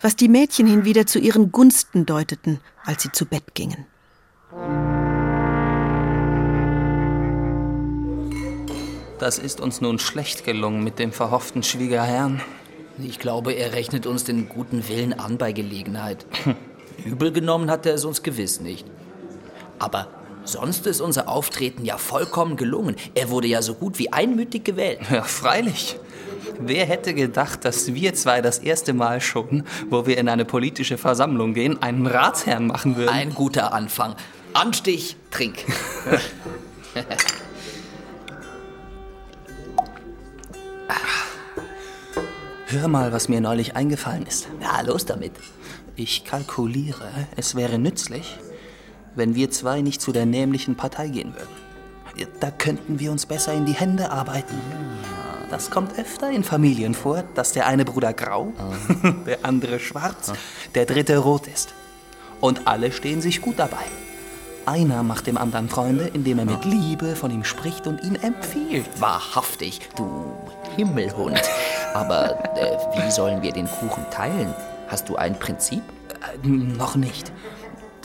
was 0.01 0.15
die 0.15 0.29
Mädchen 0.29 0.67
hinwieder 0.67 1.05
zu 1.05 1.19
ihren 1.19 1.51
Gunsten 1.51 2.05
deuteten, 2.05 2.59
als 2.85 3.03
sie 3.03 3.11
zu 3.11 3.25
Bett 3.25 3.53
gingen. 3.53 3.85
Das 9.19 9.37
ist 9.37 9.59
uns 9.59 9.81
nun 9.81 9.99
schlecht 9.99 10.45
gelungen 10.45 10.83
mit 10.83 10.97
dem 10.97 11.11
verhofften 11.11 11.61
Schwiegerherrn. 11.61 12.41
Ich 12.97 13.19
glaube, 13.19 13.53
er 13.53 13.73
rechnet 13.73 14.05
uns 14.05 14.23
den 14.23 14.47
guten 14.47 14.87
Willen 14.87 15.13
an 15.13 15.37
bei 15.37 15.51
Gelegenheit. 15.51 16.25
Übel 17.05 17.31
genommen 17.31 17.69
hat 17.69 17.85
er 17.85 17.93
es 17.93 18.05
uns 18.05 18.23
gewiss 18.23 18.61
nicht. 18.61 18.85
Aber 19.77 20.07
sonst 20.51 20.87
ist 20.87 21.01
unser 21.01 21.27
Auftreten 21.27 21.85
ja 21.85 21.97
vollkommen 21.97 22.55
gelungen. 22.55 22.95
Er 23.15 23.29
wurde 23.29 23.47
ja 23.47 23.61
so 23.61 23.73
gut 23.75 23.99
wie 23.99 24.11
einmütig 24.11 24.63
gewählt. 24.63 24.99
Ja, 25.11 25.23
freilich. 25.23 25.97
Wer 26.59 26.85
hätte 26.85 27.13
gedacht, 27.13 27.63
dass 27.63 27.93
wir 27.93 28.13
zwei 28.13 28.41
das 28.41 28.59
erste 28.59 28.93
Mal 28.93 29.21
schon, 29.21 29.63
wo 29.89 30.05
wir 30.05 30.17
in 30.17 30.27
eine 30.27 30.45
politische 30.45 30.97
Versammlung 30.97 31.53
gehen, 31.53 31.81
einen 31.81 32.05
Ratsherrn 32.05 32.67
machen 32.67 32.97
würden? 32.97 33.09
Ein 33.09 33.33
guter 33.33 33.73
Anfang. 33.73 34.15
Anstich, 34.53 35.15
trink. 35.31 35.65
Hör 42.67 42.87
mal, 42.87 43.11
was 43.11 43.29
mir 43.29 43.41
neulich 43.41 43.75
eingefallen 43.75 44.27
ist. 44.27 44.47
Ja, 44.61 44.81
los 44.81 45.05
damit. 45.05 45.31
Ich 45.95 46.23
kalkuliere, 46.23 47.09
es 47.35 47.55
wäre 47.55 47.79
nützlich, 47.79 48.37
wenn 49.15 49.35
wir 49.35 49.51
zwei 49.51 49.81
nicht 49.81 50.01
zu 50.01 50.11
der 50.11 50.25
nämlichen 50.25 50.75
Partei 50.75 51.07
gehen 51.07 51.33
würden. 51.33 52.29
Da 52.39 52.51
könnten 52.51 52.99
wir 52.99 53.11
uns 53.11 53.25
besser 53.25 53.53
in 53.53 53.65
die 53.65 53.73
Hände 53.73 54.11
arbeiten. 54.11 54.55
Das 55.49 55.71
kommt 55.71 55.97
öfter 55.97 56.29
in 56.29 56.43
Familien 56.43 56.93
vor, 56.93 57.23
dass 57.35 57.53
der 57.53 57.65
eine 57.65 57.85
Bruder 57.85 58.13
grau, 58.13 58.53
der 59.25 59.39
andere 59.43 59.79
schwarz, 59.79 60.33
der 60.75 60.85
dritte 60.85 61.17
rot 61.17 61.47
ist. 61.47 61.73
Und 62.39 62.67
alle 62.67 62.91
stehen 62.91 63.21
sich 63.21 63.41
gut 63.41 63.57
dabei. 63.57 63.85
Einer 64.65 65.01
macht 65.01 65.25
dem 65.25 65.37
anderen 65.37 65.67
Freunde, 65.67 66.11
indem 66.13 66.39
er 66.39 66.45
mit 66.45 66.63
Liebe 66.63 67.15
von 67.15 67.31
ihm 67.31 67.43
spricht 67.43 67.87
und 67.87 68.03
ihn 68.03 68.15
empfiehlt. 68.15 68.85
Wahrhaftig, 68.99 69.89
du 69.95 70.07
Himmelhund. 70.75 71.41
Aber 71.95 72.37
äh, 72.55 72.77
wie 72.95 73.11
sollen 73.11 73.41
wir 73.41 73.51
den 73.51 73.67
Kuchen 73.67 74.05
teilen? 74.11 74.53
Hast 74.87 75.09
du 75.09 75.15
ein 75.15 75.39
Prinzip? 75.39 75.81
Äh, 76.43 76.47
noch 76.47 76.95
nicht. 76.95 77.31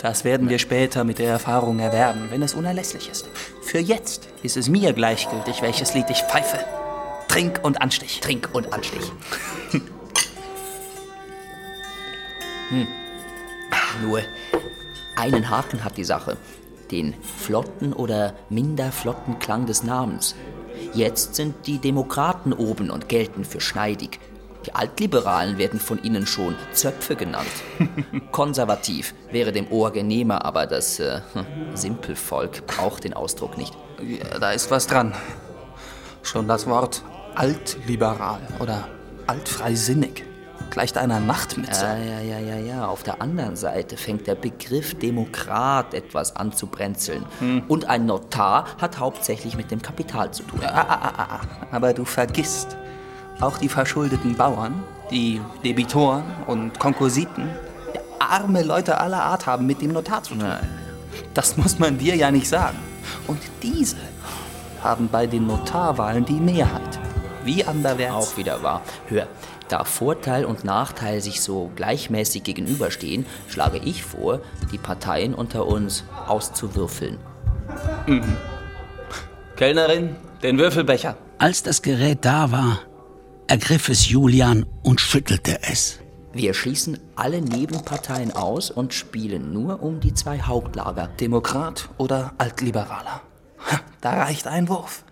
Das 0.04 0.22
werden 0.22 0.50
wir 0.50 0.58
später 0.58 1.02
mit 1.02 1.18
der 1.18 1.30
Erfahrung 1.30 1.78
erwerben, 1.78 2.26
wenn 2.28 2.42
es 2.42 2.52
unerlässlich 2.52 3.08
ist. 3.08 3.26
Für 3.62 3.78
jetzt 3.78 4.28
ist 4.42 4.58
es 4.58 4.68
mir 4.68 4.92
gleichgültig, 4.92 5.62
welches 5.62 5.94
Lied 5.94 6.10
ich 6.10 6.22
pfeife. 6.24 6.58
Trink 7.28 7.60
und 7.62 7.80
Anstich. 7.80 8.20
Trink 8.20 8.50
und 8.52 8.70
Anstich. 8.74 9.00
hm. 12.68 12.86
Nur 14.02 14.20
einen 15.16 15.48
Haken 15.48 15.82
hat 15.82 15.96
die 15.96 16.04
Sache. 16.04 16.36
Den 16.90 17.14
flotten 17.38 17.94
oder 17.94 18.34
minder 18.50 18.92
flotten 18.92 19.38
Klang 19.38 19.64
des 19.64 19.84
Namens. 19.84 20.34
Jetzt 20.92 21.34
sind 21.34 21.66
die 21.66 21.78
Demokraten 21.78 22.52
oben 22.52 22.90
und 22.90 23.08
gelten 23.08 23.46
für 23.46 23.62
schneidig. 23.62 24.20
Die 24.66 24.74
Altliberalen 24.74 25.58
werden 25.58 25.78
von 25.78 26.02
ihnen 26.02 26.26
schon 26.26 26.56
Zöpfe 26.72 27.16
genannt. 27.16 27.50
Konservativ 28.32 29.14
wäre 29.30 29.52
dem 29.52 29.70
Ohr 29.70 29.92
genehmer, 29.92 30.44
aber 30.44 30.66
das 30.66 30.98
äh, 31.00 31.20
Simpelvolk 31.74 32.66
braucht 32.66 33.04
den 33.04 33.14
Ausdruck 33.14 33.58
nicht. 33.58 33.76
Ja, 34.02 34.38
da 34.38 34.52
ist 34.52 34.70
was 34.70 34.86
dran. 34.86 35.14
Schon 36.22 36.48
das 36.48 36.66
Wort 36.66 37.02
altliberal 37.34 38.40
oder 38.60 38.88
altfreisinnig 39.26 40.24
gleicht 40.70 40.98
einer 40.98 41.20
Nachtmütze. 41.20 41.84
Ja, 41.84 41.96
ja, 41.96 42.20
ja, 42.20 42.38
ja, 42.38 42.56
ja. 42.56 42.86
Auf 42.86 43.02
der 43.02 43.22
anderen 43.22 43.56
Seite 43.56 43.96
fängt 43.96 44.26
der 44.26 44.34
Begriff 44.34 44.98
Demokrat 44.98 45.94
etwas 45.94 46.34
an 46.34 46.52
zu 46.52 46.66
brenzeln. 46.66 47.24
Hm. 47.38 47.62
Und 47.68 47.88
ein 47.88 48.06
Notar 48.06 48.66
hat 48.80 48.98
hauptsächlich 48.98 49.56
mit 49.56 49.70
dem 49.70 49.80
Kapital 49.82 50.32
zu 50.32 50.42
tun. 50.42 50.60
Ah, 50.64 50.86
ah, 50.88 51.12
ah, 51.16 51.24
ah. 51.28 51.40
Aber 51.70 51.92
du 51.92 52.04
vergisst, 52.04 52.76
auch 53.40 53.58
die 53.58 53.68
verschuldeten 53.68 54.36
Bauern, 54.36 54.82
die 55.10 55.40
Debitoren 55.64 56.24
und 56.46 56.78
Konkursiten, 56.78 57.48
arme 58.18 58.62
Leute 58.62 58.98
aller 59.00 59.22
Art 59.22 59.46
haben 59.46 59.66
mit 59.66 59.82
dem 59.82 59.92
Notar 59.92 60.22
zu 60.22 60.34
tun. 60.34 60.44
Das 61.34 61.56
muss 61.56 61.78
man 61.78 61.98
dir 61.98 62.16
ja 62.16 62.30
nicht 62.30 62.48
sagen. 62.48 62.78
Und 63.26 63.40
diese 63.62 63.96
haben 64.82 65.08
bei 65.08 65.26
den 65.26 65.46
Notarwahlen 65.46 66.24
die 66.24 66.34
Mehrheit. 66.34 66.98
Wie 67.44 67.64
anderwärts. 67.64 68.14
Auch 68.14 68.36
wieder 68.36 68.62
wahr. 68.62 68.82
Hör, 69.08 69.26
da 69.68 69.84
Vorteil 69.84 70.44
und 70.44 70.64
Nachteil 70.64 71.20
sich 71.20 71.40
so 71.42 71.70
gleichmäßig 71.76 72.42
gegenüberstehen, 72.42 73.26
schlage 73.48 73.78
ich 73.78 74.04
vor, 74.04 74.40
die 74.72 74.78
Parteien 74.78 75.34
unter 75.34 75.66
uns 75.66 76.04
auszuwürfeln. 76.26 77.18
Mhm. 78.06 78.36
Kellnerin, 79.56 80.16
den 80.42 80.58
Würfelbecher. 80.58 81.16
Als 81.38 81.62
das 81.62 81.82
Gerät 81.82 82.24
da 82.24 82.50
war, 82.50 82.80
ergriff 83.46 83.88
es 83.88 84.08
Julian 84.08 84.66
und 84.82 85.00
schüttelte 85.00 85.58
es. 85.62 86.00
Wir 86.32 86.52
schließen 86.52 86.98
alle 87.14 87.40
Nebenparteien 87.40 88.32
aus 88.32 88.70
und 88.70 88.92
spielen 88.92 89.52
nur 89.52 89.82
um 89.82 90.00
die 90.00 90.14
zwei 90.14 90.40
Hauptlager. 90.40 91.06
Demokrat 91.20 91.88
oder 91.96 92.32
Altliberaler. 92.38 93.22
Da 94.00 94.24
reicht 94.24 94.46
ein 94.46 94.68
Wurf. 94.68 95.04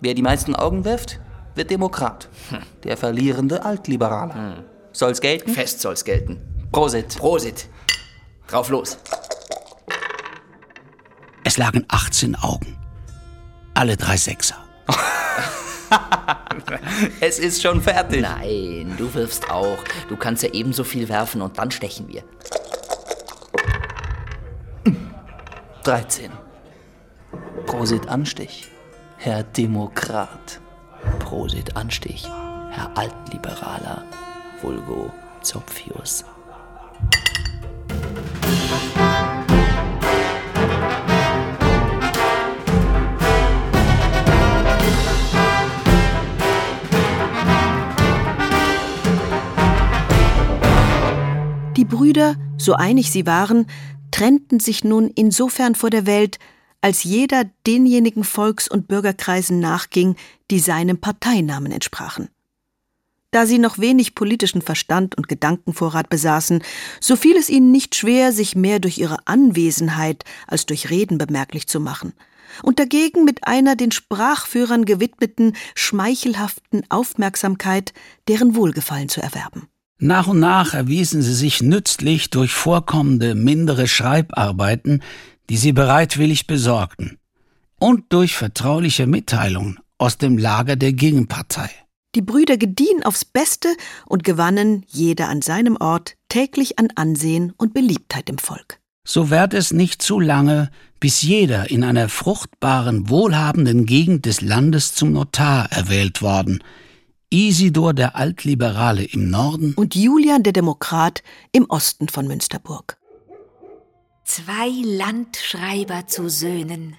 Wer 0.00 0.14
die 0.14 0.22
meisten 0.22 0.54
Augen 0.54 0.84
wirft, 0.84 1.20
wird 1.54 1.70
Demokrat. 1.70 2.28
Hm. 2.50 2.58
Der 2.84 2.96
verlierende 2.96 3.64
Altliberaler. 3.64 4.34
Hm. 4.34 4.64
Soll's 4.92 5.20
gelten? 5.20 5.52
Fest 5.52 5.80
soll's 5.80 6.04
gelten. 6.04 6.40
Prosit. 6.70 7.16
Prosit. 7.16 7.68
Drauf 8.46 8.68
los. 8.68 8.98
Es 11.44 11.56
lagen 11.56 11.86
18 11.88 12.36
Augen. 12.36 12.76
Alle 13.74 13.96
drei 13.96 14.16
Sechser. 14.16 14.56
es 17.20 17.38
ist 17.38 17.62
schon 17.62 17.80
fertig. 17.80 18.22
Nein, 18.22 18.94
du 18.96 19.12
wirfst 19.14 19.50
auch. 19.50 19.78
Du 20.08 20.16
kannst 20.16 20.42
ja 20.42 20.50
ebenso 20.52 20.84
viel 20.84 21.08
werfen 21.08 21.42
und 21.42 21.58
dann 21.58 21.70
stechen 21.70 22.08
wir. 22.08 22.22
13. 25.84 26.30
Prosit 27.66 28.08
Anstich, 28.08 28.68
Herr 29.16 29.42
Demokrat. 29.42 30.60
Prosit 31.18 31.76
Anstich, 31.76 32.24
Herr 32.70 32.90
Altliberaler, 32.94 34.04
Vulgo 34.60 35.10
Zopfius. 35.42 36.24
Brüder, 52.08 52.36
so 52.56 52.72
einig 52.72 53.10
sie 53.10 53.26
waren, 53.26 53.66
trennten 54.10 54.60
sich 54.60 54.82
nun 54.82 55.10
insofern 55.14 55.74
vor 55.74 55.90
der 55.90 56.06
Welt, 56.06 56.38
als 56.80 57.04
jeder 57.04 57.44
denjenigen 57.66 58.24
Volks- 58.24 58.66
und 58.66 58.88
Bürgerkreisen 58.88 59.60
nachging, 59.60 60.16
die 60.50 60.58
seinem 60.58 60.96
Parteinamen 60.96 61.70
entsprachen. 61.70 62.30
Da 63.30 63.44
sie 63.44 63.58
noch 63.58 63.76
wenig 63.76 64.14
politischen 64.14 64.62
Verstand 64.62 65.18
und 65.18 65.28
Gedankenvorrat 65.28 66.08
besaßen, 66.08 66.62
so 66.98 67.14
fiel 67.14 67.36
es 67.36 67.50
ihnen 67.50 67.72
nicht 67.72 67.94
schwer, 67.94 68.32
sich 68.32 68.56
mehr 68.56 68.78
durch 68.78 68.96
ihre 68.96 69.18
Anwesenheit 69.26 70.24
als 70.46 70.64
durch 70.64 70.88
Reden 70.88 71.18
bemerklich 71.18 71.66
zu 71.66 71.78
machen, 71.78 72.14
und 72.62 72.78
dagegen 72.78 73.26
mit 73.26 73.46
einer 73.46 73.76
den 73.76 73.92
Sprachführern 73.92 74.86
gewidmeten, 74.86 75.54
schmeichelhaften 75.74 76.84
Aufmerksamkeit 76.88 77.92
deren 78.28 78.56
Wohlgefallen 78.56 79.10
zu 79.10 79.20
erwerben. 79.20 79.68
Nach 80.00 80.28
und 80.28 80.38
nach 80.38 80.74
erwiesen 80.74 81.22
sie 81.22 81.34
sich 81.34 81.60
nützlich 81.60 82.30
durch 82.30 82.52
vorkommende 82.52 83.34
mindere 83.34 83.88
Schreibarbeiten, 83.88 85.02
die 85.50 85.56
sie 85.56 85.72
bereitwillig 85.72 86.46
besorgten, 86.46 87.18
und 87.80 88.04
durch 88.12 88.36
vertrauliche 88.36 89.08
Mitteilungen 89.08 89.80
aus 89.98 90.16
dem 90.16 90.38
Lager 90.38 90.76
der 90.76 90.92
Gegenpartei. 90.92 91.68
Die 92.14 92.22
Brüder 92.22 92.56
gediehen 92.56 93.02
aufs 93.02 93.24
Beste 93.24 93.68
und 94.06 94.22
gewannen, 94.22 94.84
jeder 94.86 95.28
an 95.28 95.42
seinem 95.42 95.76
Ort, 95.76 96.14
täglich 96.28 96.78
an 96.78 96.88
Ansehen 96.94 97.52
und 97.56 97.74
Beliebtheit 97.74 98.30
im 98.30 98.38
Volk. 98.38 98.78
So 99.04 99.30
währt 99.30 99.52
es 99.52 99.72
nicht 99.72 100.00
zu 100.00 100.20
lange, 100.20 100.70
bis 101.00 101.22
jeder 101.22 101.70
in 101.70 101.82
einer 101.82 102.08
fruchtbaren, 102.08 103.08
wohlhabenden 103.08 103.84
Gegend 103.84 104.26
des 104.26 104.42
Landes 104.42 104.94
zum 104.94 105.12
Notar 105.12 105.72
erwählt 105.72 106.22
worden. 106.22 106.62
Isidor 107.30 107.92
der 107.92 108.16
Altliberale 108.16 109.04
im 109.04 109.28
Norden 109.28 109.74
und 109.74 109.94
Julian 109.94 110.42
der 110.42 110.54
Demokrat 110.54 111.22
im 111.52 111.66
Osten 111.68 112.08
von 112.08 112.26
Münsterburg. 112.26 112.96
Zwei 114.24 114.70
Landschreiber 114.82 116.06
zu 116.06 116.30
Söhnen. 116.30 116.96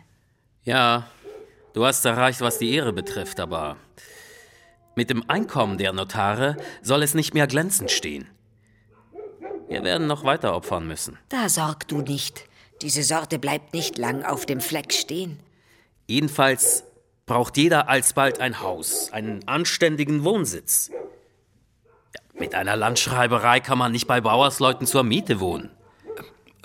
Ja, 0.63 1.07
du 1.73 1.83
hast 1.83 2.05
erreicht, 2.05 2.41
was 2.41 2.59
die 2.59 2.71
Ehre 2.71 2.93
betrifft, 2.93 3.39
aber 3.39 3.77
mit 4.95 5.09
dem 5.09 5.27
Einkommen 5.27 5.79
der 5.79 5.93
Notare 5.93 6.57
soll 6.83 7.01
es 7.01 7.15
nicht 7.15 7.33
mehr 7.33 7.47
glänzend 7.47 7.89
stehen. 7.89 8.27
Wir 9.67 9.83
werden 9.83 10.05
noch 10.05 10.23
weiter 10.23 10.55
opfern 10.55 10.87
müssen. 10.87 11.17
Da 11.29 11.49
sorg 11.49 11.87
du 11.87 12.01
nicht. 12.01 12.43
Diese 12.83 13.01
Sorte 13.01 13.39
bleibt 13.39 13.73
nicht 13.73 13.97
lang 13.97 14.23
auf 14.23 14.45
dem 14.45 14.61
Fleck 14.61 14.93
stehen. 14.93 15.39
Jedenfalls 16.07 16.83
braucht 17.29 17.57
jeder 17.57 17.87
alsbald 17.87 18.41
ein 18.41 18.59
Haus, 18.59 19.13
einen 19.13 19.47
anständigen 19.47 20.23
Wohnsitz. 20.23 20.89
Ja, 20.89 22.21
mit 22.39 22.55
einer 22.55 22.75
Landschreiberei 22.75 23.59
kann 23.59 23.77
man 23.77 23.91
nicht 23.91 24.07
bei 24.07 24.19
Bauersleuten 24.19 24.87
zur 24.87 25.03
Miete 25.03 25.39
wohnen. 25.39 25.69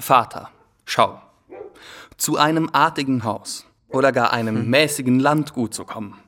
Vater, 0.00 0.50
schau. 0.86 1.20
Zu 2.16 2.38
einem 2.38 2.70
artigen 2.72 3.24
Haus 3.24 3.66
oder 3.90 4.10
gar 4.10 4.32
einem 4.32 4.56
hm. 4.56 4.70
mäßigen 4.70 5.20
Landgut 5.20 5.74
zu 5.74 5.84
kommen, 5.84 6.18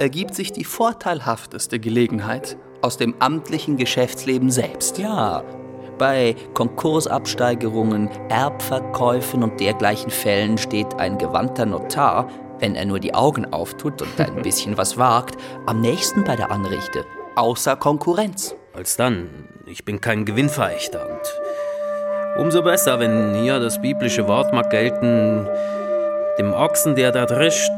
ergibt 0.00 0.34
sich 0.34 0.50
die 0.50 0.64
vorteilhafteste 0.64 1.78
Gelegenheit 1.78 2.56
aus 2.82 2.96
dem 2.96 3.14
amtlichen 3.20 3.76
Geschäftsleben 3.76 4.50
selbst. 4.50 4.98
Ja, 4.98 5.44
bei 5.98 6.34
Konkursabsteigerungen, 6.54 8.10
Erbverkäufen 8.28 9.44
und 9.44 9.60
dergleichen 9.60 10.10
Fällen 10.10 10.58
steht 10.58 10.94
ein 10.94 11.16
gewandter 11.16 11.66
Notar, 11.66 12.28
wenn 12.64 12.76
er 12.76 12.86
nur 12.86 12.98
die 12.98 13.12
Augen 13.12 13.52
auftut 13.52 14.00
und 14.00 14.18
ein 14.18 14.36
bisschen 14.42 14.78
was 14.78 14.96
wagt, 14.96 15.36
am 15.66 15.82
nächsten 15.82 16.24
bei 16.24 16.34
der 16.34 16.50
Anrichte. 16.50 17.04
Außer 17.36 17.76
Konkurrenz. 17.76 18.56
Als 18.72 18.96
dann, 18.96 19.28
ich 19.66 19.84
bin 19.84 20.00
kein 20.00 20.24
Gewinnverächter 20.24 21.06
und 21.06 22.42
umso 22.42 22.62
besser, 22.62 22.98
wenn 23.00 23.34
hier 23.34 23.60
das 23.60 23.82
biblische 23.82 24.26
Wort 24.28 24.54
mag 24.54 24.70
gelten, 24.70 25.46
dem 26.38 26.54
Ochsen, 26.54 26.96
der 26.96 27.12
da 27.12 27.26
drischt, 27.26 27.70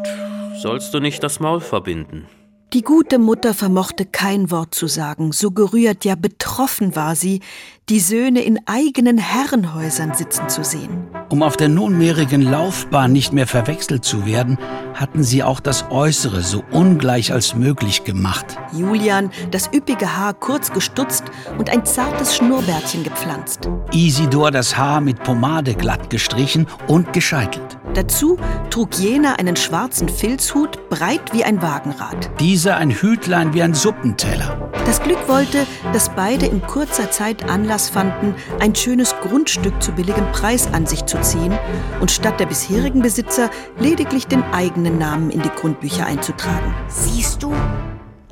sollst 0.62 0.94
du 0.94 1.00
nicht 1.00 1.20
das 1.24 1.40
Maul 1.40 1.60
verbinden. 1.60 2.28
Die 2.72 2.82
gute 2.82 3.20
Mutter 3.20 3.54
vermochte 3.54 4.04
kein 4.04 4.50
Wort 4.50 4.74
zu 4.74 4.88
sagen, 4.88 5.30
so 5.30 5.52
gerührt, 5.52 6.04
ja 6.04 6.16
betroffen 6.16 6.96
war 6.96 7.14
sie, 7.14 7.40
die 7.88 8.00
Söhne 8.00 8.40
in 8.40 8.58
eigenen 8.66 9.18
Herrenhäusern 9.18 10.14
sitzen 10.14 10.48
zu 10.48 10.64
sehen. 10.64 11.06
Um 11.28 11.44
auf 11.44 11.56
der 11.56 11.68
nunmehrigen 11.68 12.42
Laufbahn 12.42 13.12
nicht 13.12 13.32
mehr 13.32 13.46
verwechselt 13.46 14.04
zu 14.04 14.26
werden, 14.26 14.58
hatten 14.94 15.22
sie 15.22 15.44
auch 15.44 15.60
das 15.60 15.84
Äußere 15.90 16.42
so 16.42 16.64
ungleich 16.72 17.32
als 17.32 17.54
möglich 17.54 18.02
gemacht. 18.02 18.58
Julian, 18.72 19.30
das 19.52 19.70
üppige 19.72 20.16
Haar 20.16 20.34
kurz 20.34 20.72
gestutzt 20.72 21.24
und 21.58 21.70
ein 21.70 21.86
zartes 21.86 22.34
Schnurrbärtchen 22.34 23.04
gepflanzt. 23.04 23.70
Isidor 23.92 24.50
das 24.50 24.76
Haar 24.76 25.00
mit 25.00 25.22
Pomade 25.22 25.74
glatt 25.74 26.10
gestrichen 26.10 26.66
und 26.88 27.12
gescheitelt. 27.12 27.78
Dazu 27.96 28.36
trug 28.68 28.94
jener 28.98 29.38
einen 29.38 29.56
schwarzen 29.56 30.10
Filzhut, 30.10 30.90
breit 30.90 31.32
wie 31.32 31.44
ein 31.44 31.62
Wagenrad. 31.62 32.30
Dieser 32.40 32.76
ein 32.76 32.90
Hütlein 32.90 33.54
wie 33.54 33.62
ein 33.62 33.72
Suppenteller. 33.72 34.70
Das 34.84 35.02
Glück 35.02 35.26
wollte, 35.28 35.66
dass 35.94 36.10
beide 36.10 36.44
in 36.44 36.60
kurzer 36.60 37.10
Zeit 37.10 37.48
Anlass 37.48 37.88
fanden, 37.88 38.34
ein 38.60 38.74
schönes 38.74 39.14
Grundstück 39.22 39.82
zu 39.82 39.92
billigem 39.92 40.30
Preis 40.32 40.68
an 40.74 40.84
sich 40.86 41.06
zu 41.06 41.18
ziehen 41.22 41.58
und 41.98 42.10
statt 42.10 42.38
der 42.38 42.46
bisherigen 42.46 43.00
Besitzer 43.00 43.48
lediglich 43.78 44.26
den 44.26 44.42
eigenen 44.52 44.98
Namen 44.98 45.30
in 45.30 45.40
die 45.40 45.48
Grundbücher 45.48 46.04
einzutragen. 46.04 46.74
Siehst 46.88 47.42
du? 47.42 47.54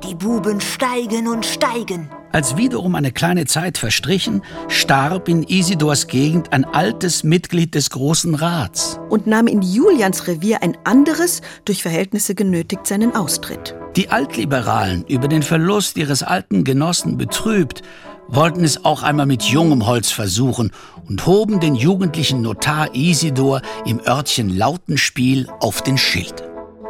Die 0.07 0.13
Buben 0.13 0.61
steigen 0.61 1.27
und 1.27 1.43
steigen. 1.43 2.11
Als 2.31 2.57
wiederum 2.57 2.95
eine 2.95 3.11
kleine 3.11 3.45
Zeit 3.45 3.77
verstrichen, 3.77 4.41
starb 4.67 5.29
in 5.29 5.43
Isidors 5.43 6.07
Gegend 6.07 6.51
ein 6.51 6.65
altes 6.65 7.23
Mitglied 7.23 7.75
des 7.75 7.89
Großen 7.89 8.35
Rats. 8.35 8.99
Und 9.09 9.25
nahm 9.25 9.47
in 9.47 9.61
Julians 9.61 10.27
Revier 10.27 10.61
ein 10.61 10.77
anderes, 10.83 11.41
durch 11.63 11.81
Verhältnisse 11.81 12.35
genötigt, 12.35 12.87
seinen 12.87 13.15
Austritt. 13.15 13.75
Die 13.95 14.09
Altliberalen, 14.09 15.05
über 15.07 15.29
den 15.29 15.43
Verlust 15.43 15.97
ihres 15.97 16.23
alten 16.23 16.65
Genossen 16.65 17.17
betrübt, 17.17 17.81
wollten 18.27 18.63
es 18.63 18.83
auch 18.83 19.03
einmal 19.03 19.25
mit 19.25 19.43
jungem 19.43 19.85
Holz 19.85 20.11
versuchen 20.11 20.71
und 21.07 21.25
hoben 21.25 21.59
den 21.59 21.75
jugendlichen 21.75 22.41
Notar 22.41 22.93
Isidor 22.93 23.61
im 23.85 24.01
Örtchen 24.05 24.49
Lautenspiel 24.49 25.47
auf 25.59 25.81
den 25.81 25.97
Schild. 25.97 26.43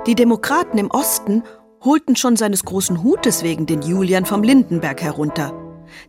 Die 0.08 0.16
Demokraten 0.16 0.78
im 0.78 0.92
Osten 0.92 1.44
holten 1.86 2.16
schon 2.16 2.36
seines 2.36 2.66
großen 2.66 3.04
Hutes 3.04 3.44
wegen 3.44 3.66
den 3.66 3.82
Julian 3.82 4.26
vom 4.26 4.44
Lindenberg 4.44 5.02
herunter. 5.02 5.54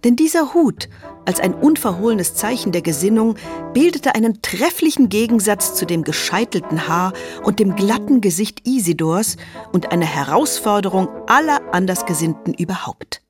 Denn 0.05 0.17
dieser 0.17 0.55
Hut, 0.55 0.89
als 1.27 1.39
ein 1.39 1.55
unverhohlenes 1.55 2.35
Zeichen 2.35 2.73
der 2.73 2.83
Gesinnung, 2.83 3.37
bildete 3.73 4.15
einen 4.15 4.41
trefflichen 4.43 5.09
Gegensatz 5.09 5.75
zu 5.75 5.85
dem 5.87 6.03
gescheitelten 6.03 6.89
Haar 6.89 7.13
und 7.45 7.61
dem 7.61 7.77
glatten 7.77 8.21
Gesicht 8.21 8.67
Isidors 8.67 9.37
und 9.73 9.93
eine 9.93 10.07
Herausforderung 10.07 11.09
aller 11.27 11.61
Andersgesinnten 11.73 12.55
überhaupt. 12.55 13.23